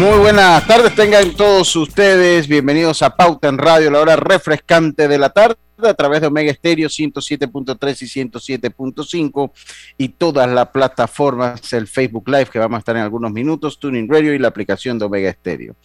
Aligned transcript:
Muy 0.00 0.18
buenas 0.18 0.66
tardes, 0.66 0.94
tengan 0.94 1.32
todos 1.32 1.76
ustedes 1.76 2.48
bienvenidos 2.48 3.02
a 3.02 3.14
Pauta 3.14 3.48
en 3.48 3.58
Radio, 3.58 3.90
la 3.90 4.00
hora 4.00 4.16
refrescante 4.16 5.06
de 5.08 5.18
la 5.18 5.28
tarde 5.28 5.58
a 5.76 5.92
través 5.92 6.22
de 6.22 6.28
Omega 6.28 6.50
Estéreo 6.50 6.88
107.3 6.88 8.00
y 8.00 8.06
107.5 8.06 9.52
y 9.98 10.08
todas 10.08 10.48
las 10.48 10.68
plataformas, 10.68 11.70
el 11.74 11.86
Facebook 11.86 12.26
Live 12.30 12.46
que 12.46 12.58
vamos 12.58 12.76
a 12.76 12.78
estar 12.78 12.96
en 12.96 13.02
algunos 13.02 13.30
minutos, 13.30 13.78
Tuning 13.78 14.08
Radio 14.08 14.32
y 14.32 14.38
la 14.38 14.48
aplicación 14.48 14.98
de 14.98 15.04
Omega 15.04 15.28
Estéreo. 15.28 15.76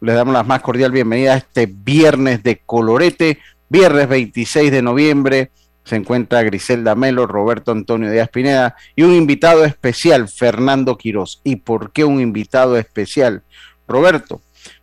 Les 0.00 0.14
damos 0.14 0.32
la 0.32 0.44
más 0.44 0.60
cordial 0.60 0.92
bienvenida 0.92 1.34
a 1.34 1.38
este 1.38 1.66
viernes 1.66 2.44
de 2.44 2.62
colorete, 2.64 3.40
viernes 3.68 4.08
26 4.08 4.70
de 4.70 4.82
noviembre 4.82 5.50
se 5.86 5.94
encuentra 5.94 6.42
Griselda 6.42 6.96
Melo, 6.96 7.26
Roberto 7.28 7.70
Antonio 7.70 8.10
Díaz 8.10 8.28
Pineda 8.28 8.74
y 8.96 9.04
un 9.04 9.14
invitado 9.14 9.64
especial, 9.64 10.28
Fernando 10.28 10.98
Quirós. 10.98 11.40
¿Y 11.44 11.56
por 11.56 11.92
qué 11.92 12.04
un 12.04 12.20
invitado 12.20 12.76
especial? 12.76 13.44
Roberto, 13.86 14.42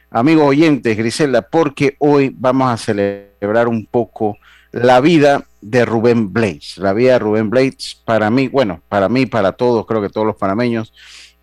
amigos 0.09 0.47
oyentes, 0.47 0.97
Griselda, 0.97 1.41
porque 1.41 1.97
hoy 1.99 2.33
vamos 2.33 2.71
a 2.71 2.77
celebrar 2.77 3.67
un 3.67 3.85
poco 3.85 4.37
la 4.71 5.01
vida 5.01 5.43
de 5.59 5.83
Rubén 5.83 6.31
Blades. 6.31 6.77
La 6.77 6.93
vida 6.93 7.13
de 7.13 7.19
Rubén 7.19 7.49
Blades, 7.49 8.01
para 8.05 8.29
mí, 8.29 8.47
bueno, 8.47 8.81
para 8.87 9.09
mí, 9.09 9.25
para 9.25 9.51
todos, 9.51 9.85
creo 9.85 10.01
que 10.01 10.09
todos 10.09 10.25
los 10.25 10.37
panameños, 10.37 10.93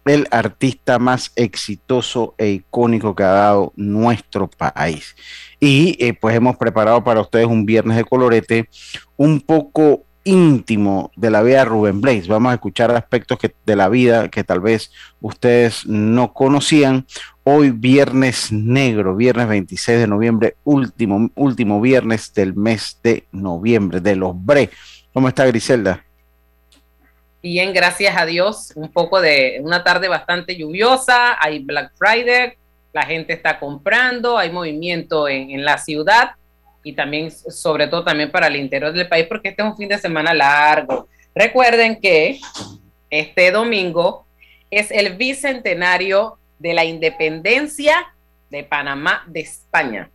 el 0.06 0.27
artista 0.30 0.98
más 0.98 1.33
exitoso 1.36 2.34
e 2.39 2.48
icónico 2.48 3.14
que 3.14 3.24
ha 3.24 3.33
dado 3.33 3.74
nuestro 3.77 4.48
país. 4.48 5.14
Y 5.61 5.97
eh, 6.05 6.14
pues 6.14 6.34
hemos 6.34 6.56
preparado 6.56 7.05
para 7.05 7.20
ustedes 7.20 7.47
un 7.47 7.66
viernes 7.66 7.98
de 7.98 8.05
colorete 8.05 8.69
un 9.16 9.41
poco 9.42 10.05
íntimo 10.25 11.11
de 11.17 11.30
la 11.30 11.42
vida 11.42 11.58
de 11.58 11.64
Rubén 11.67 12.00
Blaze. 12.00 12.28
Vamos 12.28 12.50
a 12.50 12.55
escuchar 12.55 12.91
aspectos 12.91 13.39
que, 13.39 13.55
de 13.64 13.77
la 13.77 13.89
vida 13.89 14.28
que 14.28 14.44
tal 14.44 14.61
vez 14.61 14.91
ustedes 15.20 15.86
no 15.86 16.33
conocían. 16.33 17.06
Hoy 17.44 17.70
viernes 17.70 18.52
negro, 18.52 19.17
viernes 19.17 19.48
26 19.48 19.98
de 19.98 20.06
noviembre, 20.06 20.56
último, 20.64 21.30
último 21.34 21.80
viernes 21.80 22.33
del 22.34 22.55
mes 22.55 22.98
de 23.02 23.27
noviembre, 23.33 24.00
de 24.00 24.17
los 24.17 24.33
Bre. 24.34 24.70
¿Cómo 25.12 25.28
está 25.28 25.47
Griselda? 25.47 26.05
Bien, 27.42 27.72
gracias 27.72 28.14
a 28.17 28.27
Dios. 28.27 28.72
Un 28.74 28.92
poco 28.92 29.20
de 29.20 29.61
una 29.62 29.83
tarde 29.83 30.08
bastante 30.08 30.56
lluviosa. 30.56 31.42
Hay 31.42 31.61
Black 31.61 31.92
Friday, 31.97 32.58
la 32.92 33.02
gente 33.02 33.33
está 33.33 33.58
comprando, 33.58 34.36
hay 34.36 34.50
movimiento 34.50 35.28
en, 35.28 35.64
la 35.64 35.78
ciudad 35.78 36.33
y 36.83 36.92
también, 36.92 37.30
sobre 37.30 37.86
todo 37.86 38.05
también 38.05 38.30
para 38.30 38.48
el 38.48 38.56
interior 38.56 38.92
del 38.92 39.08
país, 39.08 39.27
porque 39.28 39.50
este 39.50 39.62
es 39.62 39.69
un 39.69 39.77
fin 39.77 39.88
de 39.88 39.98
semana 39.98 40.34
largo. 40.34 41.08
Recuerden 41.34 42.00
que 42.00 42.41
este 43.11 43.50
domingo 43.50 44.27
es 44.70 44.90
el 44.90 45.17
bicentenario 45.17 46.39
de 46.58 46.74
la 46.74 46.84
independencia 46.84 48.12
de 48.51 48.64
Panamá 48.64 49.24
de 49.27 49.40
España. 49.40 50.11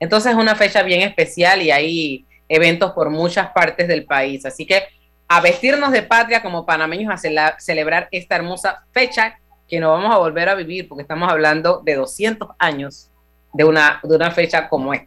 Entonces 0.00 0.32
es 0.32 0.38
una 0.38 0.56
fecha 0.56 0.82
bien 0.82 1.02
especial 1.02 1.62
y 1.62 1.70
hay 1.70 2.24
eventos 2.48 2.92
por 2.92 3.10
muchas 3.10 3.50
partes 3.50 3.86
del 3.86 4.04
país. 4.04 4.44
Así 4.46 4.66
que 4.66 4.82
a 5.28 5.40
vestirnos 5.40 5.92
de 5.92 6.02
patria 6.02 6.42
como 6.42 6.66
panameños 6.66 7.12
a 7.12 7.56
celebrar 7.60 8.08
esta 8.10 8.34
hermosa 8.36 8.84
fecha 8.90 9.38
que 9.70 9.78
no 9.80 9.92
vamos 9.92 10.12
a 10.12 10.18
volver 10.18 10.48
a 10.48 10.54
vivir 10.56 10.88
porque 10.88 11.02
estamos 11.02 11.30
hablando 11.30 11.80
de 11.84 11.94
200 11.94 12.48
años 12.58 13.08
de 13.54 13.64
una, 13.64 14.00
de 14.02 14.16
una 14.16 14.30
fecha 14.32 14.68
como 14.68 14.92
esta. 14.92 15.06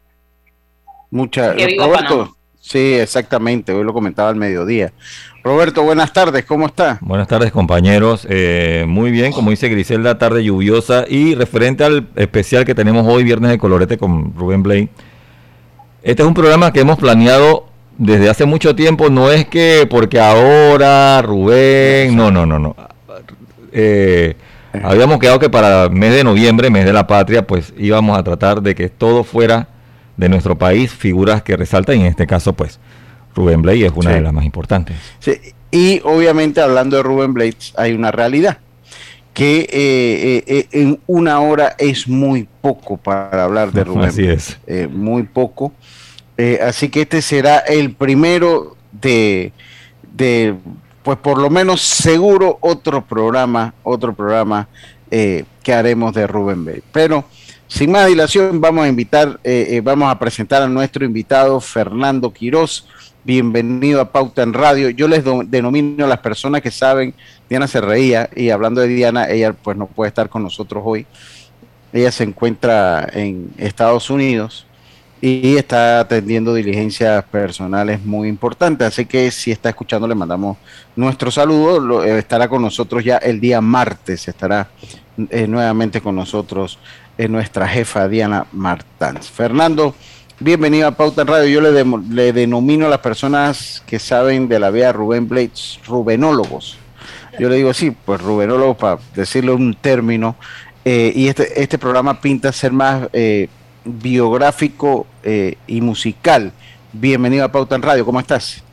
Muchas 1.11 1.55
Roberto, 1.77 2.35
sí, 2.59 2.95
exactamente, 2.95 3.71
hoy 3.71 3.83
lo 3.83 3.93
comentaba 3.93 4.29
al 4.29 4.35
mediodía. 4.35 4.93
Roberto, 5.43 5.83
buenas 5.83 6.13
tardes, 6.13 6.45
¿cómo 6.45 6.65
está? 6.65 6.97
Buenas 7.01 7.27
tardes, 7.27 7.51
compañeros. 7.51 8.25
Eh, 8.29 8.85
muy 8.87 9.11
bien, 9.11 9.33
como 9.33 9.51
dice 9.51 9.67
Griselda, 9.67 10.17
tarde 10.17 10.43
lluviosa 10.43 11.03
y 11.07 11.35
referente 11.35 11.83
al 11.83 12.07
especial 12.15 12.63
que 12.63 12.73
tenemos 12.73 13.05
hoy, 13.05 13.25
Viernes 13.25 13.51
de 13.51 13.57
Colorete 13.59 13.97
con 13.97 14.33
Rubén 14.35 14.63
Blay. 14.63 14.89
Este 16.01 16.23
es 16.23 16.27
un 16.27 16.33
programa 16.33 16.71
que 16.71 16.79
hemos 16.79 16.97
planeado 16.97 17.67
desde 17.97 18.29
hace 18.29 18.45
mucho 18.45 18.73
tiempo, 18.75 19.09
no 19.09 19.29
es 19.29 19.45
que 19.45 19.85
porque 19.89 20.19
ahora 20.19 21.21
Rubén, 21.21 22.15
no, 22.15 22.31
no, 22.31 22.45
no, 22.45 22.57
no. 22.57 22.75
Eh, 23.73 24.35
Habíamos 24.83 25.19
quedado 25.19 25.39
que 25.39 25.49
para 25.49 25.85
el 25.85 25.91
mes 25.91 26.13
de 26.13 26.23
noviembre, 26.23 26.69
mes 26.69 26.85
de 26.85 26.93
la 26.93 27.05
patria, 27.05 27.45
pues 27.45 27.73
íbamos 27.77 28.17
a 28.17 28.23
tratar 28.23 28.61
de 28.61 28.75
que 28.75 28.89
todo 28.89 29.23
fuera 29.23 29.67
de 30.17 30.29
nuestro 30.29 30.57
país, 30.57 30.91
figuras 30.91 31.43
que 31.43 31.55
resaltan, 31.55 31.97
y 31.97 32.01
en 32.01 32.07
este 32.07 32.27
caso, 32.27 32.53
pues, 32.53 32.79
Rubén 33.35 33.61
Blades 33.61 33.83
es 33.83 33.91
una 33.95 34.11
de 34.11 34.21
las 34.21 34.33
más 34.33 34.45
importantes. 34.45 34.95
Sí. 35.19 35.33
Y 35.71 36.01
obviamente, 36.03 36.61
hablando 36.61 36.97
de 36.97 37.03
Rubén 37.03 37.33
Blades, 37.33 37.73
hay 37.75 37.93
una 37.93 38.11
realidad 38.11 38.59
que 39.33 39.61
eh, 39.61 39.67
eh, 39.71 40.43
eh, 40.45 40.67
en 40.71 40.99
una 41.07 41.39
hora 41.39 41.75
es 41.79 42.07
muy 42.07 42.47
poco 42.61 42.97
para 42.97 43.43
hablar 43.43 43.71
de 43.71 43.83
Rubén. 43.85 44.05
Así 44.05 44.25
es. 44.25 44.57
muy 44.91 45.23
poco. 45.23 45.73
así 46.63 46.89
que 46.89 47.01
este 47.01 47.21
será 47.21 47.57
el 47.57 47.93
primero 47.93 48.77
de, 48.91 49.51
de 50.13 50.55
pues 51.03 51.17
por 51.17 51.37
lo 51.37 51.49
menos 51.49 51.81
seguro 51.81 52.57
otro 52.61 53.03
programa, 53.05 53.73
otro 53.83 54.13
programa 54.13 54.67
eh, 55.11 55.43
que 55.61 55.73
haremos 55.73 56.13
de 56.13 56.25
Rubén 56.25 56.63
Bay. 56.65 56.81
Pero 56.91 57.25
sin 57.67 57.91
más 57.91 58.07
dilación, 58.07 58.61
vamos 58.61 58.85
a 58.85 58.87
invitar, 58.87 59.39
eh, 59.43 59.67
eh, 59.71 59.81
vamos 59.81 60.09
a 60.09 60.17
presentar 60.17 60.61
a 60.61 60.67
nuestro 60.67 61.05
invitado 61.05 61.59
Fernando 61.59 62.31
Quirós. 62.31 62.87
Bienvenido 63.25 64.01
a 64.01 64.11
Pauta 64.11 64.43
en 64.43 64.53
Radio. 64.53 64.89
Yo 64.89 65.07
les 65.07 65.23
denomino 65.45 66.05
a 66.05 66.07
las 66.07 66.19
personas 66.19 66.61
que 66.61 66.71
saben, 66.71 67.13
Diana 67.49 67.67
se 67.67 67.79
reía 67.79 68.29
y 68.35 68.49
hablando 68.49 68.81
de 68.81 68.87
Diana, 68.87 69.29
ella 69.29 69.53
pues 69.53 69.77
no 69.77 69.87
puede 69.87 70.09
estar 70.09 70.29
con 70.29 70.43
nosotros 70.43 70.83
hoy. 70.85 71.05
Ella 71.93 72.11
se 72.11 72.23
encuentra 72.23 73.07
en 73.13 73.51
Estados 73.57 74.09
Unidos 74.09 74.65
y 75.25 75.55
está 75.55 76.01
atendiendo 76.01 76.53
diligencias 76.53 77.23
personales 77.23 78.03
muy 78.03 78.27
importantes. 78.27 78.85
Así 78.85 79.05
que 79.05 79.31
si 79.31 79.51
está 79.53 79.69
escuchando, 79.69 80.05
le 80.05 80.15
mandamos 80.15 80.57
nuestro 80.97 81.31
saludo. 81.31 82.03
Eh, 82.03 82.19
estará 82.19 82.49
con 82.49 82.61
nosotros 82.61 83.05
ya 83.05 83.15
el 83.19 83.39
día 83.39 83.61
martes, 83.61 84.27
estará 84.27 84.67
eh, 85.29 85.47
nuevamente 85.47 86.01
con 86.01 86.17
nosotros 86.17 86.77
eh, 87.17 87.29
nuestra 87.29 87.69
jefa 87.69 88.09
Diana 88.09 88.47
Martans. 88.51 89.29
Fernando, 89.29 89.95
bienvenido 90.41 90.89
a 90.89 90.91
Pauta 90.91 91.23
Radio. 91.23 91.47
Yo 91.47 91.61
le, 91.61 91.85
le 92.13 92.33
denomino 92.33 92.87
a 92.87 92.89
las 92.89 92.99
personas 92.99 93.81
que 93.87 93.99
saben 93.99 94.49
de 94.49 94.59
la 94.59 94.71
vida 94.71 94.87
de 94.87 94.91
Rubén 94.91 95.29
Blades, 95.29 95.79
rubenólogos. 95.87 96.77
Yo 97.39 97.47
le 97.47 97.55
digo 97.55 97.69
así, 97.69 97.91
pues 97.91 98.19
rubenólogos 98.19 98.75
para 98.75 98.99
decirle 99.15 99.53
un 99.53 99.73
término. 99.73 100.35
y 100.83 101.29
este, 101.29 101.63
este 101.63 101.77
programa 101.77 102.19
pinta 102.19 102.51
ser 102.51 102.73
más 102.73 103.07
biográfico 103.85 105.05
eh, 105.23 105.57
y 105.67 105.81
musical. 105.81 106.51
Bienvenido 106.91 107.45
a 107.45 107.51
Pauta 107.51 107.75
en 107.75 107.81
Radio, 107.81 108.05
¿cómo 108.05 108.19
estás? 108.19 108.63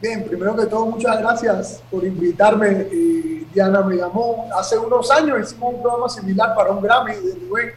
Bien, 0.00 0.24
primero 0.24 0.56
que 0.56 0.66
todo, 0.66 0.86
muchas 0.86 1.18
gracias 1.18 1.82
por 1.90 2.04
invitarme. 2.04 2.86
Eh, 2.92 3.46
Diana 3.54 3.82
me 3.82 3.96
llamó 3.96 4.48
hace 4.58 4.76
unos 4.76 5.10
años, 5.10 5.38
hicimos 5.40 5.74
un 5.74 5.82
programa 5.82 6.08
similar 6.08 6.54
para 6.54 6.70
un 6.70 6.82
Grammy 6.82 7.14
de 7.14 7.34
Rubén. 7.46 7.70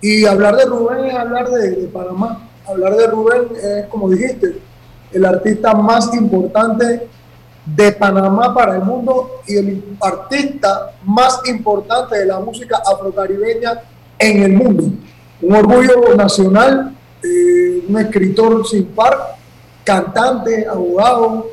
Y 0.00 0.24
hablar 0.24 0.56
de 0.56 0.64
Rubén 0.64 1.04
es 1.04 1.14
hablar 1.14 1.48
de, 1.50 1.70
de 1.70 1.88
Panamá. 1.88 2.48
Hablar 2.66 2.96
de 2.96 3.06
Rubén 3.06 3.48
es, 3.62 3.86
como 3.86 4.08
dijiste, 4.08 4.58
el 5.12 5.24
artista 5.24 5.74
más 5.74 6.14
importante 6.14 7.08
de 7.66 7.92
Panamá 7.92 8.54
para 8.54 8.76
el 8.76 8.82
mundo 8.82 9.42
y 9.46 9.56
el 9.56 9.96
artista 10.00 10.92
más 11.04 11.40
importante 11.46 12.18
de 12.18 12.26
la 12.26 12.40
música 12.40 12.82
afrocaribeña 12.86 13.82
en 14.18 14.42
el 14.42 14.52
mundo 14.54 14.84
un 15.42 15.54
orgullo 15.56 16.14
nacional, 16.16 16.92
eh, 17.22 17.82
un 17.88 17.98
escritor 17.98 18.66
sin 18.66 18.84
par, 18.86 19.36
cantante, 19.84 20.66
abogado, 20.66 21.46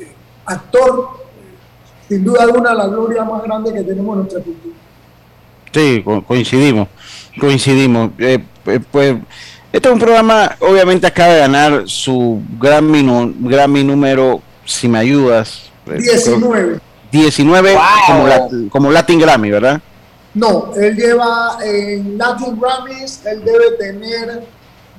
eh, 0.00 0.12
actor, 0.44 1.08
sin 2.08 2.24
duda 2.24 2.42
alguna 2.44 2.72
la 2.74 2.86
gloria 2.86 3.24
más 3.24 3.42
grande 3.42 3.72
que 3.72 3.82
tenemos 3.82 4.14
en 4.14 4.18
nuestra 4.22 4.40
cultura. 4.42 4.74
Sí, 5.72 6.02
coincidimos, 6.26 6.88
coincidimos. 7.38 8.10
Eh, 8.18 8.38
pues 8.90 9.16
Este 9.72 9.88
es 9.88 9.92
un 9.92 10.00
programa, 10.00 10.56
obviamente 10.60 11.06
acaba 11.06 11.34
de 11.34 11.40
ganar 11.40 11.82
su 11.86 12.40
Grammy, 12.58 13.34
Grammy 13.40 13.84
número, 13.84 14.40
si 14.64 14.88
me 14.88 14.98
ayudas. 14.98 15.70
eh, 15.86 15.98
19. 15.98 16.80
19 17.12 17.72
Wow. 17.74 17.82
como, 18.06 18.26
Lat- 18.26 18.68
como 18.70 18.90
Latin 18.90 19.18
Grammy, 19.20 19.50
¿verdad? 19.50 19.80
No, 20.36 20.74
él 20.76 20.94
lleva 20.94 21.56
en 21.64 22.18
Latin 22.18 22.60
Grammys, 22.60 23.22
él 23.24 23.42
debe 23.42 23.70
tener 23.78 24.44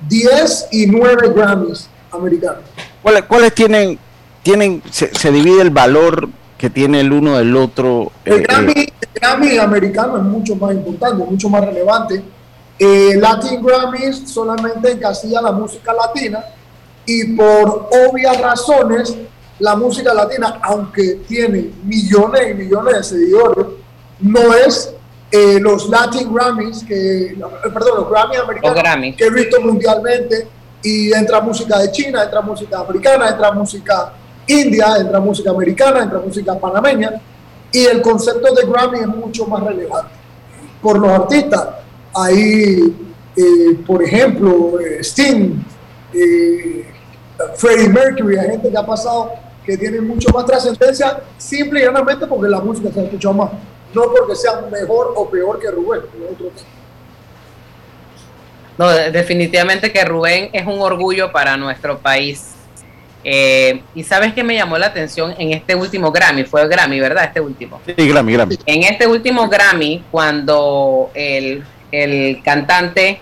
10 0.09 0.69
y 0.71 0.87
9 0.87 1.31
Grammys 1.35 1.87
americanos. 2.11 2.63
¿Cuáles, 3.03 3.21
cuáles 3.25 3.53
tienen, 3.53 3.99
tienen 4.41 4.81
se, 4.89 5.13
se 5.13 5.31
divide 5.31 5.61
el 5.61 5.69
valor 5.69 6.27
que 6.57 6.71
tiene 6.71 7.01
el 7.01 7.13
uno 7.13 7.37
del 7.37 7.55
otro? 7.55 8.11
El 8.25 8.33
eh, 8.33 8.45
Grammy, 8.49 8.71
eh, 8.71 8.93
el 8.99 9.09
Grammy 9.21 9.57
americano 9.59 10.17
es 10.17 10.23
mucho 10.23 10.55
más 10.55 10.73
importante, 10.73 11.23
mucho 11.23 11.49
más 11.49 11.63
relevante. 11.63 12.23
Eh, 12.79 13.15
Latin 13.19 13.61
Grammys 13.61 14.27
solamente 14.27 14.91
encasilla 14.91 15.39
la 15.39 15.51
música 15.51 15.93
latina 15.93 16.43
y 17.05 17.35
por 17.35 17.89
obvias 18.09 18.41
razones 18.41 19.15
la 19.59 19.75
música 19.75 20.15
latina, 20.15 20.59
aunque 20.63 21.21
tiene 21.27 21.69
millones 21.83 22.41
y 22.49 22.53
millones 22.55 22.95
de 22.95 23.03
seguidores, 23.03 23.65
no 24.19 24.53
es 24.55 24.96
eh, 25.31 25.59
los 25.59 25.89
Latin 25.89 26.33
Grammys, 26.33 26.83
que, 26.83 27.31
eh, 27.31 27.37
perdón, 27.73 27.97
los 27.97 28.09
Grammys 28.09 28.39
americanos 28.39 29.15
que 29.17 29.25
he 29.25 29.29
visto 29.29 29.61
mundialmente 29.61 30.47
y 30.83 31.13
entra 31.13 31.41
música 31.41 31.79
de 31.79 31.91
China, 31.91 32.23
entra 32.23 32.41
música 32.41 32.79
africana, 32.79 33.29
entra 33.29 33.51
música 33.51 34.13
india, 34.47 34.95
entra 34.99 35.19
música 35.19 35.51
americana, 35.51 36.03
entra 36.03 36.19
música 36.19 36.57
panameña 36.57 37.21
y 37.71 37.85
el 37.85 38.01
concepto 38.01 38.53
de 38.53 38.65
Grammy 38.65 38.99
es 38.99 39.07
mucho 39.07 39.45
más 39.45 39.63
relevante. 39.63 40.11
Por 40.81 40.99
los 40.99 41.09
artistas, 41.11 41.67
hay, 42.13 42.95
eh, 43.35 43.79
por 43.85 44.01
ejemplo, 44.01 44.79
eh, 44.79 44.99
Sting, 45.01 45.63
eh, 46.13 46.85
Freddie 47.55 47.89
Mercury, 47.89 48.37
hay 48.37 48.51
gente 48.51 48.71
que 48.71 48.77
ha 48.77 48.85
pasado 48.85 49.31
que 49.65 49.77
tiene 49.77 49.99
mucho 49.99 50.29
más 50.29 50.45
trascendencia, 50.45 51.19
simple 51.37 51.81
y 51.81 51.83
llanamente 51.83 52.25
porque 52.25 52.49
la 52.49 52.61
música 52.61 52.89
se 52.91 53.01
ha 53.01 53.03
escuchado 53.03 53.33
más, 53.33 53.51
no 53.93 54.03
porque 54.11 54.35
sea 54.35 54.61
mejor 54.71 55.13
o 55.15 55.29
peor 55.29 55.59
que 55.59 55.69
Rubén. 55.71 56.01
otro. 56.31 56.51
No, 58.77 58.89
de- 58.89 59.11
definitivamente 59.11 59.91
que 59.91 60.03
Rubén 60.05 60.49
es 60.53 60.65
un 60.65 60.79
orgullo 60.81 61.31
para 61.31 61.57
nuestro 61.57 61.97
país. 61.97 62.53
Eh, 63.23 63.81
y 63.95 64.03
sabes 64.03 64.33
que 64.33 64.43
me 64.43 64.55
llamó 64.55 64.77
la 64.77 64.87
atención 64.87 65.33
en 65.37 65.51
este 65.51 65.75
último 65.75 66.11
Grammy, 66.11 66.43
fue 66.45 66.65
Grammy, 66.67 66.99
¿verdad? 66.99 67.25
Este 67.25 67.41
último. 67.41 67.81
sí, 67.85 68.07
Grammy, 68.07 68.33
Grammy. 68.33 68.57
En 68.65 68.83
este 68.83 69.07
último 69.07 69.49
Grammy, 69.49 70.03
cuando 70.11 71.09
el, 71.13 71.63
el 71.91 72.41
cantante 72.43 73.19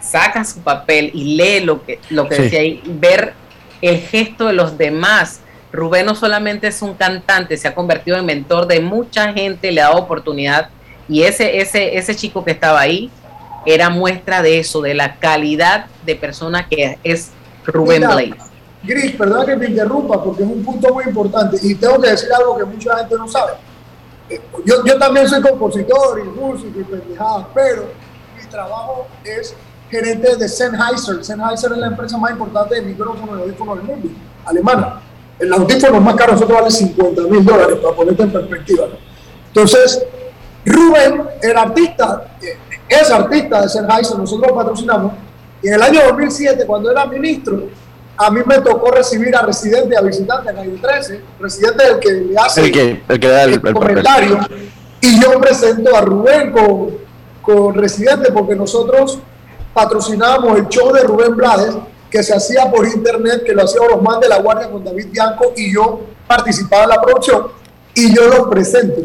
saca 0.00 0.44
su 0.44 0.60
papel 0.60 1.10
y 1.14 1.36
lee 1.36 1.60
lo 1.60 1.84
que, 1.84 2.00
lo 2.10 2.28
que 2.28 2.34
Sí. 2.36 2.42
decía 2.42 2.60
ahí, 2.60 2.82
ver 2.86 3.32
el 3.80 3.98
gesto 4.00 4.48
de 4.48 4.52
los 4.54 4.76
demás. 4.76 5.40
Rubén 5.72 6.06
no 6.06 6.14
solamente 6.14 6.66
es 6.66 6.82
un 6.82 6.94
cantante, 6.94 7.56
se 7.56 7.68
ha 7.68 7.74
convertido 7.74 8.16
en 8.16 8.26
mentor 8.26 8.66
de 8.66 8.80
mucha 8.80 9.32
gente, 9.32 9.70
le 9.70 9.80
ha 9.80 9.88
dado 9.88 9.98
oportunidad. 9.98 10.68
Y 11.08 11.22
ese, 11.22 11.58
ese, 11.60 11.96
ese 11.96 12.14
chico 12.16 12.44
que 12.44 12.52
estaba 12.52 12.80
ahí 12.80 13.10
era 13.66 13.90
muestra 13.90 14.42
de 14.42 14.58
eso, 14.58 14.80
de 14.80 14.94
la 14.94 15.16
calidad 15.16 15.86
de 16.04 16.16
persona 16.16 16.66
que 16.68 16.98
es 17.04 17.30
Rubén 17.64 18.00
Mira, 18.00 18.14
Blades. 18.14 18.50
Gris, 18.82 19.12
perdona 19.12 19.44
que 19.44 19.56
me 19.56 19.66
interrumpa 19.66 20.22
porque 20.22 20.42
es 20.42 20.48
un 20.48 20.64
punto 20.64 20.92
muy 20.94 21.04
importante 21.04 21.58
y 21.62 21.74
tengo 21.74 22.00
que 22.00 22.10
decir 22.10 22.30
algo 22.32 22.56
que 22.56 22.64
mucha 22.64 22.96
gente 22.98 23.14
no 23.16 23.28
sabe. 23.28 23.52
Eh, 24.28 24.40
Yo, 24.64 24.84
yo 24.84 24.98
también 24.98 25.28
soy 25.28 25.42
compositor 25.42 26.20
y 26.20 26.28
músico 26.28 26.80
y 26.80 26.84
pendejadas, 26.84 27.46
pero 27.54 27.90
mi 28.36 28.48
trabajo 28.48 29.06
es 29.24 29.54
gerente 29.90 30.36
de 30.36 30.48
Sennheiser. 30.48 31.22
Sennheiser 31.24 31.72
es 31.72 31.78
la 31.78 31.88
empresa 31.88 32.16
más 32.16 32.30
importante 32.30 32.76
de 32.76 32.82
micrófonos 32.82 33.38
y 33.38 33.42
audífonos 33.42 33.76
del 33.76 33.86
mundo, 33.86 34.08
alemana. 34.46 35.00
El 35.40 35.52
audífono 35.52 36.00
más 36.00 36.14
caro 36.16 36.32
nosotros 36.34 36.58
vale 36.58 36.70
50 36.70 37.22
mil 37.22 37.44
dólares, 37.44 37.78
para 37.82 37.96
ponerte 37.96 38.22
en 38.22 38.30
perspectiva. 38.32 38.86
¿no? 38.86 38.94
Entonces, 39.48 40.04
Rubén, 40.64 41.22
el 41.42 41.56
artista, 41.56 42.36
eh, 42.42 42.58
es 42.88 43.10
artista 43.10 43.62
de 43.62 43.68
Sennheiser, 43.68 44.18
nosotros 44.18 44.50
lo 44.50 44.54
patrocinamos, 44.54 45.12
y 45.62 45.68
en 45.68 45.74
el 45.74 45.82
año 45.82 46.00
2007, 46.08 46.66
cuando 46.66 46.90
era 46.90 47.06
ministro, 47.06 47.64
a 48.16 48.30
mí 48.30 48.40
me 48.44 48.58
tocó 48.58 48.90
recibir 48.90 49.34
a 49.34 49.42
Residente 49.42 49.96
a 49.96 50.02
Visitante 50.02 50.50
en 50.50 50.58
el 50.58 50.80
13, 50.80 51.20
Residente 51.40 51.84
es 51.84 51.90
el 51.90 51.98
que 52.00 52.12
le 52.12 52.36
hace 52.38 52.60
El 52.60 52.72
que, 52.72 53.02
el 53.08 53.20
que 53.20 53.28
da 53.28 53.44
el, 53.44 53.52
el 53.54 53.60
papel. 53.60 53.74
comentario, 53.74 54.40
y 55.00 55.20
yo 55.20 55.40
presento 55.40 55.96
a 55.96 56.02
Rubén 56.02 56.52
con, 56.52 56.90
con 57.40 57.74
Residente, 57.74 58.30
porque 58.30 58.54
nosotros 58.54 59.18
patrocinábamos 59.72 60.58
el 60.58 60.68
show 60.68 60.92
de 60.92 61.02
Rubén 61.02 61.34
Blades, 61.34 61.74
que 62.10 62.22
se 62.22 62.34
hacía 62.34 62.70
por 62.70 62.86
internet, 62.86 63.44
que 63.44 63.54
lo 63.54 63.64
hacía 63.64 63.80
Orosman 63.80 64.20
de 64.20 64.28
la 64.28 64.38
Guardia 64.40 64.70
con 64.70 64.84
David 64.84 65.08
Bianco, 65.10 65.52
y 65.56 65.72
yo 65.72 66.00
participaba 66.26 66.84
en 66.84 66.88
la 66.90 67.00
producción, 67.00 67.48
y 67.94 68.14
yo 68.14 68.28
lo 68.28 68.50
presento. 68.50 69.02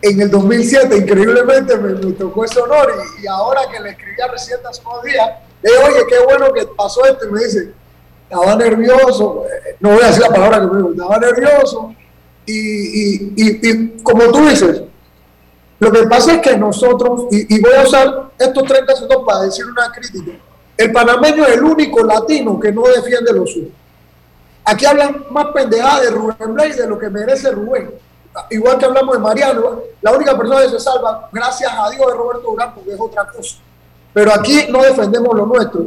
En 0.00 0.20
el 0.20 0.30
2007, 0.30 0.96
increíblemente, 0.96 1.76
me, 1.76 1.94
me 1.94 2.12
tocó 2.12 2.44
ese 2.44 2.60
honor, 2.60 2.92
y, 3.18 3.24
y 3.24 3.26
ahora 3.26 3.62
que 3.72 3.80
le 3.80 3.90
escribí 3.90 4.20
a 4.20 4.28
Residente 4.28 4.68
hace 4.68 4.82
unos 4.86 5.02
días, 5.02 5.28
le 5.62 5.70
digo, 5.70 5.82
oye, 5.86 6.06
qué 6.08 6.18
bueno 6.24 6.52
que 6.52 6.66
pasó 6.76 7.04
esto, 7.04 7.26
y 7.26 7.32
me 7.32 7.44
dice, 7.44 7.72
estaba 8.22 8.54
nervioso, 8.56 9.44
eh, 9.46 9.76
no 9.80 9.90
voy 9.90 10.02
a 10.02 10.06
decir 10.06 10.22
la 10.22 10.28
palabra 10.28 10.60
que 10.60 10.66
me 10.66 10.76
dijo, 10.76 10.90
estaba 10.90 11.18
nervioso, 11.18 11.94
y, 12.46 12.54
y, 12.54 13.32
y 13.36 14.02
como 14.02 14.24
tú 14.30 14.46
dices, 14.46 14.82
lo 15.78 15.90
que 15.90 16.04
pasa 16.04 16.34
es 16.34 16.40
que 16.40 16.56
nosotros, 16.56 17.26
y, 17.30 17.56
y 17.56 17.60
voy 17.60 17.72
a 17.74 17.82
usar 17.82 18.30
estos 18.38 18.64
30 18.64 18.94
segundos 18.94 19.22
para 19.26 19.40
decir 19.40 19.64
una 19.66 19.90
crítica, 19.90 20.32
el 20.76 20.92
panameño 20.92 21.44
es 21.46 21.54
el 21.54 21.62
único 21.62 22.02
latino 22.02 22.58
que 22.58 22.72
no 22.72 22.82
defiende 22.82 23.32
lo 23.32 23.46
suyo. 23.46 23.68
Aquí 24.64 24.86
hablan 24.86 25.24
más 25.30 25.46
pendejadas 25.46 26.02
de 26.02 26.10
Rubén 26.10 26.54
Blades 26.54 26.78
de 26.78 26.86
lo 26.86 26.98
que 26.98 27.10
merece 27.10 27.50
Rubén. 27.50 27.92
Igual 28.50 28.78
que 28.78 28.86
hablamos 28.86 29.14
de 29.14 29.20
Mariano, 29.20 29.82
la 30.00 30.12
única 30.12 30.36
persona 30.36 30.62
que 30.62 30.70
se 30.70 30.80
salva, 30.80 31.28
gracias 31.30 31.70
a 31.72 31.90
Dios, 31.90 32.06
es 32.08 32.16
Roberto 32.16 32.50
Durán, 32.50 32.74
porque 32.74 32.92
es 32.92 33.00
otra 33.00 33.26
cosa. 33.26 33.56
Pero 34.12 34.32
aquí 34.34 34.66
no 34.70 34.82
defendemos 34.82 35.36
lo 35.36 35.46
nuestro. 35.46 35.86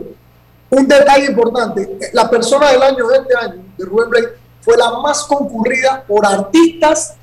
Un 0.70 0.88
detalle 0.88 1.26
importante, 1.26 1.98
la 2.14 2.30
persona 2.30 2.72
del 2.72 2.82
año 2.84 3.08
de 3.08 3.18
este 3.18 3.36
año, 3.36 3.64
de 3.78 3.86
Rubén 3.86 4.10
Blades, 4.10 4.30
fue 4.62 4.78
la 4.78 4.92
más 5.00 5.24
concurrida 5.24 6.04
por 6.08 6.26
artistas 6.26 7.16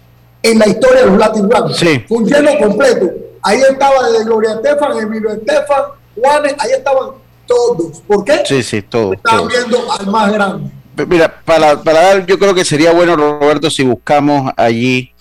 en 0.42 0.58
la 0.58 0.66
historia 0.66 1.02
de 1.02 1.06
los 1.06 1.18
Latin 1.18 1.48
Grammys. 1.48 1.76
Sí. 1.76 2.04
Fue 2.08 2.18
un 2.18 2.26
lleno 2.26 2.50
completo. 2.58 3.10
Ahí 3.42 3.60
estaba 3.60 4.08
desde 4.08 4.24
Gloria 4.24 4.52
Estefan, 4.52 4.98
Emilio 4.98 5.30
Estefan, 5.30 5.84
Juanes, 6.16 6.54
ahí 6.58 6.72
estaban 6.72 7.10
todos. 7.46 8.00
¿Por 8.00 8.24
qué? 8.24 8.42
Sí, 8.44 8.62
sí, 8.62 8.82
todo. 8.82 9.12
Estaban 9.12 9.40
todo. 9.40 9.48
viendo 9.48 9.92
al 9.92 10.06
más 10.06 10.32
grande. 10.32 10.70
Mira, 11.08 11.40
para, 11.44 11.82
para 11.82 12.02
dar, 12.02 12.26
yo 12.26 12.38
creo 12.38 12.54
que 12.54 12.64
sería 12.64 12.92
bueno, 12.92 13.16
Roberto, 13.16 13.68
si 13.68 13.82
buscamos 13.82 14.52
allí 14.56 15.12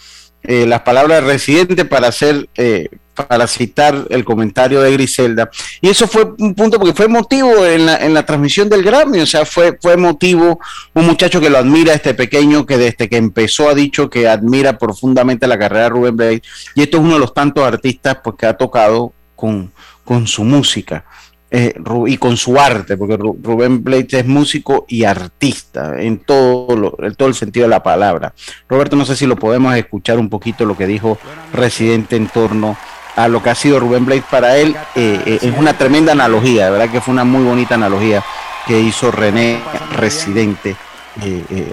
eh, 0.43 0.65
las 0.67 0.81
palabras 0.81 1.21
de 1.21 1.27
residente 1.27 1.85
para 1.85 2.09
hacer, 2.09 2.49
eh, 2.55 2.89
para 3.15 3.47
citar 3.47 4.05
el 4.09 4.25
comentario 4.25 4.81
de 4.81 4.91
Griselda. 4.91 5.49
Y 5.81 5.89
eso 5.89 6.05
fue 6.05 6.33
un 6.37 6.53
punto 6.53 6.77
porque 6.77 6.93
fue 6.93 7.07
motivo 7.07 7.65
en 7.65 7.85
la, 7.85 7.97
en 7.97 8.13
la 8.13 8.25
transmisión 8.25 8.67
del 8.67 8.83
Grammy, 8.83 9.21
o 9.21 9.25
sea, 9.25 9.45
fue, 9.45 9.77
fue 9.81 9.95
motivo 9.95 10.59
un 10.93 11.05
muchacho 11.05 11.39
que 11.39 11.49
lo 11.49 11.59
admira, 11.59 11.93
este 11.93 12.13
pequeño 12.13 12.65
que 12.65 12.77
desde 12.77 13.07
que 13.07 13.17
empezó 13.17 13.69
ha 13.69 13.73
dicho 13.73 14.09
que 14.09 14.27
admira 14.27 14.77
profundamente 14.77 15.47
la 15.47 15.57
carrera 15.57 15.83
de 15.83 15.89
Rubén 15.89 16.17
Blades. 16.17 16.41
Y 16.75 16.81
esto 16.83 16.97
es 16.97 17.03
uno 17.03 17.13
de 17.13 17.19
los 17.19 17.33
tantos 17.33 17.63
artistas 17.63 18.17
pues, 18.23 18.35
que 18.37 18.45
ha 18.45 18.57
tocado 18.57 19.13
con, 19.35 19.71
con 20.03 20.27
su 20.27 20.43
música. 20.43 21.05
Eh, 21.55 21.73
y 22.07 22.17
con 22.17 22.35
su 22.35 22.59
arte, 22.59 22.97
porque 22.97 23.17
Ru- 23.17 23.37
Rubén 23.43 23.83
Blades 23.83 24.11
es 24.15 24.25
músico 24.25 24.85
y 24.89 25.03
artista 25.03 26.01
en 26.01 26.17
todo, 26.17 26.75
lo- 26.75 26.97
todo 27.15 27.27
el 27.29 27.35
sentido 27.35 27.65
de 27.65 27.69
la 27.69 27.83
palabra. 27.83 28.33
Roberto, 28.67 28.95
no 28.95 29.05
sé 29.05 29.15
si 29.15 29.27
lo 29.27 29.35
podemos 29.35 29.75
escuchar 29.75 30.17
un 30.17 30.29
poquito 30.29 30.65
lo 30.65 30.75
que 30.75 30.87
dijo 30.87 31.19
Residente 31.53 32.15
en 32.15 32.27
torno 32.27 32.75
a 33.15 33.27
lo 33.27 33.43
que 33.43 33.51
ha 33.51 33.55
sido 33.55 33.79
Rubén 33.79 34.03
Blades 34.05 34.23
para 34.31 34.57
él. 34.57 34.75
eh, 34.95 35.21
eh, 35.27 35.39
es 35.43 35.55
una 35.57 35.77
tremenda 35.77 36.11
analogía, 36.13 36.65
de 36.65 36.71
verdad 36.71 36.89
que 36.89 36.99
fue 37.01 37.13
una 37.13 37.23
muy 37.23 37.43
bonita 37.43 37.75
analogía 37.75 38.23
que 38.65 38.79
hizo 38.79 39.11
René 39.11 39.59
Residente. 39.95 40.75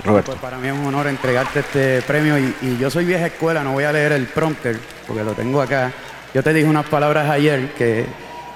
Roberto. 0.05 0.33
Pues 0.33 0.41
para 0.43 0.59
mí 0.59 0.69
es 0.69 0.75
un 0.75 0.85
honor 0.85 1.07
entregarte 1.07 1.61
este 1.61 2.03
premio 2.03 2.39
y, 2.39 2.55
y 2.61 2.77
yo 2.79 2.91
soy 2.91 3.07
vieja 3.07 3.27
escuela, 3.29 3.65
no 3.65 3.73
voy 3.73 3.85
a 3.85 3.93
leer 3.93 4.13
el 4.13 4.27
prompter 4.27 4.79
porque 5.07 5.25
lo 5.25 5.33
tengo 5.33 5.63
acá. 5.63 5.91
Yo 6.35 6.43
te 6.43 6.53
dije 6.53 6.69
unas 6.69 6.85
palabras 6.87 7.31
ayer 7.31 7.73
que 7.73 8.05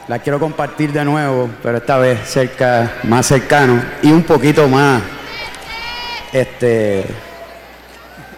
las 0.08 0.20
quiero 0.20 0.38
compartir 0.38 0.92
de 0.92 1.04
nuevo, 1.04 1.48
pero 1.62 1.78
esta 1.78 1.98
vez 1.98 2.28
cerca, 2.28 2.96
más 3.04 3.26
cercano 3.26 3.82
y 4.02 4.10
un 4.12 4.22
poquito 4.22 4.68
más, 4.68 5.02
este, 6.32 7.04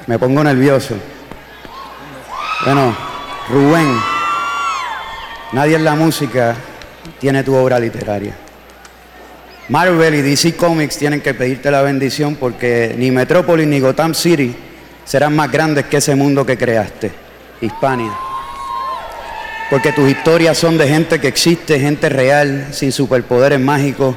me 0.07 0.19
pongo 0.19 0.45
nervioso. 0.45 0.95
Bueno, 2.65 2.95
Rubén, 3.49 3.99
nadie 5.53 5.77
en 5.77 5.85
la 5.85 5.95
música 5.95 6.55
tiene 7.19 7.43
tu 7.43 7.55
obra 7.55 7.79
literaria. 7.79 8.35
Marvel 9.69 10.15
y 10.15 10.23
DC 10.23 10.55
Comics 10.55 10.97
tienen 10.97 11.21
que 11.21 11.35
pedirte 11.35 11.71
la 11.73 11.83
bendición 11.83 12.37
porque 12.37 12.95
ni 12.97 13.11
Metrópolis 13.11 13.67
ni 13.67 13.81
Gotham 13.81 14.15
City 14.15 14.55
serán 15.05 15.35
más 15.35 15.51
grandes 15.51 15.87
que 15.87 15.97
ese 15.97 16.15
mundo 16.15 16.47
que 16.47 16.57
creaste, 16.57 17.11
Hispania. 17.61 18.26
Porque 19.71 19.93
tus 19.93 20.09
historias 20.09 20.57
son 20.57 20.79
de 20.79 20.89
gente 20.89 21.21
que 21.21 21.29
existe, 21.29 21.81
gente 21.81 22.09
real, 22.09 22.69
sin 22.71 22.93
superpoderes 22.93 23.59
mágicos, 23.59 24.15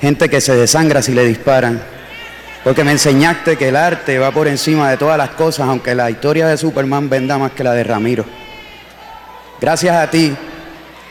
gente 0.00 0.28
que 0.28 0.40
se 0.40 0.54
desangra 0.54 1.02
si 1.02 1.12
le 1.12 1.24
disparan. 1.24 1.82
Porque 2.62 2.84
me 2.84 2.92
enseñaste 2.92 3.56
que 3.56 3.68
el 3.68 3.76
arte 3.76 4.18
va 4.18 4.30
por 4.30 4.46
encima 4.46 4.90
de 4.90 4.96
todas 4.96 5.18
las 5.18 5.30
cosas, 5.30 5.68
aunque 5.68 5.94
la 5.94 6.10
historia 6.10 6.46
de 6.46 6.56
Superman 6.56 7.08
venda 7.08 7.38
más 7.38 7.52
que 7.52 7.64
la 7.64 7.72
de 7.72 7.82
Ramiro. 7.82 8.24
Gracias 9.60 9.96
a 9.96 10.08
ti, 10.10 10.36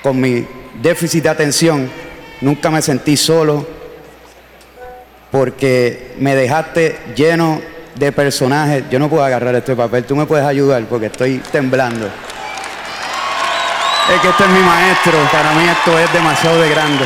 con 0.02 0.20
mi 0.20 0.46
déficit 0.82 1.24
de 1.24 1.30
atención, 1.30 1.90
nunca 2.40 2.70
me 2.70 2.82
sentí 2.82 3.18
solo, 3.18 3.68
porque 5.32 6.14
me 6.20 6.36
dejaste 6.36 6.98
lleno 7.16 7.62
de 7.96 8.12
personajes. 8.14 8.84
Yo 8.90 9.00
no 9.00 9.10
puedo 9.10 9.24
agarrar 9.24 9.56
este 9.56 9.76
papel, 9.76 10.06
tú 10.06 10.16
me 10.16 10.26
puedes 10.26 10.46
ayudar 10.46 10.84
porque 10.86 11.08
estoy 11.08 11.40
temblando. 11.52 12.10
Es 14.14 14.22
que 14.22 14.30
este 14.30 14.44
es 14.46 14.50
mi 14.50 14.62
maestro, 14.62 15.18
para 15.34 15.52
mí 15.52 15.68
esto 15.68 16.00
es 16.00 16.14
demasiado 16.14 16.62
de 16.62 16.70
grande. 16.70 17.06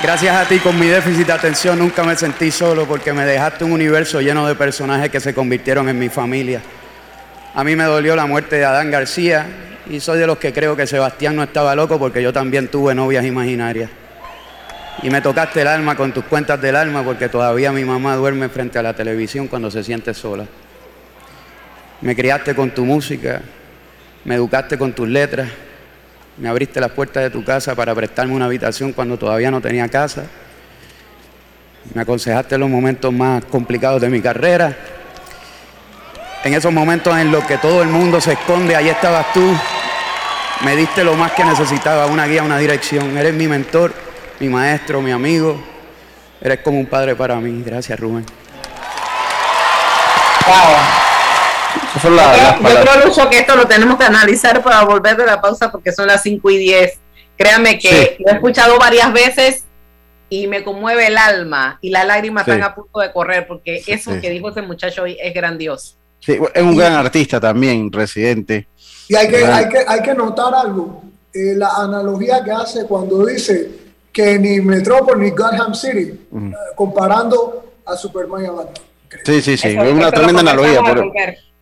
Gracias 0.00 0.36
a 0.36 0.46
ti 0.46 0.60
con 0.60 0.78
mi 0.78 0.86
déficit 0.86 1.26
de 1.26 1.32
atención 1.32 1.78
nunca 1.78 2.04
me 2.04 2.14
sentí 2.14 2.52
solo 2.52 2.84
porque 2.84 3.12
me 3.12 3.24
dejaste 3.24 3.64
un 3.64 3.72
universo 3.72 4.20
lleno 4.20 4.46
de 4.46 4.54
personajes 4.54 5.10
que 5.10 5.18
se 5.18 5.34
convirtieron 5.34 5.88
en 5.88 5.98
mi 5.98 6.08
familia. 6.08 6.60
A 7.54 7.64
mí 7.64 7.74
me 7.74 7.84
dolió 7.84 8.14
la 8.14 8.26
muerte 8.26 8.56
de 8.56 8.64
Adán 8.64 8.90
García 8.92 9.46
y 9.90 9.98
soy 9.98 10.20
de 10.20 10.28
los 10.28 10.38
que 10.38 10.52
creo 10.52 10.76
que 10.76 10.86
Sebastián 10.86 11.34
no 11.34 11.42
estaba 11.42 11.74
loco 11.74 11.98
porque 11.98 12.22
yo 12.22 12.32
también 12.32 12.68
tuve 12.68 12.94
novias 12.94 13.24
imaginarias. 13.24 13.90
Y 15.02 15.10
me 15.10 15.20
tocaste 15.20 15.62
el 15.62 15.66
alma 15.66 15.96
con 15.96 16.12
tus 16.12 16.24
cuentas 16.24 16.60
del 16.60 16.76
alma 16.76 17.02
porque 17.02 17.28
todavía 17.28 17.72
mi 17.72 17.84
mamá 17.84 18.14
duerme 18.14 18.48
frente 18.48 18.78
a 18.78 18.82
la 18.82 18.94
televisión 18.94 19.48
cuando 19.48 19.72
se 19.72 19.82
siente 19.82 20.14
sola. 20.14 20.46
Me 22.00 22.14
criaste 22.14 22.54
con 22.54 22.70
tu 22.70 22.84
música, 22.84 23.40
me 24.24 24.36
educaste 24.36 24.78
con 24.78 24.92
tus 24.92 25.08
letras, 25.08 25.48
me 26.36 26.48
abriste 26.48 26.80
las 26.80 26.90
puertas 26.90 27.22
de 27.22 27.30
tu 27.30 27.44
casa 27.44 27.74
para 27.74 27.94
prestarme 27.94 28.34
una 28.34 28.46
habitación 28.46 28.92
cuando 28.92 29.16
todavía 29.16 29.50
no 29.50 29.60
tenía 29.60 29.88
casa. 29.88 30.24
Me 31.92 32.02
aconsejaste 32.02 32.58
los 32.58 32.68
momentos 32.68 33.12
más 33.12 33.44
complicados 33.44 34.00
de 34.00 34.08
mi 34.08 34.20
carrera. 34.20 34.76
En 36.42 36.54
esos 36.54 36.72
momentos 36.72 37.16
en 37.16 37.30
los 37.30 37.44
que 37.44 37.58
todo 37.58 37.82
el 37.82 37.88
mundo 37.88 38.20
se 38.20 38.32
esconde, 38.32 38.74
ahí 38.74 38.88
estabas 38.88 39.32
tú. 39.32 39.54
Me 40.64 40.76
diste 40.76 41.04
lo 41.04 41.14
más 41.14 41.32
que 41.32 41.44
necesitaba, 41.44 42.06
una 42.06 42.26
guía, 42.26 42.42
una 42.42 42.58
dirección. 42.58 43.16
Eres 43.16 43.34
mi 43.34 43.46
mentor, 43.46 43.92
mi 44.40 44.48
maestro, 44.48 45.00
mi 45.00 45.12
amigo. 45.12 45.62
Eres 46.40 46.60
como 46.60 46.78
un 46.78 46.86
padre 46.86 47.14
para 47.14 47.36
mí. 47.36 47.62
Gracias, 47.64 47.98
Rubén. 47.98 48.24
Yo, 52.02 52.82
creo, 52.82 53.06
Lucho, 53.06 53.28
que 53.30 53.38
esto 53.38 53.56
lo 53.56 53.66
tenemos 53.66 53.96
que 53.98 54.04
analizar 54.04 54.62
para 54.62 54.84
volver 54.84 55.16
de 55.16 55.26
la 55.26 55.40
pausa 55.40 55.70
porque 55.70 55.92
son 55.92 56.06
las 56.06 56.22
5 56.22 56.50
y 56.50 56.58
10. 56.58 56.98
Créame 57.36 57.78
que 57.78 58.16
lo 58.20 58.32
he 58.32 58.34
escuchado 58.34 58.78
varias 58.78 59.12
veces 59.12 59.64
y 60.28 60.46
me 60.46 60.64
conmueve 60.64 61.06
el 61.06 61.16
alma 61.16 61.78
y 61.80 61.90
las 61.90 62.06
lágrimas 62.06 62.46
están 62.46 62.62
a 62.62 62.74
punto 62.74 63.00
de 63.00 63.12
correr 63.12 63.46
porque 63.46 63.82
eso 63.86 64.12
que 64.20 64.30
dijo 64.30 64.50
ese 64.50 64.62
muchacho 64.62 65.02
hoy 65.02 65.16
es 65.20 65.34
grandioso. 65.34 65.94
Sí, 66.20 66.38
es 66.54 66.62
un 66.62 66.76
gran 66.76 66.94
artista 66.94 67.38
también, 67.38 67.92
residente. 67.92 68.66
Y 69.08 69.14
hay 69.14 69.28
que, 69.28 69.44
hay 69.44 69.68
que, 69.68 69.78
hay 69.86 70.00
que 70.00 70.14
notar 70.14 70.54
algo, 70.54 71.02
eh, 71.32 71.54
la 71.54 71.68
analogía 71.76 72.42
que 72.42 72.50
hace 72.50 72.86
cuando 72.86 73.26
dice 73.26 73.70
que 74.10 74.38
ni 74.38 74.60
Metrópolis 74.60 75.32
ni 75.32 75.36
Gotham 75.36 75.74
City, 75.74 76.18
eh, 76.34 76.52
comparando 76.74 77.72
a 77.84 77.96
Superman 77.96 78.42
y 78.42 78.46
a 78.46 78.52
Batman. 78.52 78.74
Sí, 79.24 79.42
sí, 79.42 79.56
sí, 79.56 79.68
es 79.68 79.92
una 79.92 80.10
tremenda 80.10 80.40
analogía. 80.40 80.80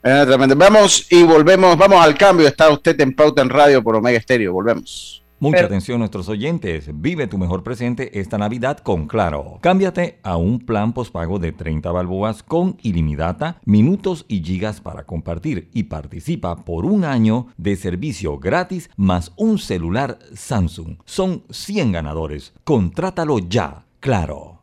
Vamos 0.02 1.06
y 1.10 1.22
volvemos, 1.22 1.76
vamos 1.78 2.04
al 2.04 2.16
cambio. 2.16 2.48
Está 2.48 2.70
usted 2.70 3.00
en 3.00 3.14
Pauta 3.14 3.42
en 3.42 3.48
Radio 3.48 3.82
por 3.82 3.94
Omega 3.94 4.18
Estéreo. 4.18 4.52
Volvemos. 4.52 5.22
Mucha 5.38 5.64
atención 5.64 5.98
nuestros 5.98 6.28
oyentes. 6.28 6.88
Vive 6.94 7.26
tu 7.26 7.36
mejor 7.36 7.64
presente 7.64 8.20
esta 8.20 8.38
Navidad 8.38 8.78
con 8.78 9.08
Claro. 9.08 9.58
Cámbiate 9.60 10.20
a 10.22 10.36
un 10.36 10.60
plan 10.60 10.92
pospago 10.92 11.40
de 11.40 11.50
30 11.50 11.90
balboas 11.90 12.44
con 12.44 12.76
ilimitada, 12.82 13.60
minutos 13.64 14.24
y 14.28 14.42
gigas 14.44 14.80
para 14.80 15.04
compartir 15.04 15.68
y 15.72 15.84
participa 15.84 16.64
por 16.64 16.84
un 16.84 17.04
año 17.04 17.48
de 17.56 17.74
servicio 17.74 18.38
gratis 18.38 18.88
más 18.96 19.32
un 19.36 19.58
celular 19.58 20.18
Samsung. 20.34 20.98
Son 21.04 21.42
100 21.50 21.90
ganadores. 21.90 22.54
Contrátalo 22.62 23.40
ya. 23.40 23.84
Claro. 23.98 24.62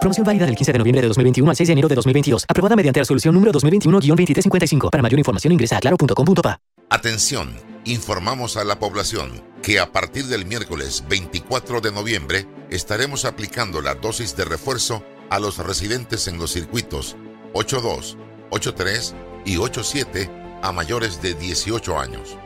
Promoción 0.00 0.24
válida 0.24 0.46
del 0.46 0.56
15 0.56 0.72
de 0.72 0.78
noviembre 0.78 1.02
de 1.02 1.08
2021 1.08 1.50
al 1.50 1.56
6 1.56 1.66
de 1.68 1.72
enero 1.72 1.88
de 1.88 1.94
2022. 1.94 2.46
Aprobada 2.48 2.74
mediante 2.74 3.00
resolución 3.00 3.34
número 3.34 3.52
2021-2355. 3.52 4.90
Para 4.90 5.02
mayor 5.02 5.18
información 5.18 5.52
ingresa 5.52 5.76
a 5.76 5.80
claro.com.pa. 5.80 6.58
Atención, 6.88 7.54
informamos 7.84 8.56
a 8.56 8.64
la 8.64 8.78
población 8.78 9.42
que 9.62 9.78
a 9.78 9.92
partir 9.92 10.24
del 10.24 10.46
miércoles 10.46 11.04
24 11.08 11.82
de 11.82 11.92
noviembre 11.92 12.46
estaremos 12.70 13.26
aplicando 13.26 13.82
la 13.82 13.94
dosis 13.94 14.34
de 14.36 14.46
refuerzo 14.46 15.04
a 15.28 15.38
los 15.38 15.58
residentes 15.58 16.26
en 16.28 16.38
los 16.38 16.50
circuitos 16.50 17.16
82, 17.52 18.16
83 18.48 19.14
y 19.44 19.58
87 19.58 20.30
a 20.62 20.72
mayores 20.72 21.20
de 21.20 21.34
18 21.34 21.98
años. 21.98 22.38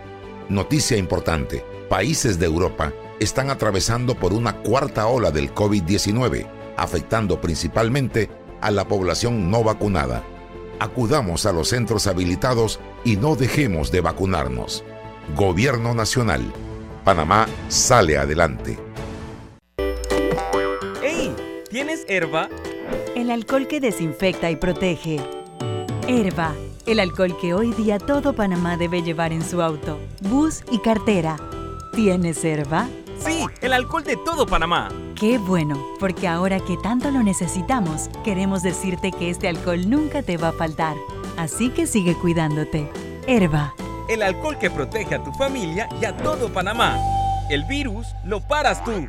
Noticia 0.48 0.96
importante, 0.96 1.64
países 1.88 2.40
de 2.40 2.46
Europa 2.46 2.92
están 3.20 3.48
atravesando 3.50 4.16
por 4.16 4.32
una 4.32 4.60
cuarta 4.60 5.06
ola 5.06 5.30
del 5.30 5.54
COVID-19 5.54 6.53
afectando 6.76 7.40
principalmente 7.40 8.30
a 8.60 8.70
la 8.70 8.86
población 8.86 9.50
no 9.50 9.62
vacunada. 9.62 10.22
Acudamos 10.80 11.46
a 11.46 11.52
los 11.52 11.68
centros 11.68 12.06
habilitados 12.06 12.80
y 13.04 13.16
no 13.16 13.36
dejemos 13.36 13.90
de 13.92 14.00
vacunarnos. 14.00 14.84
Gobierno 15.36 15.94
Nacional. 15.94 16.42
Panamá 17.04 17.46
sale 17.68 18.18
adelante. 18.18 18.78
¡Hey! 21.02 21.34
¿Tienes 21.70 22.04
herba? 22.08 22.48
El 23.14 23.30
alcohol 23.30 23.66
que 23.66 23.80
desinfecta 23.80 24.50
y 24.50 24.56
protege. 24.56 25.20
Herba, 26.08 26.54
el 26.86 27.00
alcohol 27.00 27.36
que 27.40 27.54
hoy 27.54 27.72
día 27.72 27.98
todo 27.98 28.34
Panamá 28.34 28.76
debe 28.76 29.02
llevar 29.02 29.32
en 29.32 29.42
su 29.42 29.62
auto, 29.62 29.98
bus 30.22 30.62
y 30.70 30.78
cartera. 30.78 31.36
¿Tienes 31.94 32.44
herba? 32.44 32.88
Sí, 33.18 33.46
el 33.60 33.72
alcohol 33.72 34.04
de 34.04 34.16
todo 34.16 34.46
Panamá. 34.46 34.88
Qué 35.14 35.38
bueno, 35.38 35.82
porque 36.00 36.28
ahora 36.28 36.60
que 36.60 36.76
tanto 36.76 37.10
lo 37.10 37.22
necesitamos, 37.22 38.10
queremos 38.24 38.62
decirte 38.62 39.12
que 39.12 39.30
este 39.30 39.48
alcohol 39.48 39.88
nunca 39.88 40.22
te 40.22 40.36
va 40.36 40.48
a 40.48 40.52
faltar. 40.52 40.96
Así 41.36 41.70
que 41.70 41.86
sigue 41.86 42.14
cuidándote. 42.14 42.90
Herba. 43.26 43.74
El 44.08 44.22
alcohol 44.22 44.58
que 44.58 44.70
protege 44.70 45.14
a 45.14 45.24
tu 45.24 45.32
familia 45.32 45.88
y 46.00 46.04
a 46.04 46.16
todo 46.16 46.52
Panamá. 46.52 46.98
El 47.50 47.64
virus 47.64 48.06
lo 48.24 48.40
paras 48.40 48.82
tú. 48.84 49.08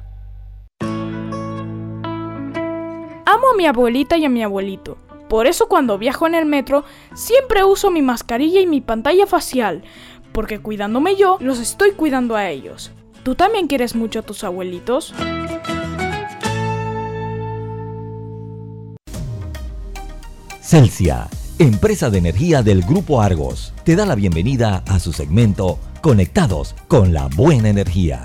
Amo 3.25 3.49
a 3.51 3.57
mi 3.57 3.65
abuelita 3.65 4.17
y 4.17 4.25
a 4.25 4.29
mi 4.29 4.43
abuelito. 4.43 4.97
Por 5.27 5.47
eso 5.47 5.67
cuando 5.67 5.97
viajo 5.97 6.27
en 6.27 6.35
el 6.35 6.45
metro 6.45 6.85
siempre 7.13 7.63
uso 7.63 7.91
mi 7.91 8.01
mascarilla 8.01 8.61
y 8.61 8.67
mi 8.67 8.79
pantalla 8.79 9.25
facial, 9.25 9.83
porque 10.31 10.59
cuidándome 10.59 11.15
yo, 11.15 11.37
los 11.41 11.59
estoy 11.59 11.91
cuidando 11.91 12.35
a 12.35 12.49
ellos. 12.49 12.91
¿Tú 13.25 13.33
también 13.33 13.65
quieres 13.65 13.95
mucho 13.95 14.19
a 14.19 14.21
tus 14.21 14.43
abuelitos? 14.43 15.11
Celsia, 20.61 21.27
empresa 21.57 22.11
de 22.11 22.19
energía 22.19 22.61
del 22.61 22.83
Grupo 22.83 23.23
Argos, 23.23 23.73
te 23.83 23.95
da 23.95 24.05
la 24.05 24.13
bienvenida 24.13 24.83
a 24.87 24.99
su 24.99 25.11
segmento 25.11 25.79
Conectados 26.01 26.75
con 26.87 27.13
la 27.13 27.25
Buena 27.35 27.69
Energía. 27.69 28.23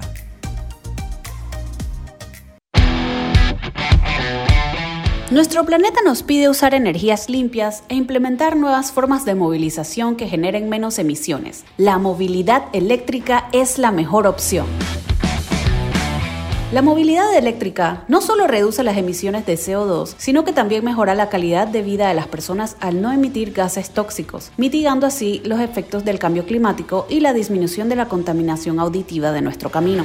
Nuestro 5.31 5.65
planeta 5.65 6.01
nos 6.05 6.25
pide 6.25 6.49
usar 6.49 6.75
energías 6.75 7.29
limpias 7.31 7.85
e 7.89 7.95
implementar 7.95 8.57
nuevas 8.57 8.91
formas 8.91 9.25
de 9.25 9.37
movilización 9.37 10.17
que 10.17 10.27
generen 10.27 10.69
menos 10.69 10.99
emisiones. 10.99 11.65
La 11.77 11.99
movilidad 11.99 12.65
eléctrica 12.73 13.49
es 13.53 13.79
la 13.79 13.93
mejor 13.93 14.27
opción. 14.27 14.67
La 16.73 16.83
movilidad 16.83 17.33
eléctrica 17.37 18.03
no 18.09 18.21
solo 18.21 18.49
reduce 18.49 18.83
las 18.83 18.97
emisiones 18.97 19.47
de 19.47 19.55
CO2, 19.55 20.17
sino 20.19 20.45
que 20.45 20.53
también 20.53 20.85
mejora 20.85 21.15
la 21.15 21.29
calidad 21.29 21.69
de 21.69 21.83
vida 21.83 22.09
de 22.09 22.15
las 22.15 22.27
personas 22.27 22.77
al 22.81 23.01
no 23.01 23.13
emitir 23.13 23.53
gases 23.53 23.91
tóxicos, 23.91 24.51
mitigando 24.57 25.07
así 25.07 25.43
los 25.45 25.61
efectos 25.61 26.05
del 26.05 26.19
cambio 26.19 26.45
climático 26.45 27.07
y 27.09 27.21
la 27.21 27.33
disminución 27.33 27.89
de 27.89 27.95
la 27.95 28.09
contaminación 28.09 28.81
auditiva 28.81 29.31
de 29.31 29.43
nuestro 29.43 29.71
camino. 29.71 30.05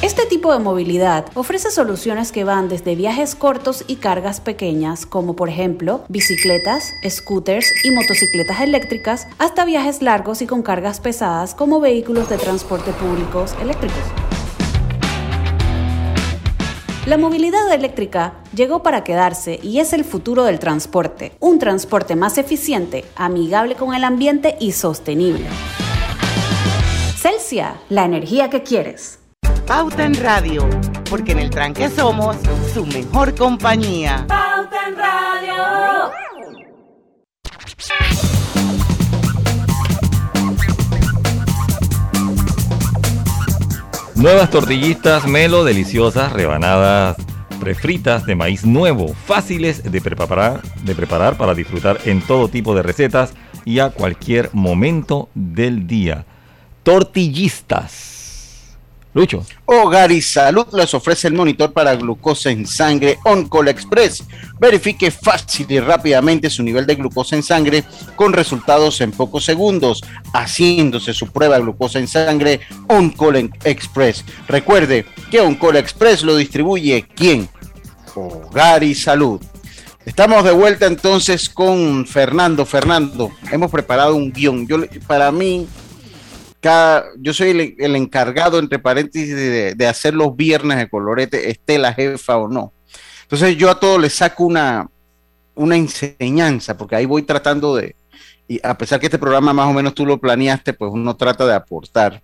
Este 0.00 0.26
tipo 0.26 0.52
de 0.52 0.60
movilidad 0.60 1.26
ofrece 1.34 1.72
soluciones 1.72 2.30
que 2.30 2.44
van 2.44 2.68
desde 2.68 2.94
viajes 2.94 3.34
cortos 3.34 3.82
y 3.88 3.96
cargas 3.96 4.40
pequeñas, 4.40 5.06
como 5.06 5.34
por 5.34 5.48
ejemplo 5.48 6.04
bicicletas, 6.08 6.92
scooters 7.08 7.66
y 7.84 7.90
motocicletas 7.90 8.60
eléctricas, 8.60 9.26
hasta 9.38 9.64
viajes 9.64 10.00
largos 10.00 10.40
y 10.40 10.46
con 10.46 10.62
cargas 10.62 11.00
pesadas 11.00 11.52
como 11.56 11.80
vehículos 11.80 12.28
de 12.28 12.38
transporte 12.38 12.92
públicos 12.92 13.56
eléctricos. 13.60 13.98
La 17.04 17.18
movilidad 17.18 17.72
eléctrica 17.74 18.34
llegó 18.54 18.84
para 18.84 19.02
quedarse 19.02 19.58
y 19.64 19.80
es 19.80 19.92
el 19.92 20.04
futuro 20.04 20.44
del 20.44 20.60
transporte, 20.60 21.32
un 21.40 21.58
transporte 21.58 22.14
más 22.14 22.38
eficiente, 22.38 23.04
amigable 23.16 23.74
con 23.74 23.96
el 23.96 24.04
ambiente 24.04 24.56
y 24.60 24.70
sostenible. 24.72 25.46
Celsia, 27.16 27.80
la 27.88 28.04
energía 28.04 28.48
que 28.48 28.62
quieres. 28.62 29.18
Pauta 29.68 30.06
en 30.06 30.14
Radio, 30.14 30.66
porque 31.10 31.32
en 31.32 31.40
el 31.40 31.50
tranque 31.50 31.90
somos 31.90 32.36
su 32.72 32.86
mejor 32.86 33.34
compañía. 33.34 34.24
Pauta 34.26 34.88
en 34.88 34.96
Radio. 34.96 36.10
Nuevas 44.14 44.48
tortillistas 44.48 45.26
Melo, 45.26 45.64
deliciosas, 45.64 46.32
rebanadas 46.32 47.18
prefritas 47.60 48.24
de 48.24 48.36
maíz 48.36 48.64
nuevo, 48.64 49.12
fáciles 49.26 49.82
de 49.82 50.00
preparar, 50.00 50.62
de 50.82 50.94
preparar 50.94 51.36
para 51.36 51.54
disfrutar 51.54 51.98
en 52.06 52.22
todo 52.22 52.48
tipo 52.48 52.74
de 52.74 52.82
recetas 52.82 53.34
y 53.66 53.80
a 53.80 53.90
cualquier 53.90 54.48
momento 54.54 55.28
del 55.34 55.86
día. 55.86 56.24
Tortillistas. 56.84 58.17
Lucho. 59.18 59.44
Hogar 59.66 60.12
y 60.12 60.22
Salud 60.22 60.66
les 60.72 60.94
ofrece 60.94 61.26
el 61.26 61.34
monitor 61.34 61.72
para 61.72 61.96
glucosa 61.96 62.52
en 62.52 62.68
sangre 62.68 63.18
OnCall 63.24 63.66
Express. 63.66 64.22
Verifique 64.60 65.10
fácil 65.10 65.66
y 65.70 65.80
rápidamente 65.80 66.48
su 66.48 66.62
nivel 66.62 66.86
de 66.86 66.94
glucosa 66.94 67.34
en 67.34 67.42
sangre 67.42 67.82
con 68.14 68.32
resultados 68.32 69.00
en 69.00 69.10
pocos 69.10 69.44
segundos, 69.44 70.04
haciéndose 70.32 71.12
su 71.12 71.32
prueba 71.32 71.56
de 71.56 71.62
glucosa 71.62 71.98
en 71.98 72.06
sangre 72.06 72.60
OnCall 72.86 73.50
Express. 73.64 74.24
Recuerde 74.46 75.04
que 75.32 75.40
OnCall 75.40 75.78
Express 75.78 76.22
lo 76.22 76.36
distribuye 76.36 77.04
¿quién? 77.16 77.48
Hogar 78.14 78.84
y 78.84 78.94
Salud. 78.94 79.40
Estamos 80.06 80.44
de 80.44 80.52
vuelta 80.52 80.86
entonces 80.86 81.48
con 81.50 82.06
Fernando. 82.06 82.64
Fernando, 82.64 83.32
hemos 83.50 83.70
preparado 83.70 84.14
un 84.14 84.32
guion. 84.32 84.66
Yo, 84.68 84.78
para 85.08 85.32
mí, 85.32 85.66
yo 86.62 87.32
soy 87.32 87.76
el, 87.78 87.96
encargado, 87.96 88.58
entre 88.58 88.78
paréntesis, 88.78 89.34
de, 89.76 89.86
hacer 89.86 90.14
los 90.14 90.36
viernes 90.36 90.78
de 90.78 90.88
colorete, 90.88 91.50
esté 91.50 91.78
la 91.78 91.94
jefa 91.94 92.36
o 92.36 92.48
no. 92.48 92.72
Entonces 93.22 93.56
yo 93.56 93.70
a 93.70 93.78
todos 93.78 94.00
les 94.00 94.14
saco 94.14 94.44
una, 94.44 94.88
una 95.54 95.76
enseñanza, 95.76 96.76
porque 96.76 96.96
ahí 96.96 97.06
voy 97.06 97.22
tratando 97.22 97.76
de, 97.76 97.94
y 98.48 98.60
a 98.62 98.76
pesar 98.76 98.98
que 98.98 99.06
este 99.06 99.18
programa 99.18 99.52
más 99.52 99.68
o 99.68 99.72
menos 99.72 99.94
tú 99.94 100.06
lo 100.06 100.18
planeaste, 100.18 100.72
pues 100.72 100.90
uno 100.92 101.16
trata 101.16 101.46
de 101.46 101.54
aportar. 101.54 102.22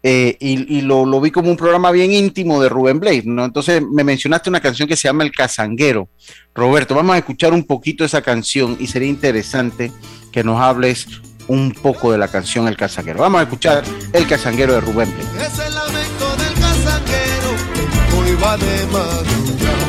Eh, 0.00 0.36
y, 0.38 0.80
lo, 0.82 1.20
vi 1.20 1.32
como 1.32 1.50
un 1.50 1.56
programa 1.56 1.90
bien 1.90 2.12
íntimo 2.12 2.62
de 2.62 2.68
Rubén 2.68 3.00
Blade, 3.00 3.24
¿no? 3.24 3.44
Entonces 3.44 3.82
me 3.82 4.04
mencionaste 4.04 4.48
una 4.48 4.60
canción 4.60 4.88
que 4.88 4.94
se 4.94 5.08
llama 5.08 5.24
El 5.24 5.32
Cazanguero. 5.32 6.08
Roberto, 6.54 6.94
vamos 6.94 7.16
a 7.16 7.18
escuchar 7.18 7.52
un 7.52 7.64
poquito 7.64 8.04
esa 8.04 8.22
canción 8.22 8.76
y 8.78 8.86
sería 8.86 9.08
interesante 9.08 9.90
que 10.30 10.44
nos 10.44 10.60
hables 10.60 11.08
un 11.48 11.72
poco 11.72 12.12
de 12.12 12.18
la 12.18 12.28
canción 12.28 12.68
El 12.68 12.76
Casanguero. 12.76 13.20
Vamos 13.20 13.40
a 13.40 13.42
escuchar 13.42 13.82
El 14.12 14.26
Casanguero 14.26 14.74
de 14.74 14.80
Rubén 14.80 15.14
Es 15.40 15.58
el 15.58 15.74
lamento 15.74 16.36
del 16.36 16.54
casanguero 16.54 17.50
que 17.74 18.16
hoy 18.16 18.34
va 18.42 18.56
de 18.56 18.86
madrugada. 18.86 19.86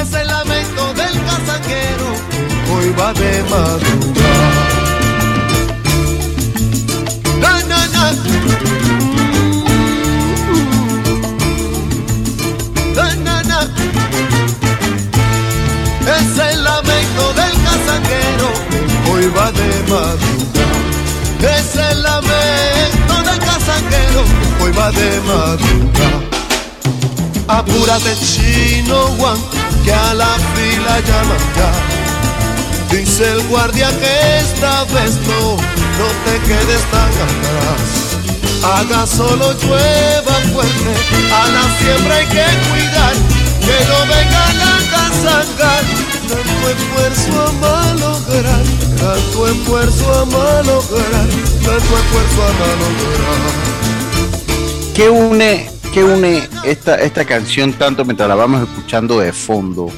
Es 0.00 0.12
el 0.12 0.26
lamento 0.26 0.94
del 0.94 1.12
casanguero 1.24 2.08
que 2.30 2.72
hoy 2.72 2.90
va 2.98 3.12
de 3.12 3.42
madrugada. 3.44 4.14
Na, 7.40 7.60
na, 7.68 7.86
na. 7.86 8.12
Es 16.04 16.38
el 16.38 16.64
lamento 16.64 17.32
del 17.34 17.52
casanguero 17.64 18.48
que 18.70 19.10
hoy 19.10 19.26
va 19.36 19.50
de 19.52 19.68
madrugada. 19.88 20.43
Es 21.44 21.76
el 21.76 22.02
lamento 22.02 23.14
del 23.22 23.38
casanguero 23.38 24.24
hoy 24.62 24.72
va 24.72 24.90
de 24.90 25.20
madrugada. 25.20 26.20
Apúrate 27.46 28.16
chino 28.20 29.08
Juan, 29.18 29.36
que 29.84 29.92
a 29.92 30.14
la 30.14 30.34
fila 30.54 31.00
llaman 31.00 31.44
ya. 31.56 32.96
Dice 32.96 33.30
el 33.32 33.42
guardia 33.48 33.88
que 33.98 34.38
esta 34.38 34.84
vez 34.84 35.16
no, 35.26 35.56
no 35.56 36.08
te 36.24 36.38
quedes 36.48 36.82
tan 36.90 37.12
atrás. 37.28 38.04
Haga 38.64 39.06
solo 39.06 39.52
llueva 39.52 40.36
fuerte, 40.54 40.92
a 41.30 41.46
la 41.48 41.64
siembra 41.78 42.14
hay 42.16 42.26
que 42.26 42.46
cuidar, 42.70 43.14
que 43.60 43.84
no 43.90 43.98
vengan 44.06 44.58
a 44.62 44.78
casangar, 44.94 45.84
tanto 46.28 46.70
esfuerzo 46.70 47.42
a 47.42 47.52
malograr 47.52 48.84
tanto 49.04 49.46
esfuerzo 49.48 50.12
a 50.12 50.24
malograr, 50.24 51.26
tanto 51.62 51.72
esfuerzo 51.74 52.42
a 52.42 52.52
malograr. 52.60 53.74
¿Qué 54.94 55.10
une, 55.10 55.70
qué 55.92 56.04
une 56.04 56.48
esta, 56.64 56.94
esta 56.96 57.24
canción 57.24 57.72
tanto 57.74 58.04
mientras 58.04 58.28
la 58.28 58.34
vamos 58.34 58.62
escuchando 58.62 59.20
de 59.20 59.32
fondo 59.32 59.90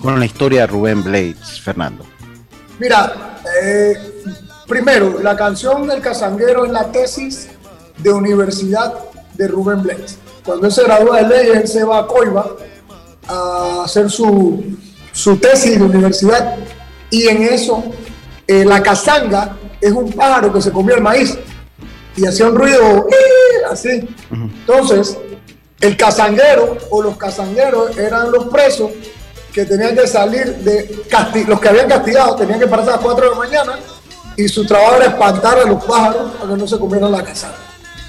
con 0.00 0.18
la 0.18 0.26
historia 0.26 0.62
de 0.62 0.66
Rubén 0.66 1.02
Blades, 1.02 1.60
Fernando? 1.60 2.04
Mira, 2.78 3.40
eh, 3.62 3.94
primero, 4.66 5.20
la 5.22 5.34
canción 5.36 5.86
del 5.86 6.02
Casanguero 6.02 6.66
es 6.66 6.72
la 6.72 6.90
tesis 6.92 7.48
de 7.98 8.12
universidad 8.12 8.92
de 9.34 9.48
Rubén 9.48 9.82
Blades. 9.82 10.18
Cuando 10.44 10.66
él 10.66 10.72
se 10.72 10.82
gradúa 10.82 11.22
de 11.22 11.28
leyes, 11.28 11.56
él 11.56 11.68
se 11.68 11.84
va 11.84 12.00
a 12.00 12.06
Coiba 12.06 12.46
a 13.28 13.84
hacer 13.84 14.10
su, 14.10 14.76
su 15.12 15.36
tesis 15.36 15.78
de 15.78 15.84
universidad 15.84 16.56
y 17.10 17.28
en 17.28 17.42
eso 17.42 17.84
eh, 18.46 18.64
la 18.64 18.82
casanga 18.82 19.56
es 19.80 19.92
un 19.92 20.10
pájaro 20.12 20.52
que 20.52 20.62
se 20.62 20.72
comió 20.72 20.94
el 20.94 21.02
maíz 21.02 21.36
y 22.16 22.26
hacía 22.26 22.46
un 22.46 22.54
ruido 22.54 23.06
¡eh! 23.08 23.64
así. 23.70 24.08
Entonces, 24.30 25.16
el 25.80 25.96
casanguero 25.96 26.76
o 26.90 27.02
los 27.02 27.16
casangueros 27.16 27.96
eran 27.98 28.30
los 28.30 28.46
presos 28.46 28.90
que 29.52 29.64
tenían 29.64 29.94
que 29.94 30.06
salir 30.06 30.56
de 30.56 31.04
los 31.46 31.60
que 31.60 31.68
habían 31.68 31.88
castigado, 31.88 32.36
tenían 32.36 32.58
que 32.58 32.66
pararse 32.66 32.90
a 32.90 32.94
las 32.94 33.02
4 33.02 33.24
de 33.24 33.30
la 33.30 33.36
mañana 33.36 33.78
y 34.36 34.48
su 34.48 34.64
trabajo 34.64 34.96
era 34.96 35.06
espantar 35.06 35.58
a 35.58 35.64
los 35.64 35.84
pájaros 35.84 36.32
para 36.32 36.50
que 36.52 36.56
no 36.56 36.66
se 36.66 36.78
comieran 36.78 37.12
la 37.12 37.22
casanga. 37.22 37.56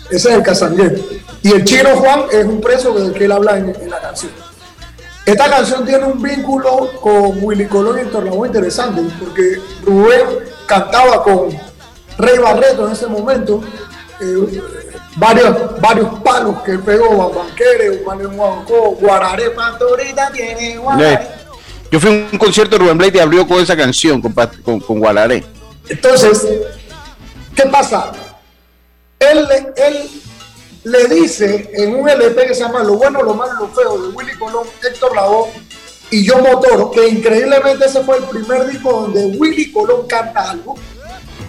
Ese 0.10 0.30
es 0.30 0.36
el 0.36 0.44
casanguero. 0.44 0.96
Y 1.42 1.52
el 1.52 1.64
chino 1.66 1.90
Juan 1.96 2.26
es 2.32 2.46
un 2.46 2.62
preso 2.62 2.94
del 2.94 3.14
que 3.14 3.26
él 3.26 3.32
habla 3.32 3.58
en, 3.58 3.76
en 3.76 3.90
la 3.90 4.00
canción. 4.00 4.32
Esta 5.26 5.50
canción 5.50 5.86
tiene 5.86 6.04
un 6.04 6.22
vínculo 6.22 6.92
con 7.00 7.42
Willy 7.42 7.66
Colón 7.68 8.00
y 8.00 8.12
Lavoe 8.12 8.48
interesante, 8.48 9.02
porque 9.20 9.62
Rubén 9.86 10.22
cantaba 10.66 11.24
con 11.24 11.50
Rey 12.18 12.38
Barreto 12.40 12.88
en 12.88 12.92
ese 12.92 13.08
momento, 13.08 13.62
eh, 14.20 14.62
varios, 15.16 15.80
varios 15.80 16.20
palos 16.20 16.62
que 16.64 16.78
pegó, 16.78 17.16
Bambanquere, 17.16 18.04
Guararé, 19.00 19.52
Pantorita 19.52 20.30
tiene 20.30 20.78
Guararé. 20.78 21.28
Yo 21.90 22.00
fui 22.02 22.10
a 22.10 22.14
un 22.32 22.38
concierto 22.38 22.76
de 22.76 22.84
Rubén 22.84 22.98
Blade 22.98 23.18
y 23.18 23.22
abrió 23.22 23.48
con 23.48 23.60
esa 23.60 23.78
canción, 23.78 24.22
con, 24.22 24.34
con, 24.34 24.80
con 24.82 25.00
Guararé. 25.00 25.46
Entonces, 25.88 26.46
¿qué 27.56 27.64
pasa? 27.68 28.12
Él, 29.20 29.48
él 29.78 30.10
le 30.84 31.08
dice 31.08 31.70
en 31.74 31.96
un 31.96 32.10
LP 32.10 32.48
que 32.48 32.54
se 32.54 32.62
llama 32.62 32.84
Lo 32.84 32.96
bueno, 32.96 33.22
lo 33.22 33.34
malo 33.34 33.54
lo 33.60 33.68
feo 33.70 33.98
de 34.02 34.10
Willy 34.10 34.34
Colón, 34.38 34.68
Héctor 34.82 35.16
Lavoe 35.16 35.50
y 36.10 36.26
yo 36.26 36.38
Motoro, 36.40 36.92
que 36.92 37.08
increíblemente 37.08 37.86
ese 37.86 38.04
fue 38.04 38.18
el 38.18 38.26
primer 38.26 38.68
disco 38.68 38.92
donde 38.92 39.38
Willy 39.38 39.72
Colón 39.72 40.06
canta 40.08 40.52
algo 40.52 40.76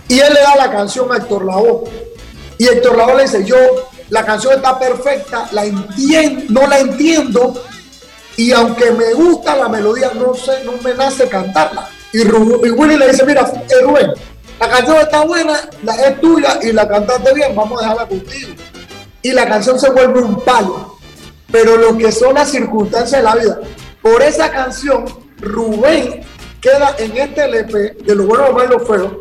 y 0.08 0.20
él 0.20 0.32
le 0.32 0.40
da 0.40 0.56
la 0.56 0.70
canción 0.70 1.10
a 1.12 1.16
Héctor 1.16 1.44
Lavoe. 1.44 1.90
Y 2.58 2.66
Héctor 2.66 2.96
Lavoe 2.96 3.16
le 3.16 3.22
dice 3.24 3.44
yo 3.44 3.56
la 4.10 4.24
canción 4.24 4.54
está 4.54 4.78
perfecta, 4.78 5.48
la 5.50 5.64
entiendo, 5.64 6.44
no 6.60 6.66
la 6.68 6.78
entiendo 6.78 7.54
y 8.36 8.52
aunque 8.52 8.90
me 8.92 9.12
gusta 9.14 9.56
la 9.56 9.68
melodía 9.68 10.12
no 10.14 10.34
sé, 10.34 10.62
no 10.64 10.72
me 10.82 10.94
nace 10.94 11.28
cantarla 11.28 11.88
y, 12.12 12.20
y 12.20 12.70
Willy 12.70 12.96
le 12.96 13.08
dice 13.08 13.24
mira 13.24 13.50
eh, 13.68 13.82
Rubén 13.82 14.12
la 14.60 14.68
canción 14.68 14.96
está 14.98 15.24
buena, 15.24 15.68
la, 15.82 15.94
es 15.94 16.20
tuya 16.20 16.58
y 16.62 16.72
la 16.72 16.86
cantaste 16.86 17.34
bien, 17.34 17.54
vamos 17.56 17.80
a 17.80 17.82
dejarla 17.82 18.08
contigo 18.08 18.54
y 19.24 19.32
la 19.32 19.48
canción 19.48 19.80
se 19.80 19.90
vuelve 19.90 20.20
un 20.20 20.40
palo. 20.44 20.98
Pero 21.50 21.76
lo 21.76 21.96
que 21.98 22.12
son 22.12 22.34
las 22.34 22.50
circunstancias 22.50 23.20
de 23.20 23.22
la 23.22 23.34
vida. 23.34 23.60
Por 24.02 24.22
esa 24.22 24.50
canción, 24.50 25.04
Rubén 25.38 26.20
queda 26.60 26.94
en 26.98 27.16
este 27.16 27.44
LP 27.44 27.96
de 28.04 28.14
lo 28.14 28.24
bueno, 28.26 28.48
lo 28.48 28.52
malo 28.54 28.78
lo 28.78 28.86
feo. 28.86 29.20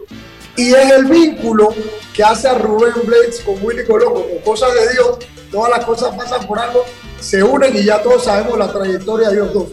Y 0.56 0.74
es 0.74 0.92
el 0.92 1.06
vínculo 1.06 1.70
que 2.14 2.24
hace 2.24 2.48
a 2.48 2.54
Rubén 2.56 2.94
Blades 3.06 3.40
con 3.46 3.56
Willy 3.64 3.86
Colón, 3.86 4.14
como 4.14 4.42
cosas 4.46 4.74
de 4.74 4.94
Dios. 4.94 5.18
Todas 5.52 5.70
las 5.70 5.86
cosas 5.86 6.16
pasan 6.16 6.46
por 6.48 6.58
algo, 6.60 6.84
se 7.20 7.44
unen 7.44 7.76
y 7.78 7.84
ya 7.86 8.02
todos 8.02 8.24
sabemos 8.26 8.58
la 8.58 8.72
trayectoria 8.74 9.30
de 9.30 9.36
ellos 9.36 9.54
dos. 9.54 9.68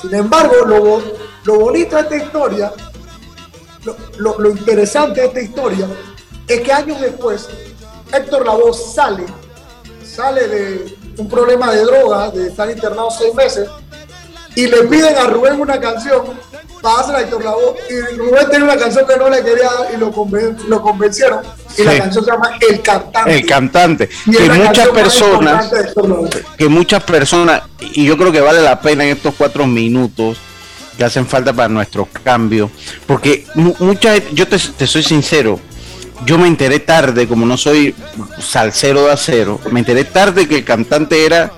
Sin 0.00 0.14
embargo, 0.14 0.54
lo, 0.66 1.02
lo 1.44 1.58
bonito 1.60 1.96
de 1.96 2.02
esta 2.02 2.16
historia, 2.16 2.72
lo, 3.84 3.96
lo- 4.18 4.38
lo 4.38 4.50
interesante 4.50 5.22
de 5.22 5.26
esta 5.28 5.40
historia, 5.40 5.86
es 6.46 6.60
que 6.60 6.72
años 6.72 7.00
después, 7.00 7.48
Héctor 8.12 8.44
Lavoe 8.44 8.74
sale 8.74 9.24
sale 10.14 10.46
de 10.48 10.96
un 11.18 11.28
problema 11.28 11.72
de 11.72 11.82
droga, 11.84 12.30
de 12.30 12.48
estar 12.48 12.70
internado 12.70 13.08
seis 13.10 13.34
meses, 13.34 13.68
y 14.54 14.66
le 14.66 14.82
piden 14.84 15.16
a 15.16 15.24
Rubén 15.26 15.60
una 15.60 15.80
canción 15.80 16.22
para 16.82 17.00
hacer 17.00 17.14
a 17.14 17.20
Héctor 17.22 17.44
Lavoe, 17.44 17.76
y 17.88 18.16
Rubén 18.16 18.46
tiene 18.50 18.64
una 18.64 18.76
canción 18.76 19.06
que 19.06 19.16
no 19.16 19.28
le 19.30 19.42
quería 19.42 19.64
dar 19.70 19.94
y 19.94 19.96
lo, 19.98 20.12
conven- 20.12 20.58
lo 20.68 20.82
convencieron, 20.82 21.40
y 21.78 21.84
la 21.84 21.96
canción 21.98 22.24
se 22.24 22.30
llama 22.30 22.58
El 22.60 22.82
Cantante. 22.82 23.34
El 23.36 23.46
cantante. 23.46 24.08
Y 24.26 24.32
Que 24.36 24.48
muchas 24.50 24.88
personas, 24.88 25.70
que 26.58 26.68
muchas 26.68 27.02
personas, 27.04 27.62
y 27.80 28.04
yo 28.04 28.18
creo 28.18 28.32
que 28.32 28.40
vale 28.40 28.60
la 28.60 28.80
pena 28.80 29.04
en 29.04 29.10
estos 29.16 29.34
cuatro 29.38 29.66
minutos 29.66 30.36
que 30.98 31.04
hacen 31.04 31.26
falta 31.26 31.52
para 31.54 31.68
nuestro 31.68 32.06
cambio, 32.24 32.70
porque 33.06 33.46
mu- 33.54 33.74
mucha 33.78 34.14
gente- 34.14 34.28
yo 34.34 34.46
te, 34.46 34.58
te 34.58 34.86
soy 34.86 35.02
sincero, 35.02 35.58
yo 36.26 36.38
me 36.38 36.48
enteré 36.48 36.80
tarde, 36.80 37.26
como 37.26 37.46
no 37.46 37.56
soy 37.56 37.94
salsero 38.38 39.06
de 39.06 39.12
acero, 39.12 39.60
me 39.70 39.80
enteré 39.80 40.04
tarde 40.04 40.46
que 40.46 40.58
el 40.58 40.64
cantante 40.64 41.24
era 41.24 41.52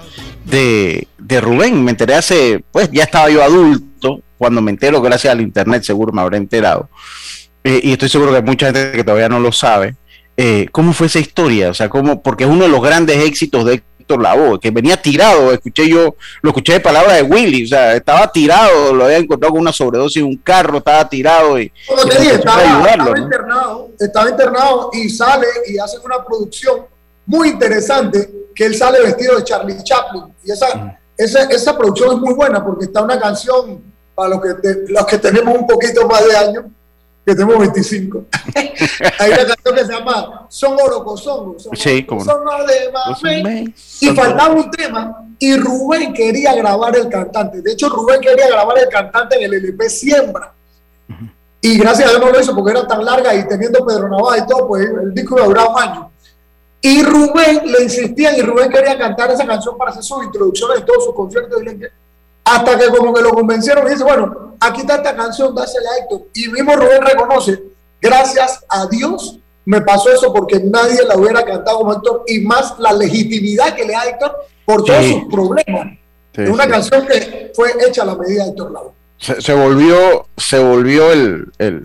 de, 0.44 1.08
de 1.18 1.40
Rubén, 1.40 1.82
me 1.82 1.90
enteré 1.90 2.14
hace, 2.14 2.64
pues 2.70 2.90
ya 2.90 3.04
estaba 3.04 3.30
yo 3.30 3.42
adulto, 3.42 4.22
cuando 4.38 4.60
me 4.60 4.70
entero, 4.70 5.00
gracias 5.00 5.32
al 5.32 5.40
internet 5.40 5.82
seguro 5.82 6.12
me 6.12 6.20
habré 6.20 6.36
enterado, 6.38 6.88
Eh, 7.66 7.80
y 7.82 7.92
estoy 7.92 8.10
seguro 8.10 8.30
que 8.30 8.36
hay 8.38 8.42
mucha 8.42 8.66
gente 8.66 8.92
que 8.92 9.04
todavía 9.04 9.28
no 9.28 9.40
lo 9.40 9.50
sabe, 9.50 9.96
eh, 10.36 10.68
¿cómo 10.70 10.92
fue 10.92 11.06
esa 11.06 11.18
historia? 11.18 11.70
O 11.70 11.74
sea, 11.74 11.88
¿cómo? 11.88 12.22
porque 12.22 12.44
es 12.44 12.50
uno 12.50 12.64
de 12.64 12.68
los 12.68 12.82
grandes 12.82 13.18
éxitos 13.24 13.64
de 13.64 13.82
Héctor 14.04 14.20
Lavoe, 14.22 14.60
que 14.60 14.70
venía 14.70 15.00
tirado, 15.00 15.50
escuché 15.50 15.88
yo, 15.88 16.14
lo 16.42 16.50
escuché 16.50 16.74
de 16.74 16.80
palabras 16.80 17.16
de 17.16 17.22
Willy, 17.22 17.64
o 17.64 17.68
sea, 17.68 17.94
estaba 17.96 18.30
tirado, 18.30 18.92
lo 18.94 19.06
había 19.06 19.16
encontrado 19.16 19.52
con 19.52 19.62
una 19.62 19.72
sobredosis 19.72 20.18
en 20.18 20.26
un 20.28 20.36
carro, 20.36 20.78
estaba 20.78 21.08
tirado 21.08 21.58
y, 21.58 21.72
Como 21.88 22.04
te 22.04 22.18
dije, 22.20 22.34
estaba, 22.34 22.60
ayudarlo, 22.60 23.04
estaba 23.04 23.16
¿no? 23.16 23.22
internado, 23.24 23.88
estaba 23.98 24.30
internado 24.30 24.90
y 24.92 25.08
sale 25.08 25.46
y 25.68 25.78
hace 25.78 25.98
una 26.04 26.22
producción 26.24 26.80
muy 27.26 27.48
interesante 27.48 28.30
que 28.54 28.66
él 28.66 28.74
sale 28.76 29.00
vestido 29.00 29.36
de 29.36 29.44
Charlie 29.44 29.82
Chaplin. 29.82 30.24
Y 30.44 30.52
esa, 30.52 30.98
esa, 31.16 31.44
esa 31.44 31.76
producción 31.76 32.14
es 32.16 32.20
muy 32.20 32.34
buena 32.34 32.62
porque 32.62 32.84
está 32.84 33.02
una 33.02 33.18
canción 33.18 33.82
para 34.14 34.28
los 34.28 34.42
que, 34.42 34.54
te- 34.62 34.84
los 34.88 35.06
que 35.06 35.18
tenemos 35.18 35.56
un 35.56 35.66
poquito 35.66 36.06
más 36.06 36.24
de 36.26 36.36
años, 36.36 36.64
que 37.24 37.34
tenemos 37.34 37.58
25. 37.58 38.24
Hay 39.18 39.30
una 39.30 39.46
canción 39.46 39.74
que 39.74 39.84
se 39.86 39.92
llama 39.92 40.46
Son 40.48 40.76
Orocosongos. 40.80 41.62
Son 41.62 41.76
Sí, 41.76 42.04
como. 42.04 42.22
Orocosongos 42.22 42.66
de 42.66 43.32
mamey. 43.32 43.74
Y 44.00 44.08
faltaba 44.10 44.54
un 44.54 44.70
tema 44.70 45.24
y 45.38 45.56
Rubén 45.56 46.12
quería 46.12 46.54
grabar 46.54 46.96
el 46.96 47.08
cantante. 47.08 47.62
De 47.62 47.72
hecho, 47.72 47.88
Rubén 47.88 48.20
quería 48.20 48.48
grabar 48.48 48.78
el 48.78 48.88
cantante 48.88 49.36
en 49.36 49.44
el 49.44 49.54
LP 49.54 49.88
Siembra. 49.88 50.52
Y 51.60 51.78
gracias 51.78 52.08
a 52.08 52.10
Dios 52.10 52.20
no 52.20 52.30
lo 52.30 52.40
hizo 52.40 52.54
porque 52.54 52.72
era 52.72 52.86
tan 52.86 53.02
larga 53.02 53.34
y 53.34 53.48
teniendo 53.48 53.84
Pedro 53.86 54.08
Navaja 54.08 54.38
y 54.38 54.46
todo, 54.46 54.68
pues 54.68 54.86
el 54.86 55.14
disco 55.14 55.36
iba 55.36 55.44
a 55.44 55.48
durar 55.48 55.66
un 55.68 55.82
año. 55.82 56.10
Y 56.82 57.02
Rubén 57.02 57.62
le 57.64 57.84
insistía 57.84 58.36
y 58.36 58.42
Rubén 58.42 58.70
quería 58.70 58.98
cantar 58.98 59.30
esa 59.30 59.46
canción 59.46 59.78
para 59.78 59.90
hacer 59.90 60.02
sus 60.02 60.22
introducciones 60.24 60.80
y 60.80 60.82
todos 60.82 61.06
sus 61.06 61.14
conciertos. 61.14 61.62
y 61.62 61.80
Hasta 62.44 62.78
que 62.78 62.88
como 62.88 63.14
que 63.14 63.22
lo 63.22 63.30
convencieron 63.30 63.86
y 63.86 63.92
dice, 63.92 64.04
bueno, 64.04 64.43
aquí 64.66 64.80
está 64.80 64.96
esta 64.96 65.14
canción, 65.14 65.54
dásela 65.54 65.90
a 65.90 66.02
Héctor. 66.02 66.22
Y 66.34 66.48
mismo 66.48 66.74
Rubén 66.76 67.02
reconoce, 67.02 67.62
gracias 68.00 68.64
a 68.68 68.86
Dios 68.86 69.38
me 69.66 69.80
pasó 69.80 70.12
eso 70.12 70.32
porque 70.32 70.60
nadie 70.60 70.98
la 71.06 71.16
hubiera 71.16 71.44
cantado 71.44 71.78
como 71.78 71.94
Héctor 71.94 72.24
y 72.26 72.40
más 72.40 72.74
la 72.78 72.92
legitimidad 72.92 73.74
que 73.74 73.84
le 73.84 73.92
da 73.92 74.04
Héctor 74.04 74.36
por 74.64 74.84
todos 74.84 75.04
sus 75.06 75.24
problemas. 75.30 75.98
Sí, 76.34 76.42
es 76.42 76.50
una 76.50 76.64
sí. 76.64 76.70
canción 76.70 77.06
que 77.06 77.52
fue 77.54 77.70
hecha 77.86 78.02
a 78.02 78.06
la 78.06 78.14
medida 78.16 78.44
de 78.44 78.50
Héctor 78.50 78.72
Lavoe. 78.72 78.92
Se, 79.18 79.40
se 79.40 79.54
volvió, 79.54 80.26
se 80.36 80.58
volvió 80.58 81.12
el, 81.12 81.46
el, 81.58 81.84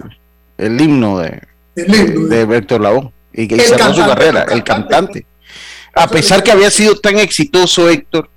el 0.58 0.82
himno 0.82 1.20
de, 1.20 1.42
de 1.76 2.42
Héctor 2.42 2.82
Lavoe 2.82 3.12
y 3.32 3.48
que 3.48 3.60
cerró 3.60 3.94
su 3.94 4.02
carrera, 4.02 4.44
el 4.44 4.54
el 4.54 4.64
cantante. 4.64 5.26
A 5.94 6.08
pesar 6.08 6.44
que 6.44 6.52
había 6.52 6.72
sido 6.72 6.96
tan 6.96 7.18
exitoso 7.18 7.90
Héctor, 7.90 8.30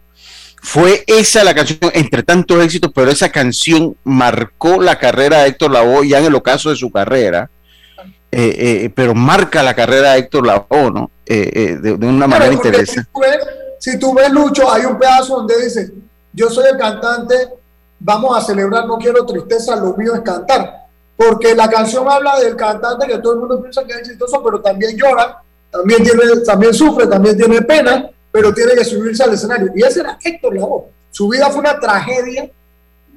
fue 0.64 1.02
esa 1.08 1.42
la 1.42 1.54
canción, 1.54 1.78
entre 1.92 2.22
tantos 2.22 2.62
éxitos, 2.64 2.92
pero 2.94 3.10
esa 3.10 3.30
canción 3.30 3.96
marcó 4.04 4.80
la 4.80 4.96
carrera 4.96 5.42
de 5.42 5.48
Héctor 5.48 5.72
Lavoe 5.72 6.08
ya 6.08 6.20
en 6.20 6.26
el 6.26 6.34
ocaso 6.36 6.70
de 6.70 6.76
su 6.76 6.90
carrera, 6.90 7.50
eh, 8.30 8.54
eh, 8.84 8.92
pero 8.94 9.12
marca 9.12 9.60
la 9.64 9.74
carrera 9.74 10.12
de 10.12 10.20
Héctor 10.20 10.46
Lavoe, 10.46 10.92
¿no? 10.92 11.10
Eh, 11.26 11.50
eh, 11.52 11.76
de, 11.82 11.96
de 11.96 12.06
una 12.06 12.28
manera 12.28 12.52
interesante. 12.52 13.02
Si 13.02 13.12
tú, 13.12 13.20
ves, 13.20 13.38
si 13.80 13.98
tú 13.98 14.14
ves, 14.14 14.30
Lucho, 14.30 14.72
hay 14.72 14.84
un 14.84 14.96
pedazo 14.98 15.36
donde 15.36 15.64
dice, 15.64 15.92
yo 16.32 16.48
soy 16.48 16.70
el 16.70 16.78
cantante, 16.78 17.34
vamos 17.98 18.38
a 18.38 18.40
celebrar, 18.40 18.86
no 18.86 18.98
quiero 18.98 19.26
tristeza, 19.26 19.74
lo 19.74 19.96
mío 19.96 20.14
es 20.14 20.20
cantar. 20.20 20.86
Porque 21.16 21.56
la 21.56 21.68
canción 21.68 22.08
habla 22.08 22.38
del 22.38 22.54
cantante 22.54 23.08
que 23.08 23.18
todo 23.18 23.32
el 23.34 23.40
mundo 23.40 23.60
piensa 23.60 23.84
que 23.84 23.94
es 23.94 23.98
exitoso, 23.98 24.40
pero 24.42 24.60
también 24.60 24.96
llora, 24.96 25.42
también, 25.70 26.04
tiene, 26.04 26.22
también 26.46 26.72
sufre, 26.72 27.08
también 27.08 27.36
tiene 27.36 27.62
pena, 27.62 28.08
pero 28.32 28.52
tiene 28.54 28.72
que 28.74 28.84
subirse 28.84 29.22
al 29.22 29.34
escenario. 29.34 29.70
Y 29.76 29.82
ese 29.82 30.00
era 30.00 30.18
Héctor 30.22 30.54
Lavoe. 30.56 30.84
Su 31.10 31.28
vida 31.28 31.50
fue 31.50 31.60
una 31.60 31.78
tragedia 31.78 32.50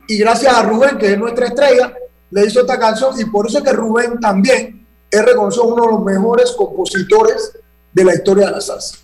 y 0.07 0.17
gracias 0.19 0.53
a 0.53 0.61
Rubén, 0.63 0.97
que 0.97 1.13
es 1.13 1.17
nuestra 1.17 1.47
estrella, 1.47 1.93
le 2.31 2.45
hizo 2.45 2.59
esta 2.61 2.77
canción 2.77 3.19
y 3.19 3.25
por 3.25 3.47
eso 3.47 3.59
es 3.59 3.63
que 3.63 3.71
Rubén 3.71 4.19
también 4.19 4.85
es 5.09 5.25
reconocido 5.25 5.63
uno 5.65 5.83
de 5.85 5.91
los 5.93 6.03
mejores 6.03 6.51
compositores 6.51 7.53
de 7.93 8.03
la 8.03 8.13
historia 8.13 8.47
de 8.47 8.51
la 8.51 8.61
salsa. 8.61 8.97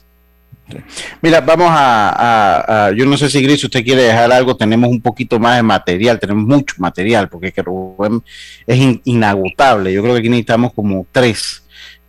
Mira, 1.22 1.42
vamos 1.42 1.68
a, 1.70 2.10
a- 2.10 2.88
a- 2.88 2.92
yo 2.92 3.06
no 3.06 3.18
sé 3.18 3.30
si 3.30 3.42
Gris 3.42 3.64
usted 3.64 3.84
quiere 3.84 4.04
dejar 4.04 4.32
algo, 4.32 4.56
tenemos 4.56 4.90
un 4.90 5.02
poquito 5.02 5.38
más 5.40 5.58
de 5.58 5.64
material, 5.64 6.20
tenemos 6.20 6.46
mucho 6.46 6.76
material, 6.78 7.28
porque 7.30 7.48
es 7.48 7.54
que 7.54 7.62
Rubén 7.62 8.24
es 8.66 8.78
in- 8.78 9.02
inagotable, 9.06 9.92
yo 9.92 10.02
creo 10.02 10.14
que 10.14 10.20
aquí 10.20 10.30
necesitamos 10.30 10.74
como 10.74 11.06
tres, 11.12 11.64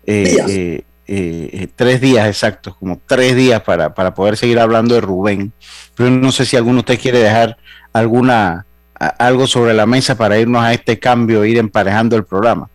eh, 0.06 0.24
Días. 0.30 0.50
eh, 0.50 0.84
eh, 1.14 1.50
eh, 1.52 1.68
tres 1.76 2.00
días 2.00 2.26
exactos, 2.26 2.74
como 2.76 2.98
tres 3.06 3.36
días 3.36 3.60
para, 3.62 3.92
para 3.94 4.14
poder 4.14 4.36
seguir 4.36 4.58
hablando 4.58 4.94
de 4.94 5.00
Rubén, 5.02 5.52
pero 5.94 6.08
no 6.10 6.32
sé 6.32 6.46
si 6.46 6.56
alguno 6.56 6.76
de 6.76 6.80
ustedes 6.80 7.00
quiere 7.00 7.18
dejar 7.18 7.56
alguna, 7.92 8.64
a- 8.98 9.06
algo 9.26 9.46
sobre 9.46 9.74
la 9.74 9.84
mesa 9.84 10.14
para 10.16 10.38
irnos 10.38 10.62
a 10.62 10.72
este 10.72 10.98
cambio, 10.98 11.42
e 11.44 11.50
ir 11.50 11.58
emparejando 11.58 12.16
el 12.16 12.24
programa. 12.24 12.68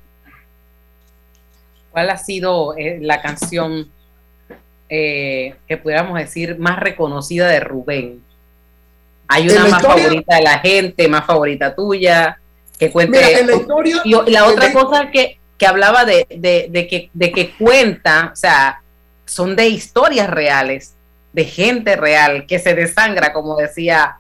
¿Cuál 1.92 2.10
ha 2.12 2.18
sido 2.18 2.76
eh, 2.78 3.00
la 3.02 3.22
canción 3.22 3.90
eh, 4.90 5.56
que 5.68 5.78
pudiéramos 5.78 6.18
decir 6.20 6.58
más 6.60 6.80
reconocida 6.80 7.48
de 7.48 7.60
Rubén? 7.60 8.22
¿Hay 9.28 9.50
una 9.50 9.64
la 9.64 9.70
más 9.70 9.82
historia- 9.82 10.04
favorita 10.04 10.36
de 10.36 10.42
la 10.44 10.60
gente, 10.60 11.08
más 11.08 11.26
favorita 11.26 11.76
tuya? 11.76 12.38
Que 12.78 12.92
cuente. 12.92 13.18
Mira, 13.18 13.40
en 13.40 13.48
la 13.48 13.56
historia- 13.56 14.02
y, 14.06 14.32
la 14.32 14.46
otra 14.46 14.68
la- 14.68 14.74
cosa 14.74 15.10
que, 15.12 15.40
que 15.58 15.66
hablaba 15.66 16.06
de, 16.06 16.28
de, 16.30 16.68
de 16.70 16.88
que, 16.88 17.10
de 17.14 17.32
que 17.32 17.52
cuenta, 17.52 18.32
o 18.34 18.36
sea, 18.36 18.82
son 19.26 19.56
de 19.56 19.68
historias 19.68 20.30
reales, 20.30 20.96
de 21.34 21.46
gente 21.46 21.96
real, 21.96 22.46
que 22.46 22.60
se 22.60 22.74
desangra, 22.74 23.34
como 23.34 23.56
decía 23.56 24.18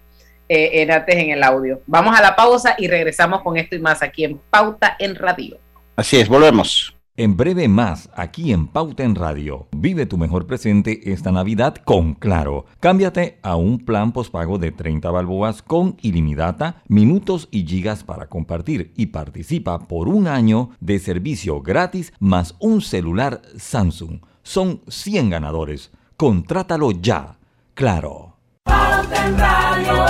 eh, 0.50 0.88
antes 0.91 1.15
en 1.15 1.30
el 1.32 1.43
audio. 1.43 1.82
Vamos 1.86 2.17
a 2.17 2.21
la 2.21 2.36
pausa 2.36 2.76
y 2.78 2.88
regresamos 2.88 3.41
con 3.41 3.58
esto 3.58 3.76
y 3.76 3.80
más 3.80 4.02
aquí 4.02 4.23
en 4.23 4.38
Pauta 4.50 4.95
en 5.00 5.15
Radio. 5.15 5.58
Así 5.95 6.19
es, 6.19 6.28
volvemos. 6.28 6.96
En 7.19 7.36
breve 7.36 7.67
más, 7.67 8.12
aquí 8.13 8.53
en 8.53 8.67
Pauta 8.67 9.03
en 9.03 9.15
Radio. 9.15 9.67
Vive 9.75 10.06
tu 10.06 10.19
mejor 10.19 10.45
presente 10.45 11.12
esta 11.12 11.32
Navidad 11.32 11.73
con 11.84 12.13
Claro. 12.13 12.65
Cámbiate 12.80 13.39
a 13.41 13.56
un 13.56 13.80
plan 13.80 14.12
pospago 14.12 14.60
de 14.60 14.71
30 14.71 15.10
balboas 15.10 15.63
con 15.63 15.97
ilimitada, 16.03 16.84
minutos 16.88 17.47
y 17.49 17.65
gigas 17.65 18.03
para 18.03 18.27
compartir 18.27 18.93
y 18.95 19.08
participa 19.08 19.80
por 19.80 20.10
un 20.10 20.27
año 20.27 20.69
de 20.80 20.99
servicio 20.99 21.63
gratis 21.63 22.13
más 22.19 22.53
un 22.60 22.82
celular 22.82 23.41
Samsung. 23.58 24.19
Son 24.43 24.82
100 24.88 25.32
ganadores. 25.32 25.89
Contrátalo 26.17 26.91
ya. 26.91 27.39
Claro. 27.73 28.36
Pauta 28.63 29.27
en 29.27 29.39
Radio. 29.39 30.06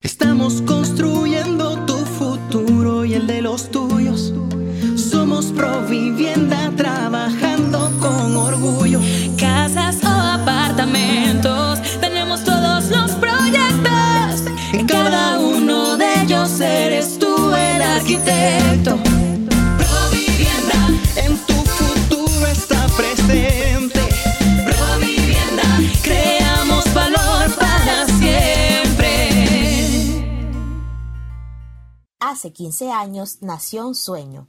Estamos 0.00 0.62
construyendo 0.62 1.84
tu 1.86 1.96
futuro 1.96 3.04
y 3.04 3.14
el 3.14 3.26
de 3.26 3.42
los 3.42 3.68
tuyos. 3.68 3.95
Provivienda 5.56 6.70
trabajando 6.76 7.90
con 7.98 8.36
orgullo. 8.36 9.00
Casas 9.38 9.96
o 10.04 10.08
apartamentos, 10.08 11.80
tenemos 12.00 12.44
todos 12.44 12.88
los 12.90 13.12
proyectos. 13.12 14.44
En 14.72 14.86
cada 14.86 15.38
uno 15.38 15.96
de 15.96 16.22
ellos 16.22 16.60
eres 16.60 17.18
tú 17.18 17.52
el 17.54 17.82
arquitecto. 17.82 18.98
Provivienda, 19.78 20.80
en 21.16 21.36
tu 21.46 21.54
futuro 21.54 22.46
está 22.46 22.86
presente. 22.88 24.00
Provivienda, 24.64 25.64
creamos 26.02 26.92
valor 26.94 27.50
para 27.58 28.06
siempre. 28.06 29.30
Hace 32.20 32.52
15 32.52 32.90
años 32.90 33.38
nació 33.40 33.86
un 33.88 33.94
sueño, 33.94 34.48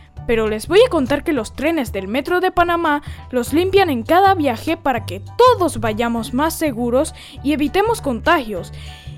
pero 0.27 0.47
les 0.47 0.67
voy 0.67 0.79
a 0.85 0.89
contar 0.89 1.23
que 1.23 1.33
los 1.33 1.53
trenes 1.55 1.91
del 1.91 2.07
Metro 2.07 2.39
de 2.39 2.51
Panamá 2.51 3.01
los 3.31 3.53
limpian 3.53 3.89
en 3.89 4.03
cada 4.03 4.33
viaje 4.35 4.77
para 4.77 5.05
que 5.05 5.21
todos 5.37 5.79
vayamos 5.79 6.33
más 6.33 6.57
seguros 6.57 7.13
y 7.43 7.53
evitemos 7.53 8.01
contagios. 8.01 8.71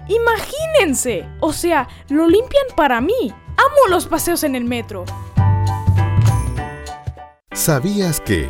Imagínense, 0.08 1.26
o 1.40 1.54
sea, 1.54 1.88
lo 2.10 2.28
limpian 2.28 2.66
para 2.76 3.02
mí. 3.02 3.32
Amo 3.58 3.90
los 3.90 4.08
paseos 4.08 4.44
en 4.44 4.56
el 4.56 4.66
metro. 4.66 5.06
¿Sabías 7.54 8.20
que 8.20 8.50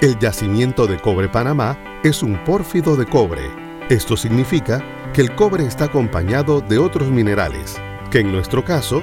el 0.00 0.18
yacimiento 0.18 0.86
de 0.86 0.98
cobre 0.98 1.28
Panamá 1.28 1.78
es 2.02 2.22
un 2.22 2.42
pórfido 2.44 2.96
de 2.96 3.06
cobre? 3.06 3.42
Esto 3.88 4.16
significa 4.16 4.82
que 5.12 5.20
el 5.20 5.34
cobre 5.34 5.66
está 5.66 5.84
acompañado 5.84 6.60
de 6.60 6.78
otros 6.78 7.08
minerales, 7.08 7.80
que 8.10 8.20
en 8.20 8.32
nuestro 8.32 8.64
caso, 8.64 9.02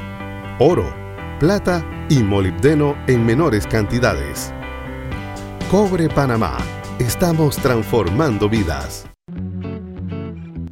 oro, 0.60 0.94
plata 1.40 1.86
y 2.10 2.22
molibdeno 2.22 2.98
en 3.08 3.26
menores 3.26 3.66
cantidades. 3.66 4.54
Cobre 5.72 6.10
Panamá. 6.10 6.58
Estamos 7.00 7.56
transformando 7.56 8.50
vidas. 8.50 9.08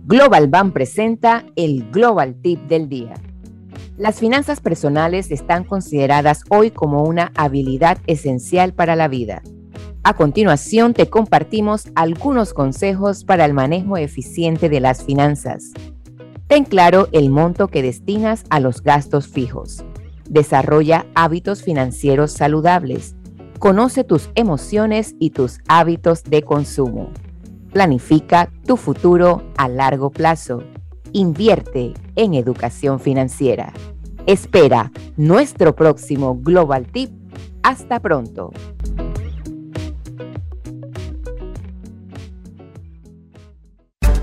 Global 0.06 0.50
Bank 0.50 0.74
presenta 0.74 1.46
el 1.56 1.90
Global 1.90 2.36
Tip 2.42 2.68
del 2.68 2.90
día. 2.90 3.14
Las 3.98 4.20
finanzas 4.20 4.60
personales 4.60 5.32
están 5.32 5.64
consideradas 5.64 6.44
hoy 6.50 6.72
como 6.72 7.04
una 7.04 7.32
habilidad 7.36 7.98
esencial 8.06 8.74
para 8.74 8.98
la 8.98 9.08
vida. 9.08 9.42
A 10.04 10.16
continuación 10.16 10.94
te 10.94 11.10
compartimos 11.10 11.88
algunos 11.96 12.54
consejos 12.54 13.24
para 13.24 13.46
el 13.46 13.54
manejo 13.54 13.96
eficiente 13.96 14.68
de 14.68 14.82
las 14.82 15.02
finanzas. 15.02 15.72
Ten 16.48 16.66
claro 16.66 17.08
el 17.14 17.30
monto 17.30 17.70
que 17.70 17.82
destinas 17.82 18.44
a 18.50 18.60
los 18.60 18.84
gastos 18.84 19.28
fijos. 19.28 19.86
Desarrolla 20.30 21.06
hábitos 21.16 21.64
financieros 21.64 22.32
saludables. 22.34 23.16
Conoce 23.60 24.04
tus 24.04 24.30
emociones 24.36 25.16
y 25.20 25.32
tus 25.32 25.60
hábitos 25.68 26.24
de 26.24 26.44
consumo. 26.44 27.12
Planifica 27.72 28.52
tu 28.66 28.78
futuro 28.78 29.44
a 29.58 29.68
largo 29.68 30.10
plazo. 30.10 30.64
Invierte 31.14 31.94
en 32.16 32.34
educación 32.34 33.00
financiera. 33.00 33.74
Espera 34.26 34.92
nuestro 35.16 35.76
próximo 35.76 36.38
Global 36.42 36.86
Tip. 36.88 37.12
Hasta 37.64 38.00
pronto. 38.00 38.52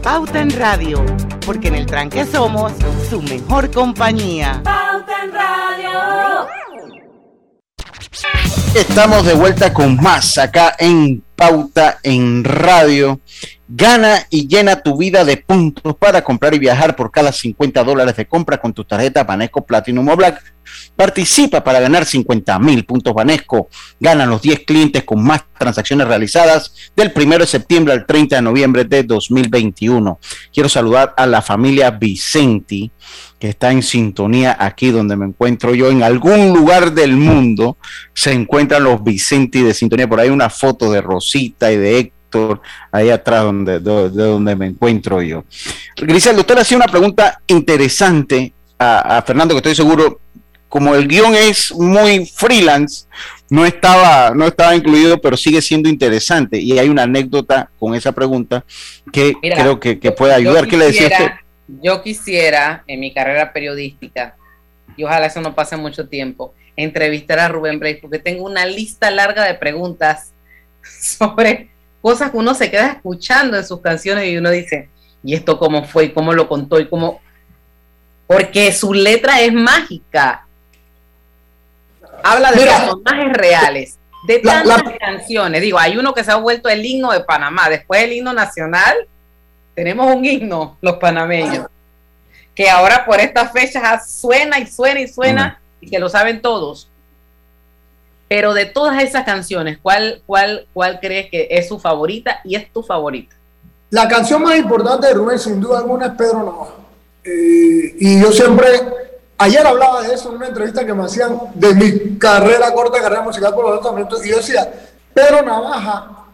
Pauta 0.05 0.41
en 0.43 0.51
Radio, 0.51 1.03
porque 1.47 1.69
en 1.69 1.77
el 1.77 1.87
tranque 1.87 2.27
somos 2.27 2.73
su 3.09 3.23
mejor 3.23 3.71
compañía. 3.71 4.61
Pauta 4.63 5.25
en 5.25 5.33
Radio. 5.33 6.47
Estamos 8.75 9.25
de 9.25 9.33
vuelta 9.33 9.73
con 9.73 9.97
más 9.97 10.37
acá 10.37 10.77
en 10.79 11.25
Pauta 11.35 12.01
en 12.03 12.45
Radio. 12.45 13.19
Gana 13.67 14.27
y 14.29 14.47
llena 14.47 14.83
tu 14.83 14.97
vida 14.99 15.25
de 15.25 15.39
puntos 15.39 15.97
para 15.97 16.23
comprar 16.23 16.53
y 16.55 16.59
viajar 16.59 16.95
por 16.95 17.11
cada 17.11 17.33
50 17.33 17.83
dólares 17.83 18.15
de 18.17 18.27
compra 18.27 18.59
con 18.59 18.75
tu 18.75 18.85
tarjeta 18.85 19.25
Banesco 19.25 19.65
Platinum 19.65 20.07
o 20.09 20.17
Black. 20.17 20.55
Participa 20.95 21.65
para 21.65 21.81
ganar 21.81 22.05
50 22.05 22.59
mil 22.59 22.85
puntos 22.85 23.15
Banesco. 23.15 23.69
Ganan 23.99 24.29
los 24.29 24.43
10 24.43 24.61
clientes 24.67 25.05
con 25.05 25.23
más 25.23 25.45
transacciones 25.59 26.07
realizadas 26.07 26.75
del 26.95 27.13
1 27.15 27.39
de 27.39 27.47
septiembre 27.47 27.95
al 27.95 28.05
30 28.05 28.37
de 28.37 28.43
noviembre 28.43 28.85
de 28.85 29.03
2021. 29.03 30.19
Quiero 30.53 30.69
saludar 30.69 31.15
a 31.17 31.27
la 31.27 31.41
familia 31.41 31.91
Vicenti 31.91 32.93
que 33.39 33.49
está 33.49 33.73
en 33.73 33.83
sintonía 33.83 34.57
aquí 34.59 34.91
donde 34.91 35.17
me 35.17 35.27
encuentro 35.27 35.75
yo. 35.75 35.91
En 35.91 36.03
algún 36.03 36.53
lugar 36.53 36.93
del 36.93 37.17
mundo 37.17 37.79
se 38.13 38.33
encuentran 38.33 38.85
los 38.85 39.03
Vicenti 39.03 39.63
de 39.63 39.73
sintonía. 39.73 40.09
Por 40.09 40.21
ahí 40.21 40.29
una 40.29 40.51
foto 40.51 40.93
de 40.93 41.01
Rosita 41.01 41.73
y 41.73 41.77
de 41.77 41.99
Héctor 41.99 42.24
Ahí 42.93 43.11
atrás 43.11 43.43
donde, 43.45 43.79
de, 43.81 44.11
de 44.11 44.23
donde 44.25 44.57
me 44.57 44.67
encuentro 44.67 45.21
yo. 45.23 45.45
Griselda, 45.97 46.41
usted 46.41 46.55
le 46.55 46.61
hacía 46.63 46.77
una 46.77 46.87
pregunta 46.87 47.41
interesante 47.47 48.53
a, 48.79 49.19
a 49.19 49.23
Fernando, 49.23 49.55
que 49.55 49.59
estoy 49.59 49.75
seguro, 49.75 50.21
como 50.69 50.95
el 50.95 51.07
guion 51.07 51.35
es 51.35 51.73
muy 51.73 52.27
freelance, 52.27 53.07
no 53.51 53.65
estaba, 53.65 54.33
no 54.35 54.47
estaba 54.47 54.75
incluido, 54.75 55.21
pero 55.21 55.37
sigue 55.37 55.63
siendo 55.63 55.89
interesante. 55.89 56.59
Y 56.59 56.79
hay 56.79 56.89
una 56.89 57.05
anécdota 57.05 57.71
con 57.79 57.95
esa 57.95 58.13
pregunta 58.13 58.65
que 59.13 59.35
Mira, 59.43 59.57
creo 59.57 59.79
que, 59.79 59.99
que 60.01 60.11
puede 60.13 60.35
ayudar. 60.35 60.67
¿Qué 60.67 60.77
le 60.77 60.87
decía 60.87 61.03
usted? 61.07 61.17
quisiera- 61.17 61.41
Yo 61.83 62.03
quisiera, 62.03 62.85
en 62.87 63.01
mi 63.01 63.13
carrera 63.15 63.53
periodística, 63.53 64.35
y 64.97 65.05
ojalá 65.05 65.27
eso 65.27 65.41
no 65.41 65.55
pase 65.55 65.77
mucho 65.77 66.09
tiempo, 66.09 66.55
entrevistar 66.77 67.39
a 67.39 67.49
Rubén 67.49 67.79
Blades, 67.79 67.99
porque 68.01 68.19
tengo 68.19 68.45
una 68.45 68.67
lista 68.67 69.11
larga 69.11 69.45
de 69.45 69.55
preguntas 69.55 70.33
sobre 70.83 71.71
cosas 72.05 72.31
que 72.31 72.37
uno 72.37 72.53
se 72.53 72.71
queda 72.71 72.89
escuchando 72.89 73.57
en 73.57 73.65
sus 73.65 73.81
canciones 73.81 74.27
y 74.27 74.37
uno 74.37 74.51
dice, 74.51 74.91
¿y 75.23 75.33
esto 75.33 75.59
cómo 75.59 75.85
fue? 75.85 76.05
¿Y 76.05 76.13
cómo 76.13 76.35
lo 76.35 76.47
contó? 76.47 76.79
¿Y 76.79 76.87
cómo...? 76.87 77.23
Porque 78.27 78.71
su 78.73 78.93
letra 78.93 79.41
es 79.41 79.55
mágica. 79.55 80.47
Habla 82.23 82.51
de 82.51 82.57
Mira. 82.59 82.77
personajes 82.77 83.33
reales, 83.33 83.99
de 84.27 84.43
La- 84.43 84.63
tantas 84.65 84.99
canciones. 85.01 85.63
Digo, 85.63 85.79
hay 85.79 85.97
uno 85.97 86.13
que 86.13 86.23
se 86.23 86.31
ha 86.31 86.37
vuelto 86.37 86.69
el 86.69 86.85
himno 86.85 87.11
de 87.11 87.21
Panamá, 87.21 87.71
después 87.71 88.03
el 88.03 88.13
himno 88.13 88.35
nacional, 88.35 88.97
tenemos 89.75 90.15
un 90.15 90.27
himno, 90.27 90.77
los 90.83 90.99
panameños, 90.99 91.69
que 92.55 92.69
ahora 92.69 93.07
por 93.07 93.19
estas 93.19 93.51
fechas 93.51 94.11
suena 94.11 94.59
y 94.59 94.67
suena 94.67 95.01
y 95.01 95.09
suena 95.09 95.59
y 95.81 95.89
que 95.89 95.99
lo 95.99 96.11
saben 96.11 96.43
todos. 96.43 96.87
Pero 98.35 98.53
de 98.53 98.67
todas 98.67 99.01
esas 99.01 99.23
canciones, 99.23 99.79
¿cuál, 99.81 100.21
cuál, 100.27 100.67
cuál 100.75 100.99
crees 100.99 101.31
que 101.31 101.47
es 101.49 101.69
su 101.69 101.79
favorita 101.79 102.41
y 102.43 102.57
es 102.57 102.73
tu 102.73 102.83
favorita? 102.83 103.37
La 103.91 104.09
canción 104.09 104.43
más 104.43 104.57
importante 104.57 105.07
de 105.07 105.15
Rubén, 105.15 105.39
sin 105.39 105.61
duda 105.61 105.79
alguna, 105.79 106.07
es 106.07 106.13
Pedro 106.15 106.39
Navaja. 106.39 106.75
Eh, 107.23 107.95
y 107.97 108.21
yo 108.21 108.33
siempre, 108.33 108.67
ayer 109.39 109.65
hablaba 109.65 110.03
de 110.03 110.15
eso 110.15 110.31
en 110.31 110.35
una 110.39 110.49
entrevista 110.49 110.85
que 110.85 110.93
me 110.93 111.05
hacían 111.05 111.43
de 111.55 111.75
mi 111.75 112.19
carrera, 112.19 112.75
corta 112.75 113.01
carrera 113.01 113.23
musical 113.23 113.55
por 113.55 113.67
los 113.67 113.81
tratamientos, 113.81 114.27
y 114.27 114.31
yo 114.31 114.39
decía, 114.39 114.69
Pedro 115.15 115.43
Navaja, 115.43 116.27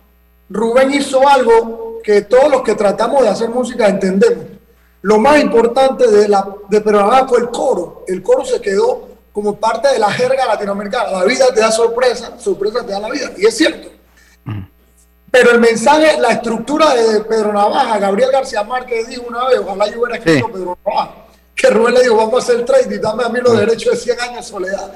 Rubén 0.48 0.94
hizo 0.94 1.28
algo 1.28 2.00
que 2.02 2.22
todos 2.22 2.50
los 2.50 2.62
que 2.62 2.76
tratamos 2.76 3.24
de 3.24 3.28
hacer 3.28 3.50
música 3.50 3.86
entendemos. 3.88 4.46
Lo 5.02 5.18
más 5.18 5.38
importante 5.38 6.10
de, 6.10 6.28
la, 6.28 6.48
de 6.70 6.80
Pedro 6.80 7.00
Navaja 7.00 7.28
fue 7.28 7.40
el 7.40 7.50
coro. 7.50 8.04
El 8.08 8.22
coro 8.22 8.42
se 8.46 8.58
quedó 8.58 9.09
como 9.32 9.58
parte 9.58 9.88
de 9.88 9.98
la 9.98 10.10
jerga 10.10 10.46
latinoamericana. 10.46 11.10
La 11.10 11.24
vida 11.24 11.52
te 11.52 11.60
da 11.60 11.70
sorpresa, 11.70 12.32
sorpresa 12.38 12.84
te 12.84 12.92
da 12.92 13.00
la 13.00 13.10
vida. 13.10 13.30
Y 13.36 13.46
es 13.46 13.56
cierto. 13.56 13.88
Pero 15.30 15.52
el 15.52 15.60
mensaje, 15.60 16.18
la 16.20 16.32
estructura 16.32 16.94
de 16.94 17.20
Pedro 17.20 17.52
Navaja, 17.52 17.98
Gabriel 17.98 18.32
García 18.32 18.64
Márquez 18.64 19.06
dijo 19.06 19.24
una 19.28 19.46
vez, 19.46 19.58
ojalá 19.58 19.86
yo 19.86 20.00
hubiera 20.00 20.16
escrito 20.16 20.46
Sí. 20.46 20.52
Pedro 20.52 20.78
Navaja, 20.84 21.14
que 21.54 21.70
Rubén 21.70 21.94
le 21.94 22.02
dijo, 22.02 22.16
vamos 22.16 22.34
a 22.34 22.38
hacer 22.38 22.64
trade 22.64 22.96
y 22.96 22.98
dame 22.98 23.24
a 23.24 23.28
mí 23.28 23.38
los 23.40 23.56
derechos 23.56 23.92
de 23.92 23.98
100 23.98 24.20
años 24.20 24.36
de 24.36 24.42
soledad. 24.42 24.92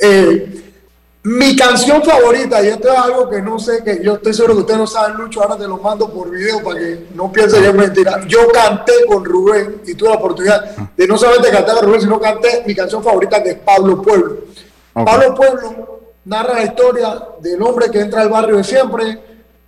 Eh, 0.00 0.72
mi 1.28 1.54
canción 1.54 2.02
favorita, 2.02 2.62
y 2.62 2.68
esto 2.68 2.90
es 2.90 2.98
algo 2.98 3.28
que 3.28 3.42
no 3.42 3.58
sé, 3.58 3.84
que 3.84 4.02
yo 4.02 4.14
estoy 4.14 4.32
seguro 4.32 4.54
que 4.54 4.60
ustedes 4.60 4.80
no 4.80 4.86
saben, 4.86 5.16
Lucho, 5.18 5.42
ahora 5.42 5.58
te 5.58 5.68
lo 5.68 5.76
mando 5.76 6.08
por 6.08 6.30
video 6.30 6.62
para 6.62 6.78
que 6.78 7.06
no 7.14 7.30
piensen 7.30 7.62
que 7.62 7.68
es 7.68 7.74
mentira. 7.74 8.20
Yo 8.26 8.48
canté 8.48 8.92
con 9.06 9.22
Rubén 9.24 9.82
y 9.86 9.94
tuve 9.94 10.08
la 10.08 10.16
oportunidad 10.16 10.64
de 10.96 11.06
no 11.06 11.18
solamente 11.18 11.50
cantar 11.50 11.74
con 11.76 11.84
Rubén, 11.84 12.00
sino 12.00 12.18
canté 12.18 12.64
mi 12.66 12.74
canción 12.74 13.02
favorita 13.02 13.42
que 13.42 13.50
es 13.50 13.56
Pablo 13.56 14.00
Pueblo. 14.00 14.38
Pablo 14.94 15.34
Pueblo 15.34 16.00
narra 16.24 16.54
la 16.54 16.64
historia 16.64 17.22
del 17.40 17.60
hombre 17.62 17.90
que 17.90 18.00
entra 18.00 18.22
al 18.22 18.30
barrio 18.30 18.56
de 18.56 18.64
siempre, 18.64 19.20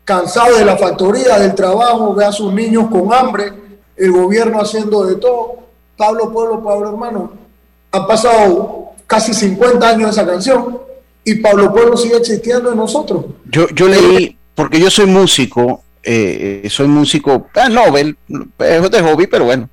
cansado 0.02 0.56
de 0.56 0.64
la 0.64 0.78
factoría, 0.78 1.38
del 1.38 1.54
trabajo, 1.54 2.14
ve 2.14 2.24
a 2.24 2.32
sus 2.32 2.54
niños 2.54 2.88
con 2.90 3.12
hambre, 3.12 3.52
el 3.96 4.12
gobierno 4.12 4.62
haciendo 4.62 5.04
de 5.04 5.16
todo. 5.16 5.56
Pablo 5.94 6.32
Pueblo, 6.32 6.64
Pablo 6.64 6.88
hermano, 6.88 7.32
han 7.92 8.06
pasado 8.06 8.92
casi 9.06 9.34
50 9.34 9.86
años 9.86 10.04
de 10.04 10.22
esa 10.22 10.26
canción 10.26 10.89
y 11.30 11.34
Pablo 11.36 11.72
Pueblo 11.72 11.96
sigue 11.96 12.16
existiendo 12.16 12.70
en 12.70 12.76
nosotros. 12.76 13.26
Yo, 13.50 13.68
yo 13.70 13.88
leí, 13.88 14.36
porque 14.54 14.80
yo 14.80 14.90
soy 14.90 15.06
músico, 15.06 15.84
eh, 16.02 16.66
soy 16.70 16.88
músico, 16.88 17.48
ah, 17.54 17.68
Nobel, 17.68 18.16
es 18.58 18.90
de 18.90 19.02
hobby, 19.02 19.26
pero 19.26 19.44
bueno. 19.44 19.68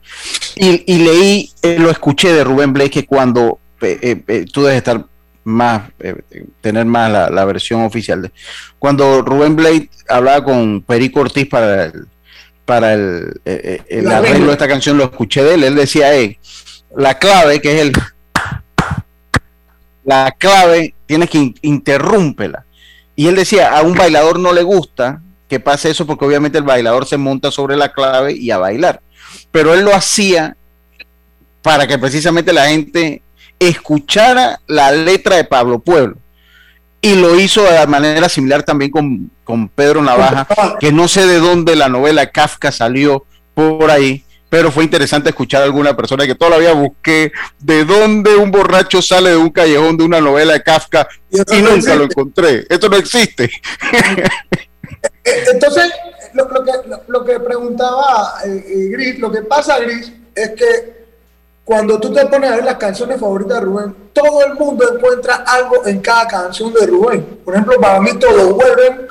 Y, 0.56 0.84
y 0.92 0.98
leí, 1.00 1.52
eh, 1.62 1.78
lo 1.80 1.90
escuché 1.90 2.34
de 2.34 2.44
Rubén 2.44 2.74
Blake 2.74 2.92
que 2.92 3.06
cuando 3.06 3.60
eh, 3.82 4.22
eh, 4.28 4.46
tú 4.52 4.64
debes 4.64 4.78
estar 4.78 5.06
más, 5.44 5.90
tener 6.62 6.86
más 6.86 7.12
la, 7.12 7.30
la 7.30 7.46
versión 7.46 7.84
oficial. 7.84 8.22
De, 8.22 8.32
cuando 8.80 9.22
Rubén 9.22 9.56
Blake 9.56 9.90
hablaba 10.10 10.44
con 10.44 10.82
Perico 10.82 11.22
Ortiz 11.22 11.48
para 11.48 11.86
el, 11.86 12.08
para 12.66 12.94
el, 12.94 13.40
el 13.46 14.08
arreglo 14.08 14.12
arreglo. 14.12 14.46
de 14.48 14.52
esta 14.52 14.68
canción, 14.68 14.98
lo 14.98 15.06
escuché 15.06 15.44
de 15.44 15.54
él, 15.54 15.64
él 15.64 15.76
decía, 15.76 16.14
eh, 16.16 16.38
la 16.96 17.18
clave, 17.18 17.62
que 17.62 17.76
es 17.76 17.82
el, 17.82 17.94
la 20.04 20.34
clave, 20.38 20.94
tienes 21.08 21.30
que 21.32 21.40
in- 21.40 21.56
interrúmpela. 21.64 22.66
Y 23.16 23.28
él 23.28 23.36
decía, 23.36 23.76
a 23.76 23.82
un 23.82 23.96
bailador 23.96 24.38
no 24.38 24.54
le 24.54 24.62
gusta 24.62 25.22
que 25.50 25.60
pase 25.60 25.90
eso 25.90 26.06
porque 26.06 26.26
obviamente 26.26 26.60
el 26.60 26.64
bailador 26.64 27.08
se 27.08 27.18
monta 27.18 27.50
sobre 27.50 27.76
la 27.76 27.92
clave 27.92 28.34
y 28.34 28.52
a 28.52 28.58
bailar. 28.60 29.02
Pero 29.52 29.74
él 29.74 29.84
lo 29.86 29.96
hacía 29.96 30.56
para 31.64 31.88
que 31.88 31.98
precisamente 31.98 32.54
la 32.54 32.68
gente 32.68 33.22
escuchara 33.60 34.60
la 34.68 34.92
letra 34.92 35.36
de 35.38 35.44
Pablo 35.46 35.80
Pueblo. 35.80 36.18
Y 37.02 37.16
lo 37.16 37.40
hizo 37.40 37.64
de 37.64 37.88
manera 37.88 38.28
similar 38.28 38.64
también 38.64 38.92
con, 38.92 39.32
con 39.44 39.70
Pedro 39.70 40.02
Navaja, 40.02 40.48
que 40.80 40.92
no 40.92 41.08
sé 41.08 41.26
de 41.26 41.40
dónde 41.40 41.76
la 41.76 41.90
novela 41.90 42.28
Kafka 42.30 42.72
salió 42.72 43.26
por 43.54 43.90
ahí, 43.90 44.24
pero 44.50 44.72
fue 44.72 44.84
interesante 44.84 45.30
escuchar 45.30 45.62
a 45.62 45.66
alguna 45.66 45.96
persona 45.96 46.26
que 46.26 46.36
todavía 46.36 46.74
busqué 46.74 47.32
de 47.60 47.86
dónde 47.86 48.36
un 48.36 48.52
borracho 48.52 49.02
sale 49.02 49.32
de 49.32 49.38
un 49.38 49.50
callejón 49.50 49.98
de 49.98 50.04
una 50.06 50.22
novela 50.22 50.54
de 50.54 50.64
Kafka 50.64 51.08
y, 51.30 51.38
no 51.38 51.44
nunca 51.44 51.74
existe. 51.74 51.96
lo 51.96 52.04
encontré. 52.04 52.66
Esto 52.70 52.90
no 52.90 52.98
existe. 52.98 53.50
Eh, 55.24 55.44
Entonces, 55.52 55.92
lo, 56.34 56.48
lo 56.50 56.64
que, 56.64 56.72
lo, 56.88 57.02
lo 57.08 57.26
que 57.26 57.40
preguntaba 57.42 58.36
eh, 58.46 58.64
eh, 58.66 58.88
Gris, 58.92 59.20
lo 59.20 59.30
que 59.30 59.42
pasa, 59.42 59.78
Gris, 59.80 60.12
es 60.34 60.52
que 60.52 60.98
cuando 61.66 62.00
tú 62.00 62.14
te 62.14 62.26
pones 62.28 62.50
a 62.50 62.56
ver 62.56 62.64
las 62.64 62.78
canciones 62.78 63.20
favoritas 63.20 63.60
de 63.60 63.66
Rubén, 63.66 63.96
todo 64.14 64.46
el 64.46 64.54
mundo 64.54 64.90
encuentra 64.96 65.44
algo 65.46 65.86
en 65.86 66.00
cada 66.00 66.26
canción 66.26 66.74
de 66.74 66.88
Rubén. 66.88 67.40
Por 67.44 67.54
ejemplo, 67.54 67.78
para 67.82 68.00
mí 68.00 68.18
todos 68.18 68.54
vuelven, 68.54 69.08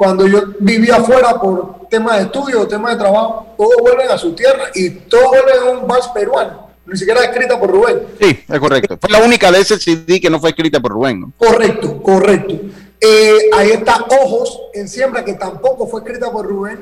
cuando 0.00 0.26
yo 0.26 0.54
vivía 0.60 0.96
afuera 0.96 1.38
por 1.38 1.86
temas 1.90 2.16
de 2.16 2.22
estudio, 2.22 2.66
temas 2.66 2.92
de 2.92 3.00
trabajo, 3.00 3.54
todos 3.58 3.82
vuelven 3.82 4.10
a 4.10 4.16
su 4.16 4.32
tierra 4.32 4.70
y 4.74 4.88
todos 4.88 5.28
vuelven 5.28 5.58
a 5.58 5.70
un 5.78 5.86
vals 5.86 6.08
peruano, 6.08 6.70
ni 6.86 6.96
siquiera 6.96 7.22
escrita 7.22 7.60
por 7.60 7.70
Rubén. 7.70 7.98
Sí, 8.18 8.42
es 8.48 8.58
correcto. 8.58 8.96
Fue 8.98 9.10
la 9.10 9.18
única 9.22 9.52
de 9.52 9.60
ese 9.60 9.78
CD 9.78 10.18
que 10.18 10.30
no 10.30 10.40
fue 10.40 10.48
escrita 10.48 10.80
por 10.80 10.92
Rubén. 10.92 11.20
¿no? 11.20 11.32
Correcto, 11.36 12.02
correcto. 12.02 12.54
Eh, 12.98 13.50
ahí 13.52 13.72
está 13.72 14.06
Ojos 14.22 14.58
en 14.72 14.88
Siembra, 14.88 15.22
que 15.22 15.34
tampoco 15.34 15.86
fue 15.86 16.00
escrita 16.00 16.32
por 16.32 16.46
Rubén. 16.46 16.78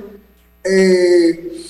Eh, 0.63 1.67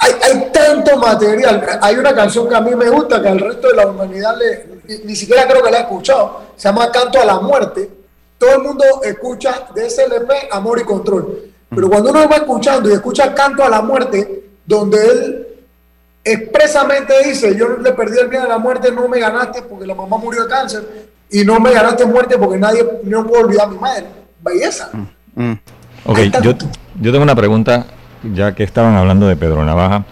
hay, 0.00 0.12
hay 0.22 0.52
tanto 0.52 0.96
material. 0.96 1.80
Hay 1.82 1.96
una 1.96 2.14
canción 2.14 2.48
que 2.48 2.54
a 2.54 2.60
mí 2.60 2.72
me 2.76 2.88
gusta, 2.88 3.20
que 3.20 3.30
al 3.30 3.40
resto 3.40 3.66
de 3.66 3.74
la 3.74 3.88
humanidad 3.88 4.36
le, 4.38 4.78
ni, 4.86 5.06
ni 5.06 5.16
siquiera 5.16 5.44
creo 5.48 5.60
que 5.60 5.72
la 5.72 5.78
he 5.78 5.80
escuchado. 5.80 6.42
Se 6.54 6.68
llama 6.68 6.92
Canto 6.92 7.20
a 7.20 7.24
la 7.24 7.40
Muerte. 7.40 8.03
Todo 8.44 8.56
el 8.56 8.62
mundo 8.62 8.84
escucha 9.02 9.68
de 9.74 9.88
SLP 9.88 10.30
Amor 10.52 10.78
y 10.78 10.84
Control. 10.84 11.50
Pero 11.70 11.88
cuando 11.88 12.10
uno 12.10 12.28
va 12.28 12.36
escuchando 12.36 12.90
y 12.90 12.92
escucha 12.92 13.34
Canto 13.34 13.64
a 13.64 13.70
la 13.70 13.80
Muerte, 13.80 14.44
donde 14.66 14.98
él 15.02 15.46
expresamente 16.22 17.14
dice, 17.26 17.56
yo 17.56 17.78
le 17.78 17.92
perdí 17.92 18.18
el 18.18 18.28
miedo 18.28 18.44
a 18.44 18.48
la 18.48 18.58
muerte, 18.58 18.92
no 18.92 19.08
me 19.08 19.18
ganaste 19.18 19.62
porque 19.62 19.86
la 19.86 19.94
mamá 19.94 20.18
murió 20.18 20.42
de 20.44 20.48
cáncer 20.48 21.08
y 21.30 21.44
no 21.44 21.58
me 21.58 21.72
ganaste 21.72 22.04
muerte 22.04 22.36
porque 22.38 22.58
nadie, 22.58 22.84
no 23.04 23.26
puedo 23.26 23.44
olvidar 23.44 23.66
a 23.66 23.70
mi 23.70 23.78
madre. 23.78 24.06
Belleza. 24.42 24.90
Ok, 26.04 26.18
yo, 26.42 26.52
yo 27.00 27.12
tengo 27.12 27.22
una 27.22 27.34
pregunta, 27.34 27.86
ya 28.34 28.54
que 28.54 28.62
estaban 28.62 28.94
hablando 28.94 29.26
de 29.26 29.36
Pedro 29.36 29.64
Navaja, 29.64 30.04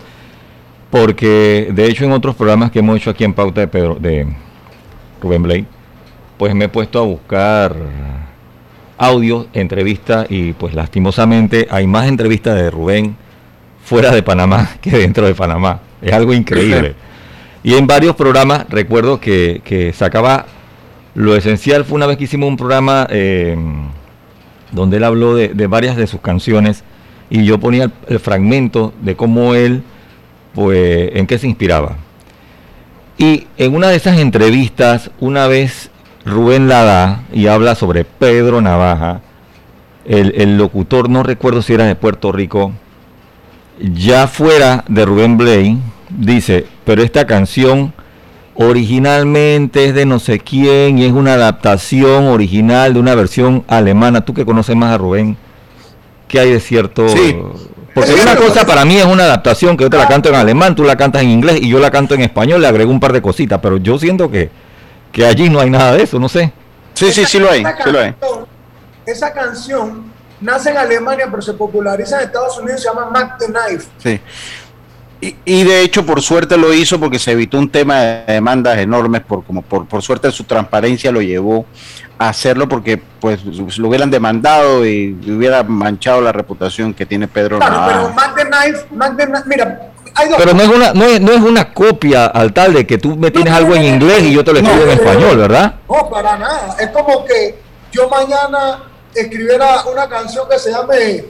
porque 0.90 1.70
de 1.74 1.87
hecho 1.87 2.04
en 2.04 2.12
otros 2.12 2.35
programas 2.35 2.70
que 2.70 2.78
hemos 2.78 2.96
hecho 2.96 3.10
aquí 3.10 3.24
en 3.24 3.35
Pauta 3.35 3.60
de 3.60 3.68
Pedro, 3.68 3.96
de 3.96 4.26
Rubén 5.20 5.42
Blake, 5.42 5.66
pues 6.42 6.56
me 6.56 6.64
he 6.64 6.68
puesto 6.68 6.98
a 6.98 7.02
buscar 7.02 7.76
audios, 8.98 9.46
entrevistas 9.52 10.26
y 10.28 10.54
pues 10.54 10.74
lastimosamente 10.74 11.68
hay 11.70 11.86
más 11.86 12.08
entrevistas 12.08 12.56
de 12.56 12.68
Rubén 12.68 13.14
fuera 13.84 14.10
de 14.10 14.24
Panamá 14.24 14.70
que 14.80 14.90
dentro 14.90 15.24
de 15.24 15.36
Panamá. 15.36 15.78
Es 16.00 16.12
algo 16.12 16.34
increíble. 16.34 16.96
Y 17.62 17.74
en 17.74 17.86
varios 17.86 18.16
programas 18.16 18.68
recuerdo 18.68 19.20
que, 19.20 19.62
que 19.64 19.92
sacaba 19.92 20.46
lo 21.14 21.36
esencial. 21.36 21.84
Fue 21.84 21.94
una 21.94 22.08
vez 22.08 22.16
que 22.16 22.24
hicimos 22.24 22.48
un 22.48 22.56
programa 22.56 23.06
eh, 23.08 23.56
donde 24.72 24.96
él 24.96 25.04
habló 25.04 25.36
de, 25.36 25.50
de 25.50 25.66
varias 25.68 25.94
de 25.94 26.08
sus 26.08 26.20
canciones 26.20 26.82
y 27.30 27.44
yo 27.44 27.60
ponía 27.60 27.84
el, 27.84 27.92
el 28.08 28.18
fragmento 28.18 28.92
de 29.00 29.14
cómo 29.14 29.54
él, 29.54 29.84
pues, 30.56 31.12
en 31.14 31.28
qué 31.28 31.38
se 31.38 31.46
inspiraba. 31.46 31.98
Y 33.16 33.46
en 33.58 33.76
una 33.76 33.90
de 33.90 33.94
esas 33.94 34.18
entrevistas, 34.18 35.12
una 35.20 35.46
vez 35.46 35.91
Rubén 36.25 36.68
la 36.68 36.85
da 36.85 37.23
y 37.33 37.46
habla 37.46 37.75
sobre 37.75 38.04
Pedro 38.04 38.60
Navaja, 38.60 39.20
el, 40.04 40.35
el 40.37 40.56
locutor, 40.56 41.08
no 41.08 41.23
recuerdo 41.23 41.62
si 41.62 41.75
era 41.75 41.85
de 41.85 41.94
Puerto 41.94 42.33
Rico, 42.33 42.73
ya 43.81 44.27
fuera 44.27 44.85
de 44.88 45.04
Rubén 45.04 45.37
Blay, 45.37 45.79
dice, 46.10 46.66
pero 46.85 47.02
esta 47.02 47.27
canción 47.27 47.92
originalmente 48.54 49.87
es 49.87 49.94
de 49.94 50.06
no 50.06 50.18
sé 50.18 50.38
quién 50.38 50.98
y 50.98 51.04
es 51.04 51.12
una 51.12 51.35
adaptación 51.35 52.27
original 52.27 52.94
de 52.94 53.00
una 53.00 53.14
versión 53.14 53.64
alemana. 53.66 54.25
Tú 54.25 54.35
que 54.35 54.44
conoces 54.44 54.77
más 54.77 54.92
a 54.92 54.98
Rubén, 54.98 55.37
¿qué 56.29 56.40
hay 56.40 56.50
de 56.50 56.60
cierto? 56.60 57.06
Porque 57.94 58.14
una 58.14 58.37
cosa 58.37 58.64
para 58.64 58.85
mí 58.85 58.96
es 58.96 59.04
una 59.04 59.25
adaptación 59.25 59.77
que 59.77 59.85
yo 59.85 59.90
te 59.90 59.98
la 59.98 60.08
canto 60.08 60.31
en 60.31 60.35
alemán, 60.35 60.75
tú 60.75 60.85
la 60.85 60.96
cantas 60.96 61.23
en 61.23 61.31
inglés 61.31 61.58
y 61.60 61.68
yo 61.68 61.79
la 61.79 61.90
canto 61.90 62.14
en 62.14 62.23
español, 62.23 62.60
le 62.62 62.66
agrego 62.66 62.90
un 62.90 63.00
par 63.00 63.12
de 63.12 63.20
cositas, 63.20 63.60
pero 63.62 63.77
yo 63.77 63.98
siento 63.98 64.31
que, 64.31 64.50
que 65.13 65.25
allí 65.27 65.48
no 65.48 65.60
hay 65.60 65.71
nada 65.71 65.92
de 65.92 66.02
eso, 66.02 66.19
no 66.19 66.29
sé. 66.29 66.52
Sí, 66.94 67.13
sí, 67.13 67.25
sí 67.25 67.38
lo 67.38 67.50
hay, 67.50 67.63
sí 67.85 67.90
lo 67.90 68.00
hay. 68.00 68.15
Esa 69.06 69.33
canción 69.33 70.10
nace 70.40 70.71
en 70.71 70.77
Alemania, 70.79 71.27
pero 71.31 71.42
se 71.42 71.52
populariza 71.54 72.19
en 72.21 72.27
Estados 72.27 72.58
Unidos, 72.58 72.83
se 72.83 72.88
llama 72.88 73.10
Mac 73.10 73.37
the 73.38 73.46
Knife. 73.46 73.87
Sí. 73.98 74.21
Y, 75.21 75.37
y 75.44 75.63
de 75.65 75.83
hecho, 75.83 76.04
por 76.04 76.21
suerte 76.21 76.56
lo 76.56 76.73
hizo 76.75 76.98
porque 76.98 77.19
se 77.19 77.31
evitó 77.33 77.56
un 77.58 77.71
tema 77.71 78.00
de 78.00 78.25
demandas 78.35 78.79
enormes, 78.79 79.21
por, 79.23 79.44
como 79.44 79.63
por, 79.63 79.87
por 79.87 80.02
suerte 80.02 80.31
su 80.33 80.42
transparencia 80.44 81.13
lo 81.13 81.23
llevó 81.23 81.65
a 82.19 82.29
hacerlo 82.29 82.69
porque 82.69 83.00
pues 83.21 83.44
lo 83.79 83.88
hubieran 83.88 84.10
demandado 84.10 84.85
y 84.85 85.13
hubiera 85.29 85.63
manchado 85.63 86.21
la 86.21 86.33
reputación 86.33 86.92
que 86.92 87.06
tiene 87.06 87.29
Pedro 87.29 87.58
Claro, 87.58 87.73
Navaja. 87.75 87.98
pero 88.00 88.15
Mac 88.15 88.35
the 88.37 88.44
Knife, 88.46 88.87
Mac 88.94 89.17
the 89.17 89.27
Knife, 89.27 89.44
mira, 89.46 89.91
hay 90.15 90.29
dos 90.29 90.38
Pero 90.38 90.54
no 90.54 90.63
es 90.63 90.69
una 90.69 90.92
no 90.94 91.04
es, 91.04 91.21
no 91.21 91.33
es 91.33 91.40
una 91.40 91.73
copia 91.73 92.27
al 92.27 92.52
tal 92.52 92.75
de 92.75 92.87
que 92.87 92.98
tú 92.98 93.17
me 93.17 93.31
tienes 93.31 93.52
algo 93.52 93.75
en 93.75 93.85
inglés 93.85 94.23
y 94.23 94.33
yo 94.35 94.44
te 94.44 94.52
lo 94.52 94.58
escribo 94.60 94.83
en 94.85 94.90
español, 94.90 95.37
¿verdad? 95.38 95.75
No, 95.88 96.08
para 96.10 96.37
nada. 96.38 96.77
Es 96.79 96.88
como 96.90 97.25
que 97.25 97.58
yo 97.92 98.08
mañana 98.08 98.85
escribiera 99.15 99.85
una 99.92 100.08
canción 100.08 100.48
que 100.48 100.58
se 100.58 100.71
llame 100.71 101.25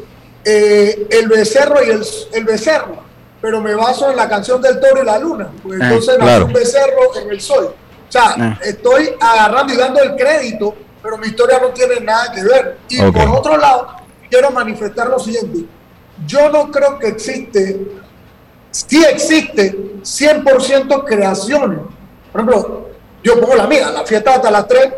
eh, 0.44 1.06
El 1.10 1.28
Becerro 1.28 1.84
y 1.84 1.90
el, 1.90 2.04
el 2.32 2.44
Becerro, 2.44 3.02
pero 3.40 3.60
me 3.60 3.74
baso 3.74 4.10
en 4.10 4.16
la 4.16 4.28
canción 4.28 4.60
del 4.62 4.78
toro 4.80 5.02
y 5.02 5.06
la 5.06 5.18
luna. 5.18 5.48
Pues 5.62 5.80
Ah, 5.80 5.84
entonces 5.88 6.18
nació 6.18 6.24
claro. 6.26 6.46
un 6.46 6.52
becerro 6.52 7.16
en 7.22 7.30
el 7.30 7.40
sol. 7.40 7.74
O 8.08 8.12
sea, 8.12 8.34
Ah. 8.38 8.58
estoy 8.62 9.10
agarrando 9.20 9.72
y 9.72 9.76
dando 9.76 10.00
el 10.02 10.14
crédito, 10.16 10.74
pero 11.02 11.16
mi 11.18 11.28
historia 11.28 11.58
no 11.60 11.68
tiene 11.68 11.98
nada 12.00 12.30
que 12.32 12.42
ver. 12.44 12.78
Y 12.88 13.00
por 13.00 13.28
otro 13.28 13.56
lado, 13.56 13.88
quiero 14.30 14.50
manifestar 14.50 15.08
lo 15.08 15.18
siguiente. 15.18 15.64
Yo 16.26 16.50
no 16.50 16.70
creo 16.70 16.98
que 16.98 17.08
existe, 17.08 17.80
sí 18.72 19.04
existe 19.04 19.76
100% 20.02 21.04
creaciones. 21.04 21.78
Por 22.32 22.40
ejemplo, 22.40 22.88
yo 23.22 23.40
pongo 23.40 23.54
la 23.54 23.66
mía, 23.66 23.90
la 23.90 24.04
fiesta 24.04 24.34
hasta 24.34 24.50
las 24.50 24.66
3 24.66 24.92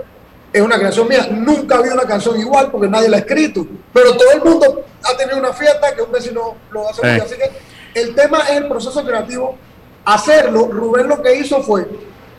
es 0.52 0.62
una 0.62 0.78
creación 0.78 1.08
mía. 1.08 1.28
Nunca 1.30 1.76
había 1.76 1.92
una 1.92 2.04
canción 2.04 2.38
igual 2.40 2.70
porque 2.70 2.88
nadie 2.88 3.08
la 3.08 3.18
ha 3.18 3.20
escrito. 3.20 3.66
Pero 3.92 4.16
todo 4.16 4.30
el 4.32 4.42
mundo 4.42 4.84
ha 5.02 5.16
tenido 5.16 5.38
una 5.38 5.52
fiesta 5.52 5.94
que 5.94 6.02
un 6.02 6.12
vecino 6.12 6.54
lo 6.70 6.88
hace. 6.88 7.02
Eh. 7.06 7.20
Así 7.22 7.34
que 7.34 8.00
el 8.00 8.14
tema 8.14 8.38
es 8.48 8.56
el 8.56 8.68
proceso 8.68 9.04
creativo. 9.04 9.56
Hacerlo, 10.04 10.68
Rubén 10.68 11.08
lo 11.08 11.20
que 11.22 11.34
hizo 11.34 11.62
fue, 11.62 11.88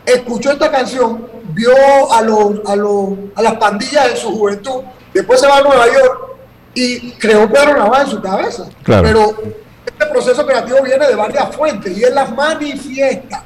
escuchó 0.06 0.52
esta 0.52 0.70
canción, 0.70 1.28
vio 1.50 1.74
a, 2.12 2.22
los, 2.22 2.62
a, 2.68 2.76
los, 2.76 3.10
a 3.36 3.42
las 3.42 3.56
pandillas 3.56 4.12
en 4.12 4.18
su 4.18 4.38
juventud, 4.38 4.84
después 5.12 5.40
se 5.40 5.48
va 5.48 5.58
a 5.58 5.62
Nueva 5.62 5.88
York 5.88 6.38
y 6.76 7.12
creó 7.14 7.52
Pedro 7.52 7.76
Navaja 7.76 8.04
en 8.04 8.10
su 8.10 8.22
cabeza. 8.22 8.70
Claro. 8.84 9.04
Pero 9.04 9.65
este 9.98 10.06
proceso 10.12 10.46
creativo 10.46 10.78
viene 10.84 11.08
de 11.08 11.16
varias 11.16 11.56
fuentes 11.56 11.98
y 11.98 12.04
él 12.04 12.14
las 12.16 12.32
manifiesta. 12.36 13.44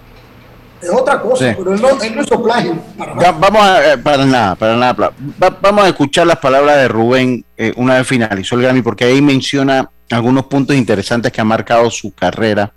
Es 0.82 0.90
otra 0.90 1.20
cosa, 1.22 1.50
Sí. 1.50 1.56
pero 1.58 1.74
él 1.74 1.82
no, 1.82 2.02
él 2.02 2.16
no 2.16 2.22
hizo 2.24 2.42
plagio. 2.42 2.76
para 2.98 3.32
vamos 3.34 3.62
a, 3.62 3.94
eh, 3.94 3.98
para 3.98 4.26
nada, 4.26 4.56
para 4.56 4.76
nada. 4.78 4.94
va- 5.44 5.58
vamos 5.62 5.84
a 5.84 5.88
escuchar 5.90 6.26
las 6.26 6.38
palabras 6.38 6.78
de 6.78 6.88
Rubén 6.88 7.44
eh, 7.58 7.74
una 7.76 7.96
vez 7.98 8.08
finalizó 8.08 8.56
el 8.56 8.62
Grammy, 8.62 8.82
porque 8.82 9.04
ahí 9.06 9.22
menciona 9.22 9.90
algunos 10.10 10.46
puntos 10.46 10.76
interesantes 10.76 11.32
que 11.34 11.42
han 11.42 11.48
marcado 11.48 11.90
su 11.92 12.14
carrera 12.14 12.72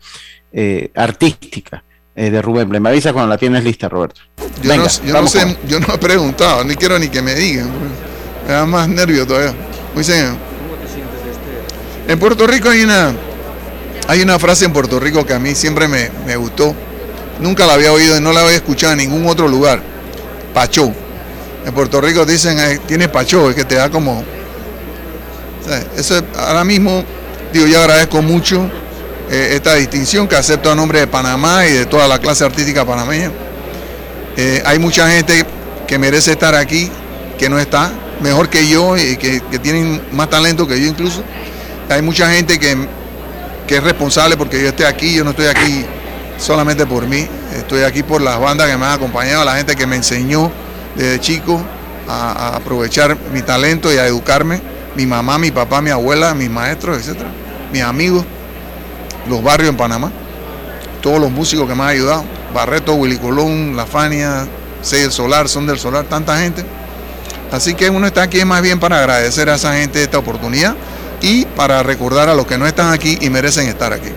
eh, 0.52 0.90
artística 0.96 1.82
eh, 2.16 2.28
de 2.30 2.42
Rubén. 2.42 2.68
Me 2.68 2.88
avisa 2.88 3.12
cuando 3.12 3.28
la 3.30 3.38
tienes 3.38 3.62
lista, 3.62 3.88
Roberto. 3.88 4.20
Yo, 4.60 4.68
Venga, 4.68 4.84
no, 4.84 5.06
yo 5.06 5.22
no 5.22 5.26
sé, 5.28 5.40
con- 5.42 5.56
yo 5.68 5.80
no 5.80 5.94
he 5.94 5.98
preguntado, 5.98 6.64
ni 6.64 6.74
quiero 6.74 6.98
ni 6.98 7.08
que 7.08 7.22
me 7.22 7.34
digan. 7.36 7.70
Me 8.48 8.52
da 8.52 8.66
más 8.66 8.88
nervio 8.88 9.24
todavía. 9.26 9.54
Muy 9.94 10.02
señor. 10.02 10.34
En 12.08 12.18
Puerto 12.18 12.46
Rico 12.48 12.68
hay 12.68 12.82
una, 12.82 13.14
hay 14.08 14.22
una 14.22 14.38
frase 14.38 14.64
en 14.64 14.72
Puerto 14.72 14.98
Rico 15.00 15.24
que 15.24 15.32
a 15.34 15.38
mí 15.38 15.54
siempre 15.54 15.88
me, 15.88 16.10
me 16.26 16.36
gustó. 16.36 16.74
Nunca 17.40 17.66
la 17.66 17.74
había 17.74 17.92
oído 17.92 18.16
y 18.16 18.20
no 18.20 18.32
la 18.32 18.40
había 18.40 18.56
escuchado 18.56 18.92
en 18.92 18.98
ningún 18.98 19.26
otro 19.26 19.48
lugar. 19.48 19.82
Pachó. 20.52 20.92
En 21.64 21.72
Puerto 21.72 22.00
Rico 22.00 22.26
dicen, 22.26 22.80
tienes 22.86 23.08
pachó, 23.08 23.48
es 23.50 23.56
que 23.56 23.64
te 23.64 23.76
da 23.76 23.88
como... 23.88 24.20
o 24.20 25.68
sea, 25.68 25.82
eso 25.96 26.16
es- 26.18 26.24
ahora 26.36 26.64
mismo, 26.64 27.04
digo, 27.52 27.66
yo 27.66 27.80
agradezco 27.80 28.20
mucho 28.20 28.68
eh, 29.30 29.50
esta 29.54 29.74
distinción 29.76 30.26
que 30.26 30.34
acepto 30.36 30.70
a 30.70 30.74
nombre 30.74 30.98
de 30.98 31.06
Panamá 31.06 31.64
y 31.66 31.72
de 31.72 31.86
toda 31.86 32.08
la 32.08 32.18
clase 32.18 32.44
artística 32.44 32.84
panameña. 32.84 33.30
Eh, 34.36 34.60
hay 34.66 34.78
mucha 34.80 35.08
gente 35.08 35.46
que 35.86 35.98
merece 35.98 36.32
estar 36.32 36.54
aquí, 36.56 36.90
que 37.38 37.48
no 37.48 37.58
está, 37.60 37.92
mejor 38.20 38.48
que 38.48 38.66
yo 38.66 38.96
y 38.96 39.16
que, 39.16 39.40
que 39.50 39.58
tienen 39.60 40.02
más 40.12 40.28
talento 40.28 40.66
que 40.66 40.80
yo 40.80 40.86
incluso. 40.88 41.22
Hay 41.88 42.02
mucha 42.02 42.28
gente 42.32 42.58
que, 42.58 42.76
que 43.72 43.78
es 43.78 43.84
responsable 43.84 44.36
porque 44.36 44.60
yo 44.60 44.68
esté 44.68 44.84
aquí, 44.84 45.14
yo 45.14 45.24
no 45.24 45.30
estoy 45.30 45.46
aquí 45.46 45.86
solamente 46.36 46.84
por 46.84 47.06
mí, 47.06 47.26
estoy 47.56 47.84
aquí 47.84 48.02
por 48.02 48.20
las 48.20 48.38
bandas 48.38 48.68
que 48.68 48.76
me 48.76 48.84
han 48.84 48.92
acompañado, 48.92 49.46
la 49.46 49.56
gente 49.56 49.74
que 49.74 49.86
me 49.86 49.96
enseñó 49.96 50.52
desde 50.94 51.18
chico 51.20 51.58
a, 52.06 52.56
aprovechar 52.56 53.16
mi 53.32 53.40
talento 53.40 53.90
y 53.90 53.96
a 53.96 54.06
educarme, 54.06 54.60
mi 54.94 55.06
mamá, 55.06 55.38
mi 55.38 55.50
papá, 55.50 55.80
mi 55.80 55.88
abuela, 55.88 56.34
mis 56.34 56.50
maestros, 56.50 56.98
etcétera, 56.98 57.30
mis 57.72 57.80
amigos, 57.80 58.26
los 59.26 59.42
barrios 59.42 59.70
en 59.70 59.78
Panamá, 59.78 60.12
todos 61.00 61.18
los 61.18 61.30
músicos 61.30 61.66
que 61.66 61.74
me 61.74 61.82
han 61.84 61.88
ayudado, 61.88 62.24
Barreto, 62.52 62.92
Willy 62.92 63.16
Colón, 63.16 63.74
La 63.74 63.86
Fania, 63.86 64.46
Sey 64.82 65.00
del 65.00 65.12
Solar, 65.12 65.48
Son 65.48 65.66
del 65.66 65.78
Solar, 65.78 66.04
tanta 66.04 66.38
gente. 66.38 66.62
Así 67.50 67.72
que 67.72 67.88
uno 67.88 68.06
está 68.06 68.20
aquí 68.20 68.44
más 68.44 68.60
bien 68.60 68.78
para 68.78 68.98
agradecer 68.98 69.48
a 69.48 69.54
esa 69.54 69.72
gente 69.72 70.02
esta 70.02 70.18
oportunidad 70.18 70.76
y 71.22 71.46
para 71.46 71.82
recordar 71.82 72.28
a 72.28 72.34
los 72.34 72.46
que 72.46 72.58
no 72.58 72.66
están 72.66 72.92
aquí 72.92 73.16
y 73.20 73.30
merecen 73.30 73.68
estar 73.68 73.92
aquí. 73.92 74.10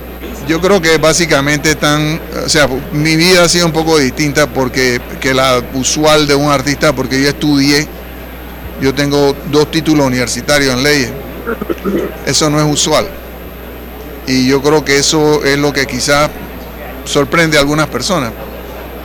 Yo 0.48 0.60
creo 0.60 0.82
que 0.82 0.98
básicamente 0.98 1.72
están, 1.72 2.20
o 2.46 2.50
sea, 2.50 2.68
mi 2.92 3.16
vida 3.16 3.44
ha 3.44 3.50
sido 3.50 3.66
un 3.66 3.72
poco 3.72 3.98
distinta 3.98 4.48
porque 4.48 5.00
que 5.20 5.34
la 5.34 5.64
usual 5.74 6.28
de 6.28 6.36
un 6.36 6.52
artista, 6.52 6.94
porque 6.94 7.22
yo 7.22 7.30
estudié, 7.30 7.88
yo 8.82 8.94
tengo 8.94 9.36
dos 9.52 9.72
títulos 9.72 10.06
universitarios 10.06 10.74
en 10.74 10.84
leyes. 10.84 11.12
Eso 12.26 12.50
no 12.50 12.60
es 12.60 12.66
usual. 12.66 13.08
Y 14.28 14.48
yo 14.48 14.62
creo 14.62 14.84
que 14.84 14.98
eso 14.98 15.44
es 15.44 15.58
lo 15.58 15.72
que 15.72 15.86
quizás 15.86 16.30
sorprende 17.06 17.58
a 17.58 17.62
algunas 17.62 17.88
personas. 17.88 18.32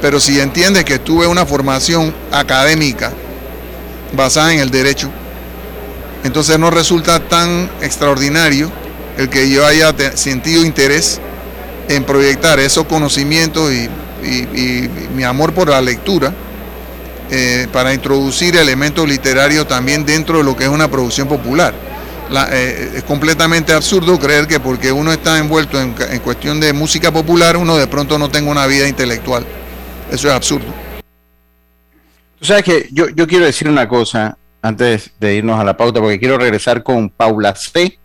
Pero 0.00 0.18
si 0.18 0.40
entiendes 0.40 0.84
que 0.84 0.98
tuve 0.98 1.26
una 1.26 1.44
formación 1.44 2.14
académica 2.32 3.12
basada 4.14 4.52
en 4.54 4.60
el 4.60 4.70
derecho, 4.70 5.10
entonces 6.24 6.58
no 6.58 6.70
resulta 6.70 7.20
tan 7.20 7.70
extraordinario 7.80 8.70
el 9.16 9.28
que 9.28 9.50
yo 9.50 9.66
haya 9.66 9.94
sentido 10.16 10.64
interés 10.64 11.20
en 11.88 12.04
proyectar 12.04 12.58
esos 12.60 12.86
conocimientos 12.86 13.72
y, 13.72 13.88
mi 15.14 15.24
amor 15.24 15.54
por 15.54 15.70
la 15.70 15.80
lectura 15.80 16.32
eh, 17.30 17.66
para 17.72 17.94
introducir 17.94 18.54
elementos 18.56 19.08
literarios 19.08 19.66
también 19.66 20.04
dentro 20.04 20.38
de 20.38 20.44
lo 20.44 20.54
que 20.54 20.64
es 20.64 20.68
una 20.70 20.88
producción 20.90 21.26
popular. 21.26 21.72
La- 22.30 22.48
eh, 22.52 22.92
es 22.96 23.04
completamente 23.04 23.72
absurdo 23.72 24.18
creer 24.18 24.46
que 24.46 24.60
porque 24.60 24.92
uno 24.92 25.10
está 25.12 25.38
envuelto 25.38 25.80
en, 25.80 25.94
en 26.10 26.20
cuestión 26.20 26.60
de 26.60 26.72
música 26.72 27.10
popular, 27.10 27.56
uno 27.56 27.76
de 27.76 27.86
pronto 27.86 28.18
no 28.18 28.28
tenga 28.28 28.50
una 28.50 28.66
vida 28.66 28.86
intelectual. 28.86 29.46
Eso 30.12 30.28
es 30.28 30.34
absurdo. 30.34 30.66
Tú 32.38 32.44
sabes 32.44 32.62
que 32.64 32.88
yo, 32.92 33.08
yo 33.08 33.26
quiero 33.26 33.44
decir 33.46 33.68
una 33.68 33.88
cosa 33.88 34.36
antes 34.62 35.10
de 35.18 35.36
irnos 35.36 35.58
a 35.58 35.64
la 35.64 35.76
pauta, 35.76 36.00
porque 36.00 36.18
quiero 36.18 36.38
regresar 36.38 36.82
con 36.82 37.08
Paula 37.10 37.54
C. 37.54 37.98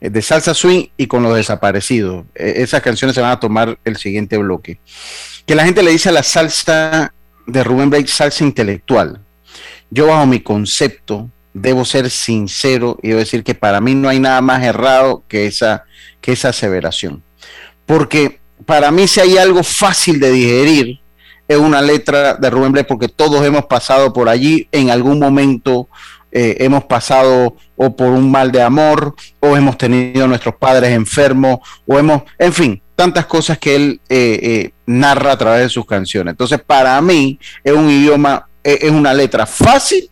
eh, 0.00 0.10
de 0.10 0.22
Salsa 0.22 0.54
Swing 0.54 0.86
y 0.96 1.06
con 1.06 1.22
los 1.22 1.36
desaparecidos. 1.36 2.24
Eh, 2.34 2.54
esas 2.56 2.82
canciones 2.82 3.14
se 3.14 3.20
van 3.20 3.30
a 3.30 3.40
tomar 3.40 3.78
el 3.84 3.96
siguiente 3.96 4.36
bloque. 4.38 4.78
Que 5.46 5.54
la 5.54 5.64
gente 5.64 5.82
le 5.82 5.90
dice 5.90 6.08
a 6.08 6.12
la 6.12 6.22
salsa 6.22 7.12
de 7.46 7.64
Rubén 7.64 7.90
Blake 7.90 8.08
salsa 8.08 8.44
intelectual. 8.44 9.20
Yo 9.90 10.06
bajo 10.06 10.26
mi 10.26 10.40
concepto 10.40 11.28
debo 11.54 11.84
ser 11.84 12.08
sincero 12.10 12.98
y 13.02 13.08
debo 13.08 13.20
decir 13.20 13.44
que 13.44 13.54
para 13.54 13.80
mí 13.80 13.94
no 13.94 14.08
hay 14.08 14.18
nada 14.18 14.40
más 14.40 14.62
errado 14.62 15.22
que 15.28 15.46
esa, 15.46 15.84
que 16.20 16.32
esa 16.32 16.48
aseveración. 16.48 17.22
Porque 17.84 18.40
para 18.64 18.90
mí 18.90 19.06
si 19.06 19.20
hay 19.20 19.36
algo 19.36 19.62
fácil 19.62 20.18
de 20.18 20.30
digerir, 20.30 21.00
es 21.52 21.58
una 21.58 21.80
letra 21.82 22.34
de 22.34 22.50
Rubén 22.50 22.72
Blades 22.72 22.88
porque 22.88 23.08
todos 23.08 23.44
hemos 23.44 23.66
pasado 23.66 24.12
por 24.12 24.28
allí 24.28 24.68
en 24.72 24.90
algún 24.90 25.18
momento 25.18 25.88
eh, 26.30 26.56
hemos 26.60 26.84
pasado 26.84 27.56
o 27.76 27.94
por 27.94 28.08
un 28.08 28.30
mal 28.30 28.50
de 28.50 28.62
amor 28.62 29.14
o 29.40 29.56
hemos 29.56 29.76
tenido 29.76 30.24
a 30.24 30.28
nuestros 30.28 30.56
padres 30.56 30.90
enfermos 30.90 31.58
o 31.86 31.98
hemos 31.98 32.22
en 32.38 32.52
fin 32.52 32.82
tantas 32.96 33.26
cosas 33.26 33.58
que 33.58 33.76
él 33.76 34.00
eh, 34.08 34.38
eh, 34.42 34.72
narra 34.86 35.32
a 35.32 35.38
través 35.38 35.62
de 35.62 35.68
sus 35.68 35.84
canciones 35.84 36.32
entonces 36.32 36.60
para 36.60 37.00
mí 37.00 37.38
es 37.62 37.72
un 37.72 37.90
idioma 37.90 38.48
es 38.64 38.90
una 38.90 39.12
letra 39.12 39.44
fácil 39.44 40.08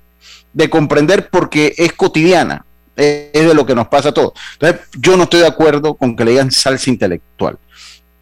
de 0.52 0.68
comprender 0.68 1.30
porque 1.30 1.72
es 1.78 1.92
cotidiana 1.92 2.64
Es 2.96 3.46
de 3.46 3.54
lo 3.54 3.64
que 3.64 3.76
nos 3.76 3.86
pasa 3.86 4.08
a 4.08 4.12
todos. 4.12 4.32
Entonces, 4.54 4.80
yo 4.98 5.16
no 5.16 5.22
estoy 5.22 5.40
de 5.40 5.46
acuerdo 5.46 5.94
con 5.94 6.16
que 6.16 6.24
le 6.24 6.32
digan 6.32 6.50
salsa 6.50 6.90
intelectual. 6.90 7.56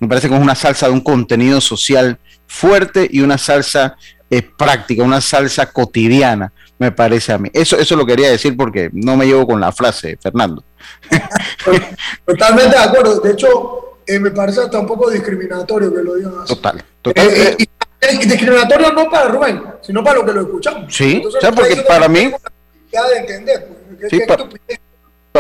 Me 0.01 0.09
parece 0.09 0.28
que 0.28 0.34
es 0.34 0.40
una 0.40 0.55
salsa 0.55 0.86
de 0.86 0.92
un 0.92 1.01
contenido 1.01 1.61
social 1.61 2.18
fuerte 2.46 3.09
y 3.11 3.20
una 3.20 3.36
salsa 3.38 3.96
eh, 4.30 4.42
práctica, 4.42 5.03
una 5.03 5.20
salsa 5.20 5.70
cotidiana, 5.72 6.53
me 6.78 6.92
parece 6.92 7.32
a 7.32 7.38
mí. 7.38 7.51
Eso, 7.53 7.76
eso 7.78 7.96
lo 7.96 8.07
quería 8.07 8.30
decir 8.30 8.57
porque 8.57 8.90
no 8.92 9.16
me 9.16 9.26
llevo 9.26 9.46
con 9.46 9.61
la 9.61 9.72
frase, 9.72 10.16
Fernando. 10.22 10.62
Totalmente 12.24 12.76
de 12.76 12.82
acuerdo. 12.82 13.20
De 13.20 13.32
hecho, 13.32 13.99
eh, 14.07 14.18
me 14.18 14.30
parece 14.30 14.61
hasta 14.61 14.78
un 14.78 14.86
poco 14.86 15.11
discriminatorio 15.11 15.92
que 15.92 16.03
lo 16.03 16.14
digan 16.14 16.34
así. 16.42 16.55
Total, 16.55 16.82
total. 17.03 17.28
Eh, 17.30 17.57
y- 17.59 17.68
discriminatorio 18.26 18.92
no 18.92 19.11
para 19.11 19.28
Rubén, 19.28 19.61
sino 19.82 20.05
para 20.05 20.18
lo 20.18 20.24
que 20.24 20.32
lo 20.32 20.42
escuchamos. 20.42 20.94
Sí, 20.94 21.16
Entonces, 21.16 21.38
o 21.38 21.40
sea, 21.40 21.53
porque 21.53 21.76
para 21.82 22.09
mí, 22.09 22.30
de 22.30 23.16
entender. 23.18 23.68
pues, 23.99 24.11
Sí, 24.11 24.20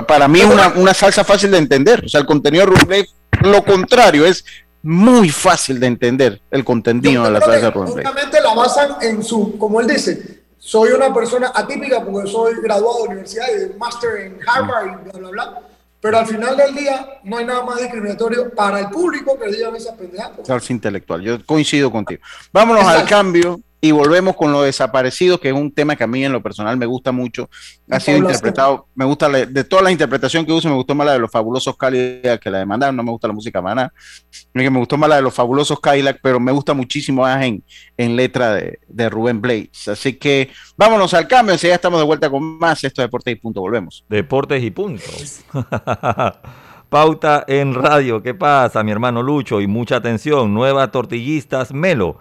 para 0.06 0.28
mí 0.28 0.40
es 0.40 0.46
una, 0.46 0.68
una 0.76 0.92
salsa 0.94 1.22
fácil 1.24 1.50
de 1.52 1.58
entender. 1.58 2.04
O 2.04 2.08
sea, 2.08 2.20
el 2.20 2.26
contenido 2.26 2.66
de 2.66 2.72
Rubén 2.72 3.06
lo 3.42 3.64
contrario, 3.64 4.24
es 4.24 4.44
muy 4.82 5.28
fácil 5.30 5.80
de 5.80 5.86
entender 5.86 6.40
el 6.50 6.64
contenido 6.64 7.24
de 7.24 7.30
la 7.30 7.40
salsa 7.40 7.60
de 7.60 7.70
Rubén. 7.70 8.06
Obviamente 8.06 8.40
la 8.40 8.54
basan 8.54 8.96
en 9.00 9.22
su, 9.22 9.58
como 9.58 9.80
él 9.80 9.86
dice, 9.86 10.42
soy 10.58 10.90
una 10.90 11.12
persona 11.12 11.52
atípica 11.54 12.04
porque 12.04 12.30
soy 12.30 12.54
graduado 12.62 13.02
de 13.02 13.08
universidad 13.08 13.46
y 13.54 13.58
de 13.60 13.74
máster 13.74 14.16
en 14.22 14.38
Harvard 14.46 14.86
y 14.86 15.10
bla, 15.10 15.18
bla, 15.18 15.30
bla. 15.30 15.60
Pero 16.00 16.18
al 16.18 16.26
final 16.26 16.56
del 16.56 16.74
día 16.76 17.20
no 17.24 17.38
hay 17.38 17.44
nada 17.44 17.64
más 17.64 17.78
discriminatorio 17.78 18.50
para 18.54 18.78
el 18.80 18.88
público 18.88 19.36
que 19.36 19.50
digan 19.50 19.74
esas 19.74 19.96
pendejadas. 19.96 20.46
Salsa 20.46 20.72
intelectual, 20.72 21.22
yo 21.22 21.44
coincido 21.44 21.90
contigo. 21.90 22.22
Vámonos 22.52 22.84
al 22.84 23.04
cambio 23.04 23.60
y 23.80 23.92
volvemos 23.92 24.34
con 24.34 24.50
los 24.50 24.64
desaparecidos, 24.64 25.38
que 25.38 25.48
es 25.50 25.54
un 25.54 25.70
tema 25.72 25.94
que 25.94 26.02
a 26.02 26.06
mí 26.08 26.24
en 26.24 26.32
lo 26.32 26.42
personal 26.42 26.76
me 26.76 26.84
gusta 26.86 27.12
mucho. 27.12 27.48
Ha 27.88 28.00
sido 28.00 28.18
interpretado, 28.18 28.88
me 28.94 29.04
gusta, 29.04 29.28
la- 29.28 29.46
de 29.46 29.62
toda 29.62 29.82
la 29.82 29.92
interpretación 29.92 30.44
que 30.44 30.52
uso, 30.52 30.68
me 30.68 30.74
gustó 30.74 30.96
más 30.96 31.06
la 31.06 31.12
de 31.12 31.20
los 31.20 31.30
fabulosos 31.30 31.76
Cadillac 31.76 32.40
que 32.42 32.50
la 32.50 32.58
de 32.58 32.66
Mandar, 32.66 32.92
no 32.92 33.02
me 33.04 33.12
gusta 33.12 33.28
la 33.28 33.34
música 33.34 33.62
Maná, 33.62 33.92
me 34.52 34.68
me 34.68 34.78
gustó 34.80 34.96
más 34.96 35.08
la 35.08 35.16
de 35.16 35.22
los 35.22 35.32
fabulosos 35.32 35.78
Cadillac, 35.78 36.18
pero 36.20 36.40
me 36.40 36.50
gusta 36.50 36.74
muchísimo 36.74 37.22
más 37.22 37.42
en, 37.44 37.62
en 37.96 38.16
letra 38.16 38.54
de, 38.54 38.80
de 38.88 39.08
Rubén 39.08 39.40
Blades. 39.40 39.86
Así 39.86 40.14
que 40.14 40.50
vámonos 40.76 41.14
al 41.14 41.28
cambio, 41.28 41.54
ya 41.54 41.74
estamos 41.74 42.00
de 42.00 42.06
vuelta 42.06 42.28
con 42.28 42.58
más 42.58 42.82
esto 42.82 43.00
de 43.00 43.06
Deportes 43.06 43.32
y 43.32 43.36
Punto, 43.36 43.60
volvemos. 43.60 44.04
Deportes 44.08 44.62
y 44.62 44.70
puntos. 44.72 45.44
Pauta 46.88 47.44
en 47.46 47.74
radio. 47.74 48.22
¿Qué 48.22 48.34
pasa, 48.34 48.82
mi 48.82 48.90
hermano 48.90 49.22
Lucho? 49.22 49.60
Y 49.60 49.66
mucha 49.66 49.96
atención. 49.96 50.54
Nuevas 50.54 50.90
tortillistas 50.90 51.72
Melo. 51.72 52.18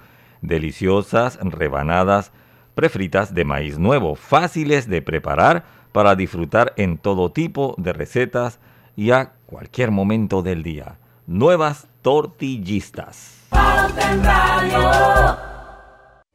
Deliciosas 0.47 1.37
rebanadas 1.41 2.31
prefritas 2.73 3.33
de 3.33 3.43
maíz 3.43 3.77
nuevo. 3.77 4.15
Fáciles 4.15 4.87
de 4.87 5.01
preparar 5.01 5.65
para 5.91 6.15
disfrutar 6.15 6.73
en 6.77 6.97
todo 6.97 7.31
tipo 7.31 7.75
de 7.77 7.91
recetas 7.91 8.59
y 8.95 9.11
a 9.11 9.33
cualquier 9.45 9.91
momento 9.91 10.43
del 10.43 10.63
día. 10.63 10.99
Nuevas 11.25 11.87
tortillistas. 12.01 13.47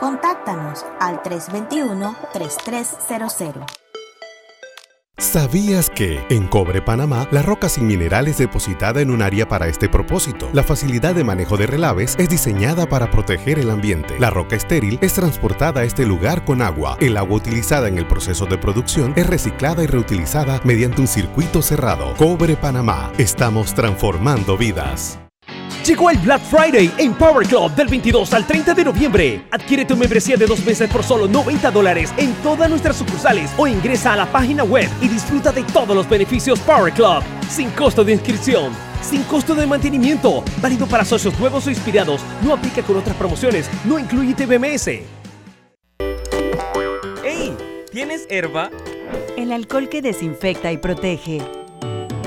Contáctanos 0.00 0.84
al 0.98 1.22
321-3300. 1.22 3.66
¿Sabías 5.18 5.90
que 5.90 6.24
en 6.30 6.48
Cobre 6.48 6.80
Panamá 6.80 7.28
la 7.30 7.42
roca 7.42 7.68
sin 7.68 7.86
mineral 7.86 8.26
es 8.26 8.38
depositada 8.38 9.02
en 9.02 9.10
un 9.10 9.20
área 9.20 9.46
para 9.46 9.68
este 9.68 9.90
propósito? 9.90 10.48
La 10.54 10.62
facilidad 10.62 11.14
de 11.14 11.22
manejo 11.22 11.58
de 11.58 11.66
relaves 11.66 12.16
es 12.18 12.30
diseñada 12.30 12.88
para 12.88 13.10
proteger 13.10 13.58
el 13.58 13.68
ambiente. 13.68 14.18
La 14.18 14.30
roca 14.30 14.56
estéril 14.56 14.98
es 15.02 15.12
transportada 15.12 15.82
a 15.82 15.84
este 15.84 16.06
lugar 16.06 16.46
con 16.46 16.62
agua. 16.62 16.96
El 17.00 17.18
agua 17.18 17.36
utilizada 17.36 17.88
en 17.88 17.98
el 17.98 18.06
proceso 18.06 18.46
de 18.46 18.56
producción 18.56 19.12
es 19.16 19.26
reciclada 19.26 19.84
y 19.84 19.86
reutilizada 19.86 20.62
mediante 20.64 21.02
un 21.02 21.08
circuito 21.08 21.60
cerrado. 21.60 22.14
Cobre 22.16 22.56
Panamá. 22.56 23.12
Estamos 23.18 23.74
transformando 23.74 24.56
vidas. 24.56 25.18
Llegó 25.84 26.10
el 26.10 26.18
Black 26.18 26.42
Friday 26.42 26.92
en 26.98 27.14
Power 27.14 27.46
Club 27.46 27.74
del 27.74 27.88
22 27.88 28.32
al 28.34 28.46
30 28.46 28.74
de 28.74 28.84
noviembre. 28.84 29.46
Adquiere 29.50 29.86
tu 29.86 29.96
membresía 29.96 30.36
de 30.36 30.46
dos 30.46 30.64
meses 30.64 30.90
por 30.90 31.02
solo 31.02 31.26
90 31.26 31.70
dólares 31.70 32.12
en 32.18 32.34
todas 32.42 32.68
nuestras 32.68 32.96
sucursales 32.96 33.50
o 33.56 33.66
ingresa 33.66 34.12
a 34.12 34.16
la 34.16 34.26
página 34.26 34.62
web 34.62 34.88
y 35.00 35.08
disfruta 35.08 35.52
de 35.52 35.62
todos 35.64 35.96
los 35.96 36.08
beneficios 36.08 36.60
Power 36.60 36.92
Club. 36.92 37.22
Sin 37.48 37.70
costo 37.70 38.04
de 38.04 38.12
inscripción, 38.12 38.72
sin 39.00 39.22
costo 39.24 39.54
de 39.54 39.66
mantenimiento, 39.66 40.44
válido 40.60 40.86
para 40.86 41.04
socios 41.04 41.38
nuevos 41.40 41.66
o 41.66 41.70
inspirados. 41.70 42.20
No 42.42 42.52
aplica 42.52 42.82
con 42.82 42.96
otras 42.98 43.16
promociones, 43.16 43.68
no 43.84 43.98
incluye 43.98 44.34
TBMS. 44.34 44.88
¡Ey! 47.24 47.56
¿Tienes 47.90 48.26
herba? 48.28 48.70
El 49.36 49.50
alcohol 49.50 49.88
que 49.88 50.02
desinfecta 50.02 50.70
y 50.70 50.76
protege. 50.76 51.40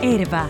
Herba, 0.01 0.49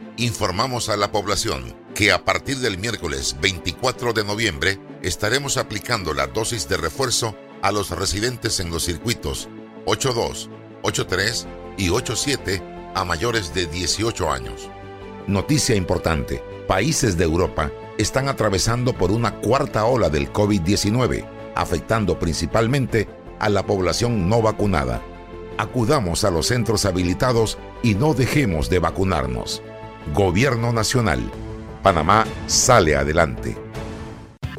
informamos 0.17 0.89
a 0.89 0.97
la 0.97 1.11
población 1.11 1.75
que 1.95 2.11
a 2.11 2.23
partir 2.23 2.57
del 2.59 2.77
miércoles 2.77 3.35
24 3.41 4.13
de 4.13 4.23
noviembre 4.23 4.79
estaremos 5.01 5.57
aplicando 5.57 6.13
la 6.13 6.27
dosis 6.27 6.67
de 6.67 6.77
refuerzo 6.77 7.35
a 7.61 7.71
los 7.71 7.89
residentes 7.91 8.59
en 8.59 8.69
los 8.69 8.83
circuitos 8.83 9.49
82, 9.85 10.49
83 10.83 11.47
y 11.77 11.89
87 11.89 12.61
a 12.95 13.05
mayores 13.05 13.53
de 13.53 13.65
18 13.67 14.31
años. 14.31 14.69
Noticia 15.27 15.75
importante, 15.75 16.43
países 16.67 17.17
de 17.17 17.23
Europa 17.23 17.71
están 17.97 18.27
atravesando 18.27 18.93
por 18.93 19.11
una 19.11 19.39
cuarta 19.39 19.85
ola 19.85 20.09
del 20.09 20.31
COVID-19, 20.31 21.25
afectando 21.55 22.19
principalmente 22.19 23.07
a 23.39 23.49
la 23.49 23.65
población 23.65 24.27
no 24.29 24.41
vacunada. 24.41 25.01
Acudamos 25.57 26.23
a 26.23 26.31
los 26.31 26.47
centros 26.47 26.85
habilitados 26.85 27.57
y 27.83 27.95
no 27.95 28.13
dejemos 28.13 28.69
de 28.69 28.79
vacunarnos. 28.79 29.61
Gobierno 30.13 30.73
Nacional. 30.73 31.19
Panamá 31.83 32.25
sale 32.47 32.95
adelante. 32.95 33.57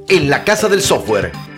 En 0.09 0.31
la 0.31 0.45
Casa 0.45 0.69
del 0.69 0.83
Software 0.83 1.33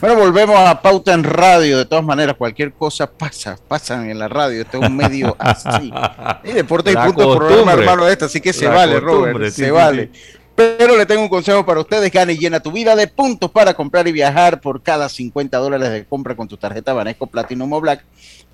Bueno, 0.00 0.16
volvemos 0.16 0.58
a 0.58 0.80
Pauta 0.80 1.12
en 1.12 1.22
Radio. 1.24 1.76
De 1.76 1.84
todas 1.84 2.02
maneras, 2.02 2.34
cualquier 2.36 2.72
cosa 2.72 3.10
pasa, 3.10 3.58
pasan 3.68 4.08
en 4.08 4.18
la 4.18 4.28
radio. 4.28 4.62
Este 4.62 4.78
es 4.78 4.88
un 4.88 4.96
medio 4.96 5.36
así. 5.38 5.92
Y 6.42 6.52
deporte 6.52 6.90
y 6.92 6.96
punto 6.96 7.36
programa, 7.36 7.74
hermano, 7.74 8.06
de 8.06 8.12
este, 8.12 8.24
así 8.24 8.40
que 8.40 8.54
se 8.54 8.64
La 8.64 8.70
vale, 8.70 8.98
Robert, 8.98 9.44
sí, 9.46 9.50
se 9.50 9.64
sí, 9.66 9.70
vale. 9.70 10.10
sí. 10.10 10.20
Pero 10.56 10.96
le 10.96 11.04
tengo 11.04 11.22
un 11.22 11.28
consejo 11.28 11.66
para 11.66 11.80
ustedes. 11.80 12.10
Gana 12.10 12.32
y 12.32 12.38
llena 12.38 12.60
tu 12.60 12.72
vida 12.72 12.96
de 12.96 13.08
puntos 13.08 13.50
para 13.50 13.74
comprar 13.74 14.08
y 14.08 14.12
viajar 14.12 14.60
por 14.62 14.82
cada 14.82 15.08
50 15.10 15.58
dólares 15.58 15.90
de 15.90 16.06
compra 16.06 16.34
con 16.34 16.48
tu 16.48 16.56
tarjeta 16.56 16.94
Banesco 16.94 17.26
Platinum 17.26 17.70
o 17.72 17.80
Black. 17.80 18.02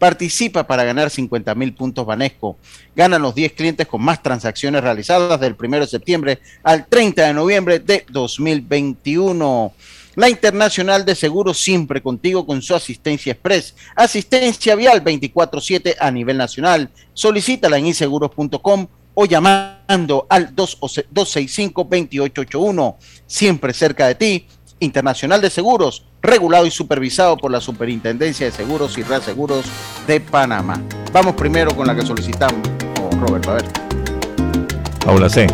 Participa 0.01 0.67
para 0.67 0.83
ganar 0.83 1.11
50 1.11 1.55
mil 1.55 1.75
puntos 1.75 2.05
Banesco. 2.05 2.57
Ganan 2.97 3.23
los 3.23 3.37
10 3.37 3.53
clientes 3.53 3.87
con 3.87 4.03
más 4.03 4.21
transacciones 4.21 4.83
realizadas 4.83 5.41
del 5.41 5.57
1 5.61 5.81
de 5.81 5.87
septiembre 5.87 6.39
al 6.65 6.87
30 6.87 7.25
de 7.25 7.35
noviembre 7.35 7.79
de 7.79 8.05
2021. 8.09 9.73
La 10.17 10.29
Internacional 10.31 11.05
de 11.05 11.15
Seguros 11.15 11.59
siempre 11.59 12.03
contigo 12.03 12.47
con 12.47 12.63
su 12.63 12.75
asistencia 12.75 13.33
express. 13.33 13.75
Asistencia 13.95 14.75
vial 14.75 15.05
24-7 15.05 15.97
a 16.01 16.11
nivel 16.11 16.39
nacional. 16.39 16.89
Solicítala 17.13 17.77
en 17.77 17.85
inseguros.com 17.87 18.87
o 19.13 19.27
llamando 19.27 20.27
al 20.29 20.57
265-2881. 20.57 22.97
Siempre 23.27 23.75
cerca 23.75 24.07
de 24.09 24.15
ti. 24.15 24.47
Internacional 24.79 25.41
de 25.41 25.49
Seguros, 25.49 26.05
regulado 26.21 26.67
y 26.67 26.71
supervisado 26.71 27.39
por 27.39 27.51
la 27.51 27.63
Superintendencia 27.63 28.45
de 28.45 28.53
Seguros 28.53 28.99
y 28.99 29.03
Reaseguros 29.03 29.65
de 30.07 30.21
Panamá. 30.21 30.83
Vamos 31.13 31.35
primero 31.35 31.75
con 31.75 31.87
la 31.87 31.97
que 31.97 32.05
solicitamos. 32.05 32.61
Roberto, 33.19 33.53
a 33.53 33.55
ver. 33.55 33.65
Paula 35.03 35.31
C. 35.31 35.47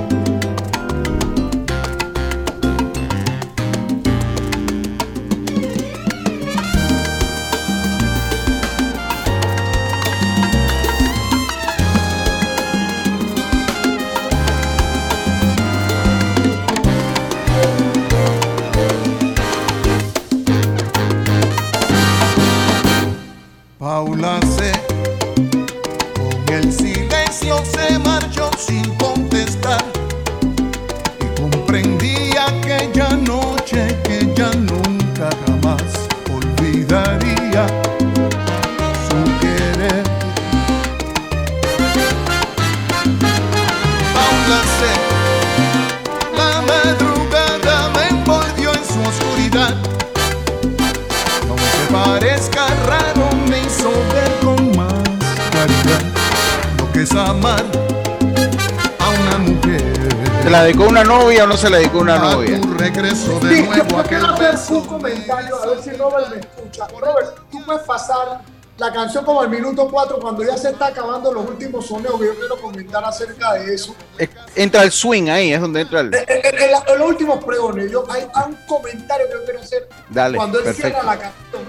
la 60.52 60.64
dedicó 60.64 60.84
una 60.84 61.02
novia 61.02 61.44
o 61.44 61.46
no 61.46 61.56
se 61.56 61.68
la 61.70 61.78
dedicó 61.78 61.98
una 61.98 62.18
novia? 62.18 62.60
Regreso 62.78 63.40
Sí, 63.40 63.46
de 63.48 63.56
yo 63.58 63.66
nuevo 63.66 63.88
yo 63.96 64.02
quiero 64.04 64.26
hacer 64.34 64.76
un 64.76 64.86
comentario, 64.86 65.56
a 65.62 65.66
ver 65.66 65.82
si 65.82 65.90
Robert 65.92 66.28
me 66.28 66.40
escucha. 66.40 66.86
Robert, 67.00 67.36
tú 67.50 67.64
puedes 67.64 67.82
pasar 67.82 68.40
la 68.78 68.92
canción 68.92 69.24
como 69.24 69.40
al 69.42 69.48
minuto 69.50 69.88
4 69.90 70.18
cuando 70.20 70.42
ya 70.44 70.56
se 70.56 70.70
está 70.70 70.86
acabando 70.86 71.32
los 71.32 71.46
últimos 71.48 71.86
sonidos 71.86 72.18
que 72.20 72.26
yo 72.26 72.34
quiero 72.36 72.60
comentar 72.60 73.04
acerca 73.04 73.54
de 73.54 73.74
eso. 73.74 73.94
Eh, 74.18 74.28
Entra 74.54 74.82
el 74.82 74.92
swing 74.92 75.28
ahí, 75.28 75.52
es 75.52 75.60
donde 75.60 75.82
entra 75.82 76.00
el. 76.00 76.14
En, 76.14 76.24
en- 76.28 76.62
en 76.62 76.70
la- 76.72 76.84
en 76.86 76.98
los 76.98 77.08
últimos 77.08 77.44
pregones, 77.44 77.90
yo, 77.90 78.04
hay, 78.10 78.26
hay 78.34 78.44
un 78.50 78.58
comentario 78.66 79.26
que 79.28 79.32
yo 79.34 79.44
quiero 79.44 79.60
hacer 79.60 79.88
Dale, 80.10 80.36
cuando 80.36 80.58
él 80.58 80.64
perfecto. 80.64 80.88
cierra 80.90 81.02
la 81.04 81.18
canción. 81.18 81.62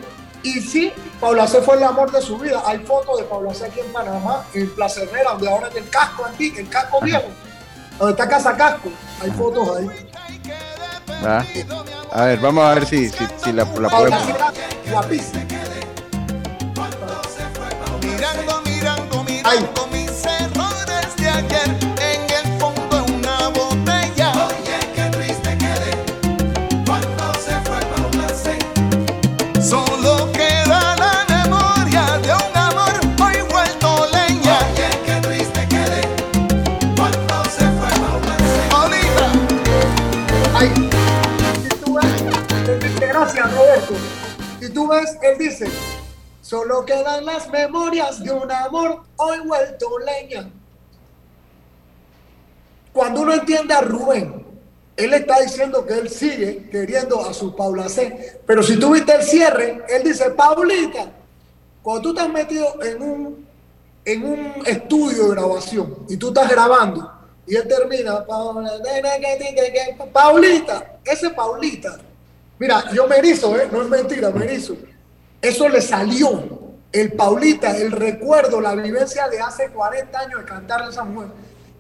Y 0.43 0.59
sí, 0.59 0.91
Paula 1.21 1.47
C 1.47 1.61
fue 1.61 1.77
el 1.77 1.83
amor 1.83 2.11
de 2.11 2.21
su 2.21 2.37
vida. 2.37 2.61
Hay 2.65 2.79
fotos 2.79 3.17
de 3.17 3.23
Paula 3.23 3.53
C 3.53 3.65
aquí 3.65 3.79
en 3.79 3.93
Panamá, 3.93 4.43
en 4.53 4.69
Plaza 4.75 5.03
Herrera, 5.03 5.31
donde 5.31 5.49
ahora 5.49 5.69
es 5.69 5.75
el 5.77 5.89
casco 5.89 6.25
antiguo, 6.25 6.59
el 6.59 6.67
casco 6.67 6.99
viejo, 7.01 7.23
donde 7.99 8.11
está 8.11 8.27
Casa 8.27 8.55
Casco. 8.55 8.89
Hay 9.21 9.31
fotos 9.31 9.77
ahí. 9.77 9.89
¿verdad? 11.07 11.45
A 12.11 12.25
ver, 12.25 12.39
vamos 12.39 12.63
a 12.63 12.73
ver 12.75 12.85
si, 12.85 13.09
si, 13.09 13.25
si 13.43 13.53
la, 13.53 13.65
la 13.65 13.89
podemos. 13.89 14.21
Guapísima. 14.91 15.43
Mirando, 18.01 18.61
mirando, 18.65 19.23
mirando 19.23 19.87
Él 45.21 45.37
dice, 45.37 45.67
solo 46.41 46.85
quedan 46.85 47.25
las 47.25 47.49
memorias 47.49 48.21
de 48.23 48.31
un 48.31 48.51
amor 48.51 49.01
hoy 49.15 49.39
vuelto 49.45 49.87
leña. 49.99 50.49
Cuando 52.91 53.21
uno 53.21 53.33
entiende 53.33 53.73
a 53.73 53.81
Rubén, 53.81 54.45
él 54.95 55.13
está 55.13 55.39
diciendo 55.39 55.85
que 55.85 55.93
él 55.93 56.09
sigue 56.09 56.69
queriendo 56.69 57.25
a 57.25 57.33
su 57.33 57.55
Paula 57.55 57.89
C. 57.89 58.41
Pero 58.45 58.61
si 58.61 58.77
tú 58.77 58.93
viste 58.93 59.15
el 59.15 59.23
cierre, 59.23 59.83
él 59.89 60.03
dice, 60.03 60.29
Paulita, 60.31 61.11
cuando 61.81 62.01
tú 62.01 62.09
estás 62.09 62.29
metido 62.29 62.81
en 62.83 63.01
un, 63.01 63.47
en 64.05 64.25
un 64.25 64.53
estudio 64.65 65.29
de 65.29 65.35
grabación 65.35 65.97
y 66.09 66.17
tú 66.17 66.27
estás 66.27 66.49
grabando 66.49 67.11
y 67.47 67.55
él 67.55 67.67
termina, 67.67 68.23
Paulita, 70.13 70.99
ese 71.03 71.29
Paulita, 71.31 71.99
mira, 72.59 72.91
yo 72.93 73.07
me 73.07 73.17
erizo, 73.17 73.55
¿eh? 73.59 73.67
no 73.71 73.81
es 73.81 73.89
mentira, 73.89 74.29
me 74.31 74.45
erizo. 74.45 74.75
Eso 75.41 75.67
le 75.67 75.81
salió, 75.81 76.63
el 76.91 77.13
Paulita, 77.13 77.75
el 77.75 77.91
recuerdo, 77.91 78.61
la 78.61 78.75
vivencia 78.75 79.27
de 79.27 79.39
hace 79.39 79.69
40 79.69 80.19
años 80.19 80.39
de 80.41 80.45
cantarle 80.45 80.87
a 80.87 80.89
esa 80.89 81.03
mujer. 81.03 81.29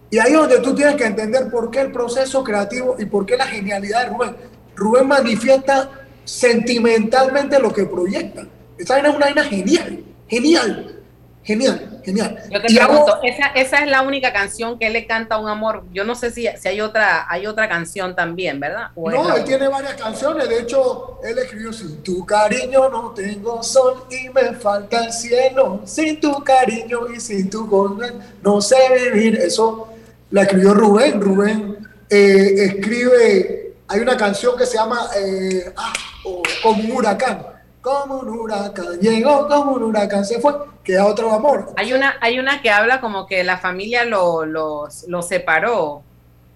Y 0.09 0.19
ahí 0.19 0.31
es 0.31 0.37
donde 0.37 0.59
tú 0.59 0.75
tienes 0.75 0.95
que 0.95 1.05
entender 1.05 1.49
por 1.49 1.71
qué 1.71 1.81
el 1.81 1.91
proceso 1.91 2.43
creativo 2.43 2.95
y 2.99 3.05
por 3.05 3.25
qué 3.25 3.37
la 3.37 3.47
genialidad 3.47 4.03
de 4.03 4.09
Rubén. 4.09 4.35
Rubén 4.75 5.07
manifiesta 5.07 5.89
sentimentalmente 6.25 7.59
lo 7.59 7.71
que 7.71 7.85
proyecta. 7.85 8.45
Esa 8.77 8.95
vaina 8.95 9.09
es 9.09 9.15
una 9.15 9.25
vaina 9.27 9.43
genial, 9.43 10.03
genial, 10.27 11.01
genial. 11.43 11.92
Genial. 12.03 12.37
Yo 12.51 12.61
te 12.61 12.71
Y 12.71 12.77
hago- 12.77 13.05
pregunto, 13.05 13.19
esa, 13.23 13.47
esa 13.47 13.77
es 13.83 13.87
la 13.89 14.01
única 14.01 14.31
canción 14.33 14.77
que 14.79 14.87
él 14.87 14.93
le 14.93 15.05
canta 15.07 15.35
a 15.35 15.37
un 15.39 15.47
amor. 15.49 15.83
Yo 15.93 16.03
no 16.03 16.15
sé 16.15 16.31
si, 16.31 16.47
si 16.59 16.67
hay 16.67 16.81
otra 16.81 17.25
hay 17.29 17.47
otra 17.47 17.67
canción 17.69 18.15
también, 18.15 18.59
¿verdad? 18.59 18.87
¿O 18.95 19.09
No, 19.09 19.35
él 19.35 19.43
tiene 19.43 19.67
varias 19.67 19.93
canciones. 19.95 20.47
De 20.49 20.59
hecho, 20.59 21.19
él 21.23 21.37
escribió 21.37 21.71
Sin 21.73 22.03
tu 22.03 22.25
cariño 22.25 22.89
no 22.89 23.11
tengo 23.11 23.61
sol 23.63 24.03
y 24.09 24.29
me 24.29 24.53
falta 24.53 25.05
el 25.05 25.11
cielo. 25.13 25.81
Sin 25.85 26.19
tu 26.19 26.43
cariño 26.43 27.07
y 27.15 27.19
sin 27.19 27.49
tu 27.49 27.69
corazón 27.69 28.21
no 28.41 28.61
sé 28.61 28.77
vivir. 29.11 29.35
Eso 29.37 29.87
la 30.31 30.43
escribió 30.43 30.73
Rubén. 30.73 31.21
Rubén 31.21 31.77
eh, 32.09 32.53
escribe. 32.65 33.73
Hay 33.87 33.99
una 33.99 34.15
canción 34.17 34.57
que 34.57 34.65
se 34.65 34.77
llama 34.77 35.07
eh, 35.15 35.71
ah, 35.75 35.93
oh, 36.25 36.41
Como 36.61 36.83
un 36.83 36.91
huracán. 36.91 37.45
Como 37.83 38.15
un 38.19 38.29
huracán 38.29 38.97
llegó, 39.01 39.45
como 39.49 39.73
un 39.73 39.83
huracán 39.83 40.23
se 40.25 40.39
fue. 40.39 40.53
Queda 40.85 41.05
otro 41.05 41.31
amor. 41.33 41.73
Hay 41.75 41.91
una, 41.93 42.15
hay 42.21 42.39
una 42.39 42.61
que 42.61 42.69
habla 42.71 43.01
como 43.01 43.27
que 43.27 43.43
la 43.43 43.57
familia 43.57 44.05
lo, 44.05 44.45
los- 44.45 45.03
lo 45.09 45.21
separó. 45.21 46.01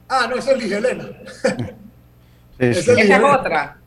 Ah, 0.07 0.25
no, 0.29 0.37
esa 0.37 0.53
es. 0.53 0.61
Sí, 0.63 0.73
Esa 2.59 2.81
sí. 2.81 2.91
es 3.01 3.09
Esa 3.09 3.25
otra. 3.39 3.77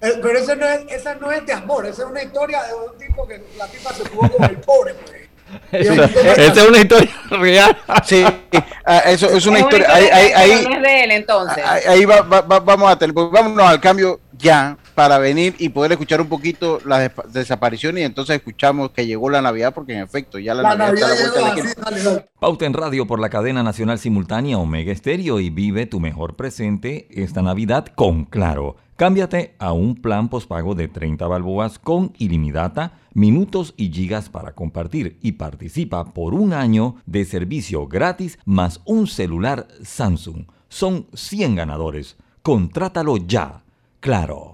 Eh, 0.00 0.12
Pero 0.22 0.38
esa 0.38 0.54
no, 0.54 0.66
es, 0.66 0.84
esa 0.92 1.14
no 1.16 1.32
es 1.32 1.44
de 1.44 1.52
amor, 1.52 1.84
esa 1.86 2.02
es 2.04 2.08
una 2.10 2.22
historia 2.22 2.62
de 2.62 2.74
un 2.74 2.96
tipo 2.98 3.26
que 3.26 3.42
la 3.58 3.66
tipa 3.66 3.92
se 3.92 4.08
jugó 4.08 4.30
con 4.30 4.44
el 4.44 4.56
pobre. 4.58 4.94
Pues. 4.94 5.24
Esa 5.72 6.62
es 6.62 6.68
una 6.68 6.78
historia 6.78 7.10
real. 7.30 7.76
Sí, 8.04 8.24
ah, 8.84 8.98
eso 9.06 9.30
es 9.30 9.46
una 9.46 9.58
Es 9.58 9.64
historia. 9.64 9.88
Ahí, 9.92 10.04
ahí, 10.12 10.32
ahí- 10.32 10.64
no 10.64 10.76
es 10.76 10.82
de 10.82 11.04
él 11.04 11.10
entonces. 11.10 11.64
ahí- 11.64 11.82
ahí 11.88 12.04
va- 12.04 12.20
va- 12.22 12.40
va- 12.40 12.60
vamos 12.60 12.90
a 12.90 12.96
tener, 12.98 13.12
pues 13.14 13.30
vámonos 13.32 13.64
al 13.66 13.80
cambio 13.80 14.20
ya 14.32 14.76
para 14.94 15.18
venir 15.18 15.54
y 15.58 15.70
poder 15.70 15.92
escuchar 15.92 16.20
un 16.20 16.28
poquito 16.28 16.78
las 16.84 17.10
desapariciones 17.32 18.02
y 18.02 18.04
entonces 18.04 18.36
escuchamos 18.36 18.90
que 18.90 19.06
llegó 19.06 19.28
la 19.30 19.42
Navidad 19.42 19.74
porque 19.74 19.94
en 19.94 20.02
efecto 20.02 20.38
ya 20.38 20.54
la, 20.54 20.62
La 20.62 20.76
Navidad, 20.76 21.08
Navidad 21.08 21.26
está 21.26 21.38
a 21.38 21.40
la 21.40 21.40
vuelta 21.40 21.40
de 21.40 21.42
la 21.42 21.48
llegó 21.54 21.68
esquina. 21.68 21.70
así, 21.70 21.80
dale, 21.80 22.02
dale. 22.02 22.28
Pauta 22.38 22.66
en 22.66 22.72
radio 22.74 23.06
por 23.06 23.20
la 23.20 23.28
cadena 23.28 23.62
nacional 23.62 23.98
simultánea 23.98 24.58
Omega 24.58 24.92
Estéreo 24.92 25.40
y 25.40 25.50
vive 25.50 25.86
tu 25.86 26.00
mejor 26.00 26.36
presente 26.36 27.08
esta 27.10 27.42
Navidad 27.42 27.86
con 27.94 28.24
Claro. 28.24 28.76
Cámbiate 28.96 29.56
a 29.58 29.72
un 29.72 29.96
plan 29.96 30.28
postpago 30.28 30.76
de 30.76 30.86
30 30.86 31.26
balboas 31.26 31.80
con 31.80 32.12
ilimitada, 32.16 32.92
minutos 33.12 33.74
y 33.76 33.90
gigas 33.92 34.28
para 34.28 34.52
compartir 34.52 35.18
y 35.20 35.32
participa 35.32 36.04
por 36.04 36.32
un 36.32 36.52
año 36.52 36.94
de 37.04 37.24
servicio 37.24 37.88
gratis 37.88 38.38
más 38.44 38.80
un 38.84 39.08
celular 39.08 39.66
Samsung. 39.82 40.46
Son 40.68 41.06
100 41.12 41.56
ganadores. 41.56 42.16
Contrátalo 42.42 43.16
ya. 43.16 43.64
Claro. 43.98 44.53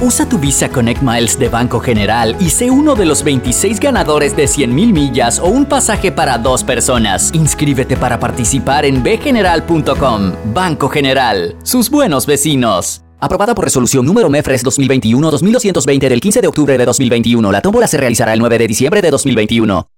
Usa 0.00 0.28
tu 0.28 0.38
Visa 0.38 0.68
Connect 0.68 1.02
Miles 1.02 1.36
de 1.40 1.48
Banco 1.48 1.80
General 1.80 2.36
y 2.38 2.50
sé 2.50 2.70
uno 2.70 2.94
de 2.94 3.04
los 3.04 3.24
26 3.24 3.80
ganadores 3.80 4.36
de 4.36 4.44
100.000 4.44 4.92
millas 4.92 5.40
o 5.40 5.46
un 5.46 5.66
pasaje 5.66 6.12
para 6.12 6.38
dos 6.38 6.62
personas. 6.62 7.34
Inscríbete 7.34 7.96
para 7.96 8.20
participar 8.20 8.84
en 8.84 9.02
bgeneral.com. 9.02 10.32
Banco 10.54 10.88
General, 10.88 11.56
sus 11.64 11.90
buenos 11.90 12.26
vecinos. 12.26 13.02
Aprobada 13.18 13.56
por 13.56 13.64
resolución 13.64 14.06
número 14.06 14.30
MEFRES 14.30 14.64
2021-2220 14.64 16.08
del 16.08 16.20
15 16.20 16.40
de 16.42 16.46
octubre 16.46 16.78
de 16.78 16.84
2021. 16.84 17.50
La 17.50 17.60
tómbola 17.60 17.88
se 17.88 17.96
realizará 17.96 18.32
el 18.32 18.38
9 18.38 18.56
de 18.58 18.68
diciembre 18.68 19.02
de 19.02 19.10
2021. 19.10 19.97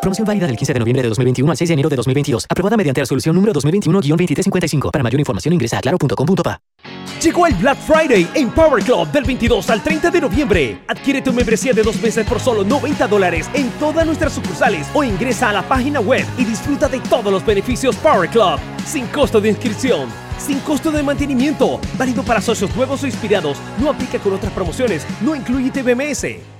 Promoción 0.00 0.26
válida 0.26 0.46
del 0.46 0.56
15 0.56 0.72
de 0.72 0.78
noviembre 0.78 1.02
de 1.02 1.08
2021 1.10 1.50
al 1.50 1.56
6 1.56 1.68
de 1.68 1.74
enero 1.74 1.88
de 1.88 1.96
2022. 1.96 2.46
Aprobada 2.48 2.76
mediante 2.76 3.00
resolución 3.00 3.34
número 3.34 3.52
2021-2355. 3.52 4.90
Para 4.90 5.02
mayor 5.02 5.20
información 5.20 5.52
ingresa 5.52 5.78
a 5.78 5.80
claro.com.pa. 5.80 6.60
Llegó 7.22 7.46
el 7.46 7.54
Black 7.56 7.76
Friday 7.80 8.26
en 8.34 8.50
Power 8.50 8.82
Club 8.82 9.06
del 9.12 9.24
22 9.24 9.68
al 9.68 9.82
30 9.82 10.10
de 10.10 10.20
noviembre. 10.22 10.78
Adquiere 10.88 11.20
tu 11.20 11.34
membresía 11.34 11.74
de 11.74 11.82
dos 11.82 12.00
meses 12.00 12.26
por 12.26 12.40
solo 12.40 12.64
90 12.64 13.06
dólares 13.08 13.50
en 13.52 13.68
todas 13.72 14.06
nuestras 14.06 14.32
sucursales 14.32 14.86
o 14.94 15.04
ingresa 15.04 15.50
a 15.50 15.52
la 15.52 15.62
página 15.62 16.00
web 16.00 16.24
y 16.38 16.46
disfruta 16.46 16.88
de 16.88 16.98
todos 17.00 17.30
los 17.30 17.44
beneficios 17.44 17.94
Power 17.96 18.30
Club. 18.30 18.58
Sin 18.86 19.06
costo 19.08 19.38
de 19.38 19.50
inscripción, 19.50 20.08
sin 20.38 20.60
costo 20.60 20.90
de 20.90 21.02
mantenimiento, 21.02 21.78
válido 21.98 22.22
para 22.22 22.40
socios 22.40 22.74
nuevos 22.74 23.02
o 23.02 23.06
inspirados. 23.06 23.58
No 23.78 23.90
aplica 23.90 24.18
con 24.18 24.32
otras 24.32 24.52
promociones, 24.52 25.06
no 25.20 25.36
incluye 25.36 25.70
TBMS. 25.70 26.59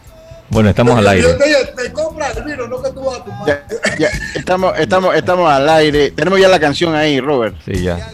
Bueno, 0.51 0.69
estamos 0.69 0.97
al 0.97 1.07
aire. 1.07 1.29
Yo 1.29 1.37
te, 1.37 1.83
te 1.83 1.93
compra 1.93 2.29
el 2.31 2.43
vino, 2.43 2.67
no 2.67 2.81
que 2.83 2.91
tú 2.91 3.01
vas 3.05 3.19
a. 3.19 3.45
Ya, 3.45 3.65
ya, 3.97 4.09
estamos, 4.35 4.77
estamos, 4.77 5.15
estamos 5.15 5.49
al 5.49 5.67
aire. 5.69 6.11
Tenemos 6.11 6.41
ya 6.41 6.49
la 6.49 6.59
canción 6.59 6.93
ahí, 6.93 7.21
Robert. 7.21 7.55
Sí, 7.63 7.81
ya. 7.81 8.11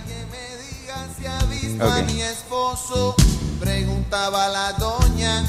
Ok. 1.82 2.06
Mi 2.06 2.22
esposo 2.22 3.16
preguntaba 3.60 4.50
la 4.50 4.74
doña. 4.74 5.44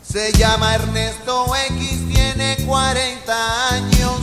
Se 0.00 0.32
llama 0.32 0.76
Ernesto 0.76 1.46
X, 1.70 2.08
tiene 2.08 2.56
40 2.66 3.74
años. 3.74 4.20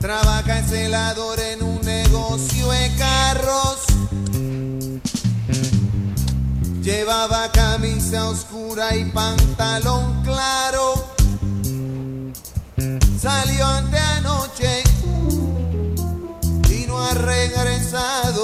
Trabaja 0.00 0.58
en 0.58 0.68
celador 0.68 1.38
en 1.38 1.62
un 1.62 1.80
negocio 1.82 2.70
de 2.70 2.90
carros. 2.96 3.87
Llevaba 6.88 7.52
camisa 7.52 8.30
oscura 8.30 8.96
y 8.96 9.04
pantalón 9.10 10.22
claro. 10.22 10.94
Salió 13.20 13.66
ante 13.66 13.98
anoche 13.98 14.84
y 16.70 16.86
no 16.86 16.98
ha 16.98 17.12
regresado. 17.12 18.42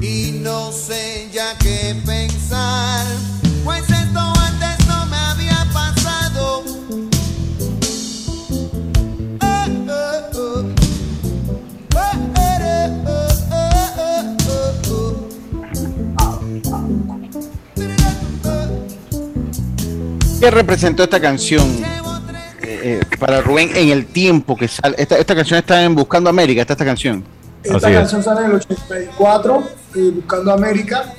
Y 0.00 0.40
no 0.40 0.72
sé 0.72 1.28
ya 1.34 1.54
qué 1.58 1.94
pensar. 2.06 3.04
Representó 20.50 21.04
esta 21.04 21.20
canción 21.20 21.62
eh, 22.62 23.00
eh, 23.00 23.00
para 23.18 23.40
Rubén 23.40 23.70
en 23.74 23.88
el 23.90 24.06
tiempo 24.06 24.56
que 24.56 24.68
sale? 24.68 24.94
Esta, 24.98 25.16
esta 25.18 25.34
canción 25.34 25.58
está 25.58 25.82
en 25.82 25.94
Buscando 25.94 26.30
América, 26.30 26.60
está 26.62 26.74
esta 26.74 26.84
canción. 26.84 27.24
Esta 27.62 27.90
canción 27.90 28.22
sale 28.22 28.40
en 28.44 28.50
el 28.50 28.56
84, 28.56 29.62
eh, 29.96 30.10
Buscando 30.14 30.52
América, 30.52 31.12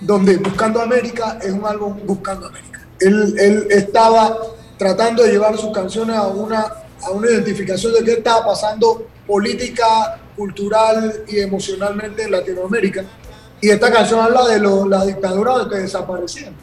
donde 0.00 0.36
Buscando 0.36 0.80
América 0.82 1.38
es 1.42 1.52
un 1.52 1.64
álbum 1.64 1.96
Buscando 2.04 2.46
América. 2.48 2.86
Él, 3.00 3.34
él 3.38 3.66
estaba 3.70 4.36
tratando 4.76 5.22
de 5.22 5.32
llevar 5.32 5.56
sus 5.56 5.72
canciones 5.72 6.16
a 6.16 6.26
una, 6.26 6.66
a 7.02 7.10
una 7.10 7.30
identificación 7.30 7.94
de 7.94 8.04
qué 8.04 8.12
estaba 8.12 8.44
pasando 8.46 9.06
política, 9.26 10.18
cultural 10.36 11.22
y 11.28 11.38
emocionalmente 11.40 12.24
en 12.24 12.32
Latinoamérica. 12.32 13.04
Y 13.60 13.70
esta 13.70 13.90
canción 13.90 14.20
habla 14.20 14.46
de 14.48 14.58
lo- 14.58 14.86
la 14.88 15.04
dictadura 15.06 15.66
que 15.70 15.76
desaparecían. 15.78 16.54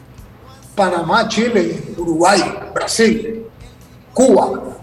Panamá, 0.78 1.26
Chile, 1.26 1.82
Uruguay, 1.96 2.40
Brasil, 2.72 3.44
Cuba, 4.14 4.76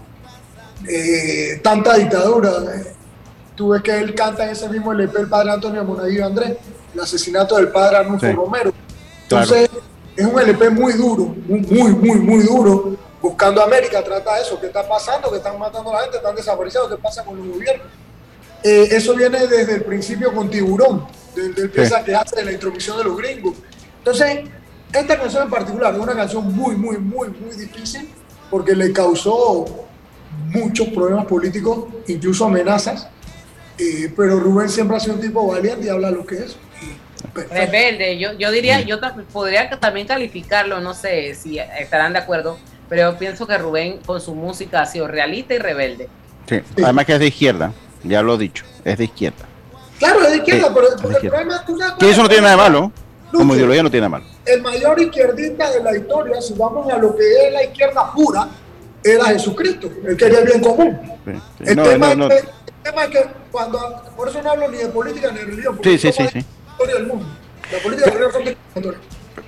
eh, 0.86 1.58
tanta 1.62 1.94
dictadura. 1.94 2.50
ves 3.58 3.82
que 3.82 3.98
él 3.98 4.14
canta 4.14 4.44
en 4.44 4.50
ese 4.50 4.68
mismo 4.68 4.92
LP 4.92 5.20
el 5.20 5.28
padre 5.30 5.52
Antonio 5.52 5.82
Monaguillo 5.84 6.26
Andrés, 6.26 6.58
el 6.92 7.00
asesinato 7.00 7.56
del 7.56 7.68
padre 7.68 7.96
Arnulfo 7.96 8.26
Sí. 8.26 8.32
Romero. 8.32 8.74
Entonces, 9.22 9.70
es 10.14 10.26
un 10.26 10.38
LP 10.38 10.68
muy 10.68 10.92
duro, 10.92 11.34
muy, 11.48 11.92
muy, 11.92 12.16
muy, 12.18 12.42
duro. 12.42 12.94
Buscando 13.22 13.62
América 13.62 14.04
trata 14.04 14.34
de 14.34 14.42
eso, 14.42 14.60
qué 14.60 14.66
está 14.66 14.86
pasando, 14.86 15.30
que 15.30 15.38
están 15.38 15.58
matando 15.58 15.90
a 15.92 15.94
la 15.94 16.00
gente, 16.02 16.18
están 16.18 16.36
desapareciendo, 16.36 16.90
qué 16.90 17.02
pasa 17.02 17.24
con 17.24 17.38
los 17.38 17.56
gobiernos. 17.56 17.86
Eh, 18.62 18.88
eso 18.90 19.14
viene 19.14 19.46
desde 19.46 19.76
el 19.76 19.84
principio 19.84 20.30
con 20.34 20.50
Tiburón, 20.50 21.06
desde 21.34 21.62
el 21.62 21.70
pieza 21.70 22.04
que 22.04 22.14
hace 22.14 22.36
de 22.36 22.44
la 22.44 22.52
intromisión 22.52 22.98
de 22.98 23.04
los 23.04 23.16
gringos. 23.16 23.54
Entonces, 23.98 24.44
esta 24.92 25.18
canción 25.18 25.44
en 25.44 25.50
particular 25.50 25.94
es 25.94 26.00
una 26.00 26.14
canción 26.14 26.54
muy, 26.54 26.76
muy, 26.76 26.98
muy, 26.98 27.28
muy 27.28 27.54
difícil 27.56 28.08
porque 28.50 28.74
le 28.74 28.92
causó 28.92 29.64
muchos 30.52 30.88
problemas 30.88 31.26
políticos, 31.26 31.86
incluso 32.06 32.44
amenazas. 32.46 33.08
Eh, 33.78 34.12
pero 34.16 34.40
Rubén 34.40 34.68
siempre 34.68 34.96
ha 34.96 35.00
sido 35.00 35.16
un 35.16 35.20
tipo 35.20 35.46
valiente 35.46 35.86
y 35.86 35.88
habla 35.90 36.10
lo 36.10 36.24
que 36.24 36.36
es. 36.36 36.56
Rebelde, 37.50 38.18
yo, 38.18 38.32
yo 38.32 38.50
diría, 38.50 38.80
yo 38.80 38.98
podría 39.32 39.68
también 39.78 40.06
calificarlo, 40.06 40.80
no 40.80 40.94
sé 40.94 41.34
si 41.34 41.58
estarán 41.58 42.12
de 42.14 42.20
acuerdo, 42.20 42.58
pero 42.88 43.10
yo 43.12 43.18
pienso 43.18 43.46
que 43.46 43.58
Rubén 43.58 43.98
con 44.06 44.20
su 44.20 44.34
música 44.34 44.82
ha 44.82 44.86
sido 44.86 45.06
realista 45.06 45.52
y 45.54 45.58
rebelde. 45.58 46.08
Sí. 46.48 46.60
Además 46.82 47.04
que 47.04 47.14
es 47.14 47.18
de 47.20 47.26
izquierda, 47.26 47.72
ya 48.04 48.22
lo 48.22 48.34
he 48.34 48.38
dicho, 48.38 48.64
es 48.84 48.96
de 48.96 49.04
izquierda. 49.04 49.44
Claro, 49.98 50.22
es 50.22 50.30
de 50.30 50.36
izquierda, 50.38 50.68
Sí, 50.68 50.72
pero 50.74 50.88
es 50.88 50.96
de 50.96 51.02
porque 51.02 51.16
el 51.18 51.24
izquierda. 51.24 51.36
problema, 51.64 51.86
sabes 51.88 51.98
Que 51.98 52.10
eso 52.10 52.18
no 52.18 52.24
es 52.24 52.28
tiene 52.30 52.42
nada 52.42 52.56
de 52.56 52.62
problema? 52.70 52.92
Como 53.36 53.54
ideología 53.54 53.82
no 53.82 53.90
tiene 53.90 54.08
nada 54.08 54.20
malo. 54.20 54.32
El 54.44 54.62
mayor 54.62 55.00
izquierdista 55.00 55.70
de 55.70 55.82
la 55.82 55.96
historia, 55.96 56.40
si 56.40 56.54
vamos 56.54 56.90
a 56.92 56.98
lo 56.98 57.16
que 57.16 57.46
es 57.46 57.52
la 57.52 57.64
izquierda 57.64 58.12
pura, 58.12 58.48
era 59.02 59.24
Jesucristo. 59.26 59.90
Él 60.06 60.16
quería 60.16 60.40
el 60.40 60.46
bien 60.46 60.60
común. 60.60 60.98
El, 61.60 61.76
No, 61.76 61.82
tema 61.84 62.14
no, 62.14 62.28
no. 62.28 62.34
Es 62.34 62.42
que, 62.42 62.48
el 62.48 62.82
tema 62.82 63.04
es 63.04 63.10
que 63.10 63.26
cuando, 63.50 64.02
por 64.16 64.28
eso 64.28 64.42
no 64.42 64.50
hablo 64.50 64.68
ni 64.70 64.78
de 64.78 64.86
política 64.88 65.30
ni 65.32 65.38
de 65.38 65.44
religión, 65.44 65.76
porque 65.76 65.98
Sí, 65.98 65.98
sí, 65.98 66.12
sí, 66.12 66.28
sí. 66.28 66.34
la 66.34 66.70
historia 66.72 66.94
del 66.96 67.06
mundo. 67.06 67.26
La 67.72 67.78
política 67.78 68.10
y 68.10 68.18
la 68.20 68.28
religión 68.28 68.56
son. 68.74 68.96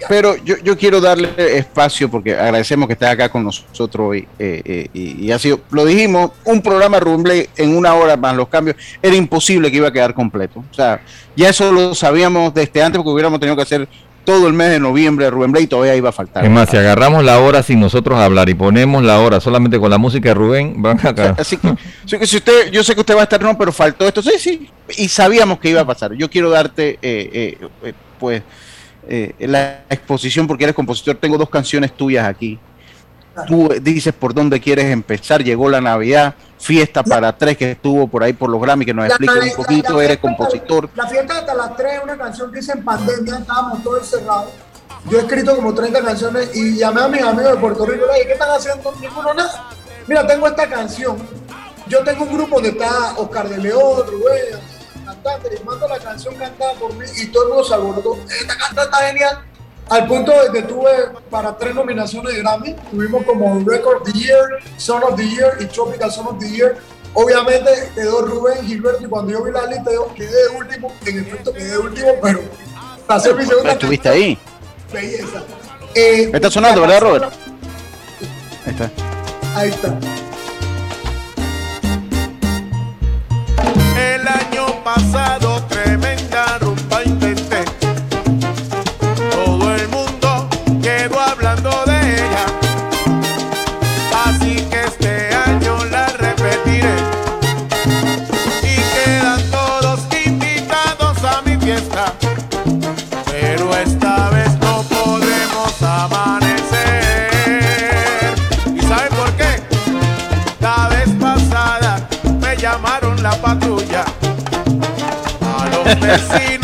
Pero 0.09 0.37
yo, 0.37 0.57
yo 0.63 0.77
quiero 0.77 1.01
darle 1.01 1.31
espacio 1.57 2.11
porque 2.11 2.35
agradecemos 2.35 2.87
que 2.87 2.93
estés 2.93 3.09
acá 3.09 3.29
con 3.29 3.45
nosotros 3.45 4.07
hoy. 4.11 4.29
eh, 4.39 4.63
eh, 4.65 4.89
y, 4.93 5.27
y 5.27 5.33
ha 5.33 5.39
sido, 5.39 5.61
lo 5.71 5.85
dijimos, 5.85 6.31
un 6.45 6.63
programa 6.63 7.01
Rubén 7.01 7.23
Blay 7.23 7.49
en 7.57 7.77
una 7.77 7.95
hora 7.95 8.17
más 8.17 8.37
los 8.37 8.49
cambios, 8.49 8.77
era 9.03 9.17
imposible 9.17 9.71
que 9.71 9.79
iba 9.79 9.89
a 9.89 9.93
quedar 9.93 10.15
completo. 10.15 10.65
O 10.71 10.75
sea, 10.75 11.01
ya 11.37 11.49
eso 11.49 11.73
lo 11.73 11.95
sabíamos 11.95 12.55
desde 12.55 12.83
antes 12.83 12.99
porque 12.99 13.11
hubiéramos 13.11 13.41
tenido 13.41 13.57
que 13.57 13.63
hacer 13.63 13.89
todo 14.29 14.47
el 14.47 14.53
mes 14.53 14.69
de 14.69 14.79
noviembre 14.79 15.31
Rubén 15.31 15.53
Blay 15.53 15.65
y 15.65 15.67
todavía 15.69 15.97
iba 15.97 16.11
a 16.11 16.13
faltar. 16.13 16.45
Es 16.45 16.51
más, 16.51 16.69
si 16.69 16.77
agarramos 16.77 17.25
la 17.25 17.41
hora 17.41 17.63
sin 17.63 17.81
nosotros 17.81 18.19
hablar 18.19 18.47
y 18.51 18.55
ponemos 18.55 19.03
la 19.03 19.21
hora 19.21 19.41
solamente 19.41 19.79
con 19.79 19.89
la 19.91 19.97
música 19.97 20.29
de 20.29 20.35
Rubén, 20.35 20.83
van 20.83 20.99
acá. 21.07 21.35
Así 21.39 21.57
que, 21.57 21.69
así 21.69 22.19
que 22.19 22.27
si 22.27 22.37
usted, 22.37 22.71
yo 22.71 22.85
sé 22.85 22.95
que 22.95 23.01
usted 23.01 23.17
va 23.17 23.21
a 23.21 23.23
estar 23.23 23.41
no, 23.41 23.57
pero 23.57 23.73
faltó 23.73 24.07
esto, 24.07 24.21
sí, 24.21 24.33
sí, 24.39 24.69
y 24.99 25.09
sabíamos 25.09 25.59
que 25.59 25.71
iba 25.71 25.81
a 25.81 25.87
pasar. 25.87 26.13
Yo 26.13 26.29
quiero 26.29 26.51
darte, 26.51 26.99
eh, 27.01 27.57
eh, 27.83 27.93
pues, 28.21 28.43
eh, 29.07 29.35
la 29.41 29.85
exposición 29.91 30.47
porque 30.47 30.65
eres 30.65 30.75
compositor. 30.75 31.17
Tengo 31.17 31.39
dos 31.39 31.51
canciones 31.51 31.93
tuyas 31.93 32.27
aquí. 32.27 32.59
Tú 33.47 33.69
dices 33.81 34.13
por 34.13 34.35
dónde 34.35 34.61
quieres 34.61 34.87
empezar. 34.87 35.45
Llegó 35.45 35.69
la 35.69 35.81
Navidad, 35.81 36.35
fiesta 36.59 37.03
para 37.03 37.37
tres 37.37 37.57
que 37.57 37.73
estuvo 37.73 38.09
por 38.09 38.25
ahí 38.25 38.33
por 38.33 38.51
los 38.51 38.61
Grammy, 38.61 38.85
que 38.85 38.95
nos 38.95 39.07
explique 39.07 39.33
un 39.33 39.57
poquito. 39.57 39.97
la 39.97 40.05
Eres 40.05 40.19
compositor. 40.19 40.91
La 40.95 41.07
fiesta 41.07 41.39
hasta 41.39 41.55
las 41.55 41.77
3 41.77 41.93
es 41.93 42.03
una 42.03 42.17
canción 42.17 42.51
que 42.51 42.59
hice 42.59 42.73
en 42.73 42.85
pandemia, 42.85 43.39
estábamos 43.39 43.83
todos 43.83 44.01
encerrados. 44.01 44.51
Yo 45.09 45.19
he 45.19 45.21
escrito 45.23 45.55
como 45.55 45.73
30 45.73 46.03
canciones 46.03 46.51
y 46.55 46.77
llamé 46.77 47.03
a 47.03 47.09
mis 47.09 47.23
amigos 47.23 47.53
de 47.53 47.59
Puerto 47.59 47.87
Rico 47.87 48.05
y 48.11 48.15
dije, 48.15 48.27
¿qué 48.27 48.33
están 48.33 48.51
haciendo? 48.51 48.93
Ninguno 49.01 49.35
nada. 49.35 49.71
Mira, 50.07 50.27
tengo 50.27 50.47
esta 50.49 50.69
canción. 50.69 51.17
Yo 51.87 52.03
tengo 52.03 52.25
un 52.25 52.35
grupo 52.35 52.57
donde 52.57 52.71
está 52.71 53.15
Oscar 53.17 53.49
de 53.49 53.59
León, 53.59 54.03
Rubén, 54.07 54.61
cantante, 55.23 55.59
y 55.61 55.65
mando 55.65 55.89
la 55.89 55.99
canción 55.99 56.35
cantada 56.37 56.73
por 56.75 56.95
mí 56.95 57.05
y 57.17 57.27
todo 57.29 57.45
el 57.45 57.49
mundo 57.51 57.65
se 57.65 57.75
alborotó. 57.75 58.19
Esta 58.41 58.57
canción 58.57 58.85
está 58.85 58.97
genial. 59.09 59.45
Al 59.91 60.07
punto 60.07 60.33
de 60.33 60.53
que 60.53 60.63
tuve 60.67 60.91
para 61.31 61.57
tres 61.57 61.75
nominaciones 61.75 62.35
de 62.35 62.41
Grammy. 62.43 62.75
Tuvimos 62.91 63.25
como 63.25 63.59
Record 63.67 64.03
of 64.03 64.05
the 64.05 64.13
Year, 64.13 64.47
Son 64.77 65.03
of 65.03 65.17
the 65.17 65.27
Year 65.27 65.57
y 65.61 65.65
Tropical 65.67 66.11
Son 66.13 66.27
of 66.27 66.39
the 66.39 66.51
Year. 66.51 66.77
Obviamente 67.15 67.71
quedó 67.95 68.21
Rubén 68.21 68.67
Gilberto 68.67 69.03
y 69.03 69.09
cuando 69.09 69.33
yo 69.33 69.43
vi 69.43 69.51
la 69.51 69.65
lista 69.67 69.91
yo 69.93 70.13
quedé 70.15 70.31
de 70.31 70.57
último. 70.57 70.93
En 71.07 71.19
efecto 71.21 71.53
quedé 71.55 71.71
de 71.71 71.79
último, 71.79 72.09
pero 72.23 72.41
mi 73.37 73.47
segunda 73.47 73.73
Estuviste 73.73 74.09
ahí. 74.11 74.39
belleza. 74.93 75.43
Eh, 75.95 76.31
Está 76.35 76.51
sonando, 76.51 76.83
¿verdad, 76.83 77.01
Robert? 77.01 77.33
Ahí 78.67 78.73
está. 78.73 78.91
Ahí 79.55 79.71
está. 79.71 79.99
Pasado 84.95 85.68
A 115.89 116.58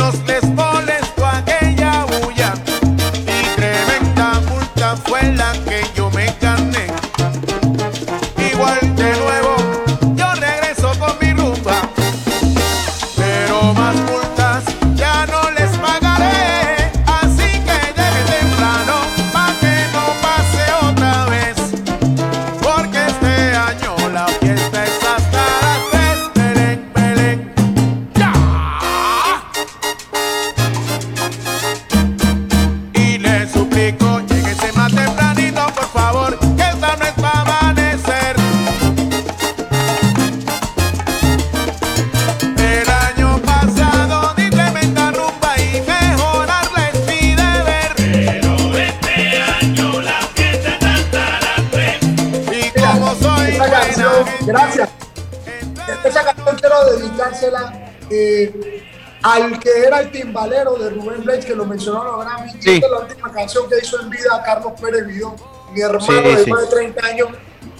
al 59.35 59.59
que 59.59 59.70
era 59.87 60.01
el 60.01 60.11
timbalero 60.11 60.74
de 60.76 60.91
Rubén 60.91 61.24
Blades, 61.24 61.45
que 61.45 61.55
lo 61.55 61.64
mencionó 61.66 62.01
en 62.03 62.07
los 62.16 62.24
Grammy. 62.24 62.51
Y 62.59 62.62
Sí. 62.62 62.70
Esta 62.74 62.87
es 62.87 62.93
la 62.93 62.99
última 63.01 63.32
canción 63.32 63.68
que 63.68 63.76
hizo 63.82 64.01
en 64.01 64.11
vida 64.11 64.43
Carlos 64.45 64.72
Pérez 64.80 65.07
Vidón, 65.07 65.35
mi 65.72 65.80
hermano 65.80 66.07
Sí, 66.07 66.12
de 66.14 66.45
sí. 66.45 66.51
más 66.51 66.61
de 66.62 66.66
30 66.68 67.07
años 67.07 67.28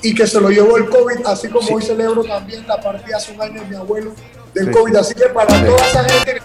y 0.03 0.15
que 0.15 0.27
se 0.27 0.41
lo 0.41 0.51
llevó 0.51 0.77
el 0.77 0.89
COVID, 0.89 1.27
así 1.27 1.49
como 1.49 1.69
hoy 1.75 1.83
celebro 1.83 2.23
también 2.25 2.67
la 2.67 2.81
partida 2.81 3.17
hace 3.17 3.33
un 3.33 3.43
año 3.43 3.61
de 3.63 3.67
mi 3.69 3.77
abuelo 3.77 4.13
del. 4.53 4.71
COVID. 4.71 4.97
Así 4.97 5.15
que 5.15 5.27
para 5.27 5.47
toda 5.65 5.87
esa 5.87 6.05
gente 6.05 6.35
que 6.35 6.43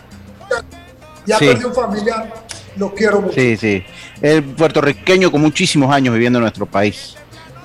ya 1.25 1.37
perdió 1.37 1.67
un 1.67 1.73
familiar 1.75 2.33
Los 2.75 2.93
quiero 2.93 3.21
mucho. 3.21 3.33
Sí, 3.35 3.57
sí. 3.57 3.83
El 4.21 4.43
puertorriqueño 4.43 5.31
con 5.31 5.41
muchísimos 5.41 5.93
años 5.93 6.13
viviendo 6.13 6.39
en 6.39 6.43
nuestro 6.43 6.65
país. 6.65 7.15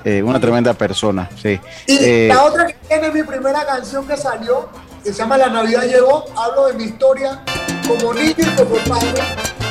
Eh, 0.05 0.23
una 0.23 0.39
tremenda 0.41 0.75
persona, 0.75 1.31
sí. 1.41 1.59
Y 1.87 1.97
Eh, 2.05 2.29
la 2.29 2.43
otra 2.45 2.67
que 2.67 2.75
tiene 2.89 3.11
mi 3.11 3.23
primera 3.23 3.65
canción 3.65 4.07
que 4.07 4.17
salió, 4.17 4.69
que 5.05 5.13
se 5.13 5.19
llama 5.19 5.37
La 5.37 5.49
Navidad 5.49 5.85
Llegó, 5.85 6.25
hablo 6.35 6.67
de 6.69 6.73
mi 6.73 6.85
historia 6.85 7.39
como 7.87 8.15
niño 8.15 8.35
y 8.39 8.57
como 8.57 8.77
padre. 8.77 9.23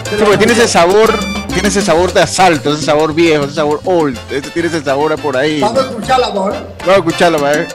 sí, 0.08 0.16
porque 0.20 0.38
tiene 0.38 0.54
ese 0.54 0.68
sabor, 0.68 1.12
tiene 1.52 1.70
ese 1.70 1.82
sabor 1.82 2.14
de 2.14 2.22
asalto, 2.22 2.72
ese 2.74 2.86
sabor 2.86 3.16
viejo, 3.16 3.46
ese 3.46 3.56
sabor 3.56 3.82
old, 3.84 4.16
ese 4.30 4.52
tiene 4.52 4.68
ese 4.68 4.84
sabor 4.84 5.20
por 5.20 5.36
ahí. 5.36 5.60
Vamos 5.60 5.80
a 5.80 5.90
escucharla, 5.90 6.28
¿no? 6.28 6.42
Vamos 6.44 6.62
a 6.88 6.96
escucharlo, 6.98 7.42
va 7.42 7.50
a 7.50 7.54
ver. 7.54 7.68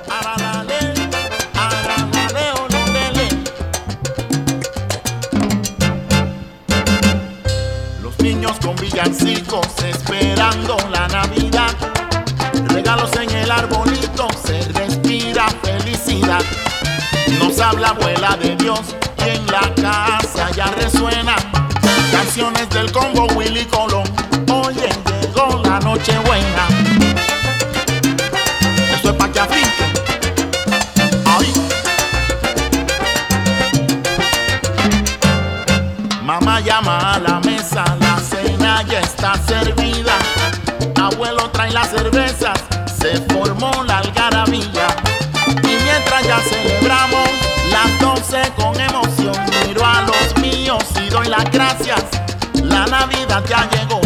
Los 8.01 8.19
niños 8.21 8.53
con 8.65 8.77
villancicos 8.77 9.67
esperando 9.85 10.77
la 10.93 11.09
Navidad. 11.09 11.75
Regalos 12.69 13.11
en 13.17 13.31
el 13.31 13.51
arbolito, 13.51 14.29
se 14.47 14.61
respira 14.73 15.49
felicidad. 15.65 16.43
Nos 17.39 17.59
habla 17.61 17.89
abuela 17.89 18.37
de 18.37 18.57
Dios 18.57 18.81
y 19.25 19.31
en 19.31 19.47
la 19.47 19.73
casa 19.75 20.51
ya 20.57 20.67
resuena. 20.67 21.37
Canciones 22.11 22.69
del 22.71 22.91
combo 22.93 23.27
Willy 23.35 23.65
Colón. 23.67 24.05
Oye, 24.51 24.89
llegó 25.21 25.61
la 25.65 25.79
noche 25.81 26.13
buena. 26.27 26.69
Eso 28.99 29.11
es 29.11 29.17
pa' 29.17 29.29
que 29.31 29.41
afinquen. 29.41 29.93
Ay. 31.27 31.53
Mamá 36.23 36.61
llama 36.61 37.15
a 37.15 37.19
la 37.19 37.41
mesa, 37.41 37.85
la 38.01 38.19
cena 38.19 38.83
ya 38.83 39.01
está 39.01 39.35
servida. 39.47 40.19
Abuelo 41.01 41.51
trae 41.51 41.71
las 41.73 41.91
cervezas, 41.91 42.59
se 43.01 43.17
formó 43.33 43.83
la 43.85 43.99
algarabía. 43.99 44.38
Doy 51.29 51.31
las 51.31 51.53
gracias. 51.53 52.05
La 52.63 52.87
Navidad 52.87 53.45
ya 53.49 53.69
llegó. 53.71 54.01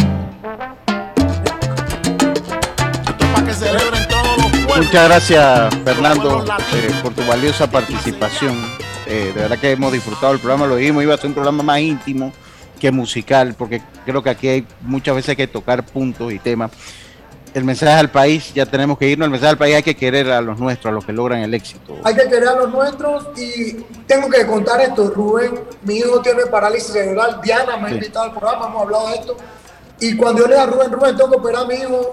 Esto 3.08 3.24
es 3.24 3.30
para 3.32 3.46
que 3.46 3.54
celebren 3.54 4.08
todos 4.08 4.36
los 4.38 4.50
pueblos. 4.50 4.76
Muchas 4.76 5.08
gracias, 5.08 5.74
Fernando, 5.84 6.44
eh, 6.74 6.90
por 7.02 7.14
tu 7.14 7.24
valiosa 7.24 7.70
participación. 7.70 8.54
Eh, 9.06 9.32
de 9.34 9.42
verdad 9.42 9.58
que 9.58 9.72
hemos 9.72 9.92
disfrutado 9.92 10.32
el 10.32 10.38
programa, 10.38 10.66
lo 10.66 10.76
dijimos, 10.76 11.02
iba 11.02 11.14
a 11.14 11.18
ser 11.18 11.26
un 11.26 11.34
programa 11.34 11.62
más 11.62 11.80
íntimo 11.80 12.32
que 12.80 12.90
musical, 12.90 13.54
porque 13.56 13.82
creo 14.04 14.22
que 14.22 14.30
aquí 14.30 14.48
hay 14.48 14.66
muchas 14.80 15.14
veces 15.14 15.36
que 15.36 15.46
tocar 15.46 15.84
puntos 15.84 16.32
y 16.32 16.38
temas. 16.38 16.70
El 17.54 17.64
mensaje 17.64 17.92
al 17.92 18.10
país, 18.10 18.54
ya 18.54 18.64
tenemos 18.64 18.96
que 18.96 19.08
irnos, 19.08 19.26
el 19.26 19.30
mensaje 19.30 19.50
al 19.50 19.58
país 19.58 19.74
hay 19.76 19.82
que 19.82 19.94
querer 19.94 20.30
a 20.30 20.40
los 20.40 20.58
nuestros, 20.58 20.90
a 20.90 20.94
los 20.94 21.04
que 21.04 21.12
logran 21.12 21.40
el 21.40 21.52
éxito. 21.52 21.96
Hay 22.02 22.14
que 22.14 22.22
querer 22.24 22.48
a 22.48 22.56
los 22.56 22.70
nuestros 22.70 23.26
y 23.38 23.72
tengo 24.06 24.30
que 24.30 24.46
contar 24.46 24.80
esto. 24.80 25.10
Rubén, 25.10 25.60
mi 25.82 25.96
hijo 25.98 26.22
tiene 26.22 26.46
parálisis 26.46 26.92
cerebral. 26.92 27.40
Diana 27.42 27.76
me 27.76 27.86
ha 27.86 27.88
Sí. 27.90 27.94
invitado 27.96 28.24
al 28.26 28.30
programa, 28.32 28.66
hemos 28.68 28.82
hablado 28.82 29.08
de 29.08 29.14
esto. 29.16 29.36
Y 30.00 30.16
cuando 30.16 30.40
yo 30.42 30.46
le 30.48 30.54
dije 30.54 30.66
a 30.66 30.70
Rubén, 30.70 30.92
Rubén, 30.92 31.16
tengo 31.16 31.30
que 31.30 31.36
operar 31.36 31.62
a 31.64 31.66
mi 31.66 31.74
hijo, 31.74 32.12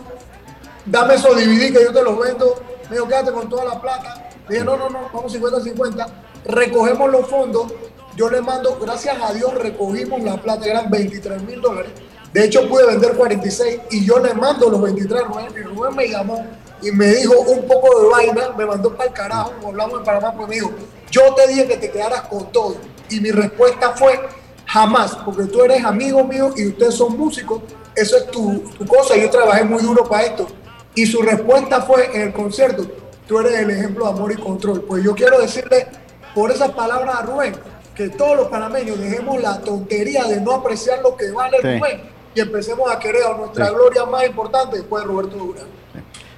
dame 0.86 1.14
esos 1.16 1.36
DVD 1.36 1.72
que 1.74 1.84
yo 1.86 1.94
te 1.94 2.04
los 2.04 2.20
vendo. 2.20 2.56
Me 2.90 2.96
dijo, 2.98 3.08
quédate 3.08 3.32
con 3.32 3.48
toda 3.50 3.64
la 3.66 3.82
plata. 3.82 4.30
Le 4.50 4.56
dije, 4.56 4.66
no, 4.66 4.76
no, 4.76 4.90
no, 4.90 5.10
vamos 5.14 5.32
50-50. 5.34 6.06
Recogemos 6.46 7.10
los 7.12 7.28
fondos. 7.28 7.72
Yo 8.18 8.30
le 8.30 8.42
mando, 8.42 8.78
gracias 8.82 9.16
a 9.22 9.32
Dios, 9.34 9.54
recogimos 9.54 10.22
la 10.22 10.36
plata, 10.36 10.66
eran 10.66 10.90
23 10.90 11.42
mil 11.44 11.62
dólares. 11.62 11.92
De 12.34 12.46
hecho, 12.46 12.68
pude 12.70 12.86
vender 12.86 13.16
46 13.16 13.80
y 13.92 14.06
yo 14.06 14.20
le 14.20 14.34
mando 14.34 14.70
los 14.70 14.82
23 14.82 15.22
a 15.22 15.26
Rubén. 15.26 15.48
Y 15.56 15.62
Rubén 15.62 15.96
me 15.96 16.08
llamó 16.08 16.46
y 16.82 16.92
me 16.92 17.08
dijo 17.08 17.34
un 17.40 17.68
poco 17.68 18.00
de 18.00 18.08
vaina, 18.08 18.50
me 18.58 18.66
mandó 18.66 18.96
para 18.96 19.10
el 19.10 19.16
carajo, 19.16 19.54
hablamos 19.66 20.00
en 20.00 20.06
Panamá, 20.06 20.34
pues 20.36 20.48
me 20.48 20.56
dijo, 20.56 20.72
yo 21.10 21.34
te 21.34 21.48
dije 21.48 21.68
que 21.68 21.78
te 21.78 21.92
quedaras 21.92 22.22
con 22.24 22.52
todo. 22.52 22.76
Y 23.10 23.20
mi 23.20 23.32
respuesta 23.32 23.92
fue, 23.92 24.20
jamás, 24.66 25.16
porque 25.26 25.46
tú 25.46 25.64
eres 25.64 25.84
amigo 25.84 26.24
mío 26.24 26.54
y 26.56 26.68
ustedes 26.68 26.94
son 26.94 27.18
músicos, 27.18 27.64
eso 27.96 28.18
es 28.18 28.28
tu, 28.28 28.60
tu 28.78 28.86
cosa, 28.86 29.18
yo 29.18 29.30
trabajé 29.30 29.64
muy 29.64 29.82
duro 29.82 30.04
para 30.08 30.26
esto. 30.26 30.48
Y 30.94 31.06
su 31.06 31.22
respuesta 31.22 31.82
fue 31.82 32.16
en 32.16 32.22
el 32.22 32.34
concierto, 32.34 32.86
tú 33.28 33.40
eres 33.40 33.54
el 33.60 33.72
ejemplo 33.72 34.06
de 34.06 34.12
amor 34.12 34.32
y 34.32 34.36
control. 34.36 34.84
Pues 34.84 35.04
yo 35.04 35.16
quiero 35.16 35.40
decirle 35.40 35.88
por 36.36 36.52
esas 36.52 36.72
palabras 36.72 37.16
a 37.16 37.22
Rubén, 37.24 37.56
que 37.96 38.10
todos 38.10 38.38
los 38.38 38.48
panameños 38.48 39.00
dejemos 39.00 39.42
la 39.42 39.60
tontería 39.60 40.24
de 40.26 40.40
no 40.40 40.54
apreciar 40.54 41.02
lo 41.02 41.18
que 41.18 41.32
vale 41.32 41.58
Sí. 41.62 41.80
Rubén 41.80 42.19
y 42.36 42.40
empecemos 42.42 42.90
a 42.92 43.00
querer 43.00 43.24
a 43.24 43.38
nuestra 43.38 43.68
Sí. 43.68 43.74
gloria 43.74 44.06
más 44.06 44.26
importante 44.26 44.78
después 44.78 45.04
de 45.04 45.08
Roberto 45.08 45.36
Durán. 45.38 45.66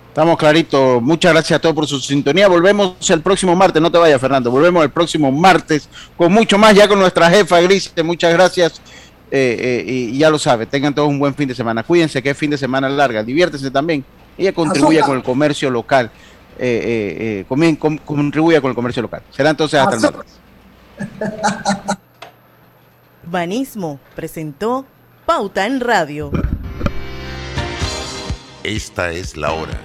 Estamos 0.07 0.37
claritos. 0.37 1.01
Muchas 1.01 1.31
gracias 1.31 1.57
a 1.57 1.61
todos 1.61 1.73
por 1.73 1.87
su 1.87 1.99
sintonía. 1.99 2.47
Volvemos 2.49 3.09
el 3.09 3.21
próximo 3.21 3.55
martes. 3.55 3.81
No 3.81 3.89
te 3.89 3.97
vayas, 3.97 4.19
Fernando. 4.19 4.51
Volvemos 4.51 4.83
el 4.83 4.89
próximo 4.89 5.31
martes 5.31 5.87
con 6.17 6.33
mucho 6.33 6.57
más, 6.57 6.75
ya 6.75 6.85
con 6.87 6.99
nuestra 6.99 7.29
jefa 7.29 7.61
Gris. 7.61 7.93
Muchas 8.03 8.33
gracias. 8.33 8.81
Eh, 9.33 9.83
eh, 9.87 9.91
y 10.11 10.17
ya 10.17 10.29
lo 10.29 10.37
sabe, 10.37 10.65
tengan 10.65 10.93
todos 10.93 11.07
un 11.07 11.17
buen 11.17 11.33
fin 11.33 11.47
de 11.47 11.55
semana. 11.55 11.83
Cuídense 11.83 12.21
que 12.21 12.31
es 12.31 12.37
fin 12.37 12.51
de 12.51 12.57
semana 12.57 12.89
larga. 12.89 13.23
Diviértese 13.23 13.71
también. 13.71 14.03
Ella 14.37 14.51
contribuye 14.53 14.97
Azúcar. 14.97 15.09
con 15.09 15.17
el 15.17 15.23
comercio 15.23 15.69
local. 15.69 16.11
Eh, 16.59 17.45
eh, 17.45 17.45
eh, 17.49 18.05
contribuye 18.05 18.59
con 18.59 18.69
el 18.69 18.75
comercio 18.75 19.01
local. 19.01 19.21
Será 19.31 19.51
entonces 19.51 19.79
hasta 19.79 19.95
el 19.95 20.01
martes. 20.01 20.39
Banismo 23.23 23.99
presentó 24.15 24.85
Pauta 25.25 25.65
en 25.65 25.79
Radio. 25.79 26.31
Esta 28.63 29.11
es 29.11 29.37
la 29.37 29.51
hora. 29.53 29.81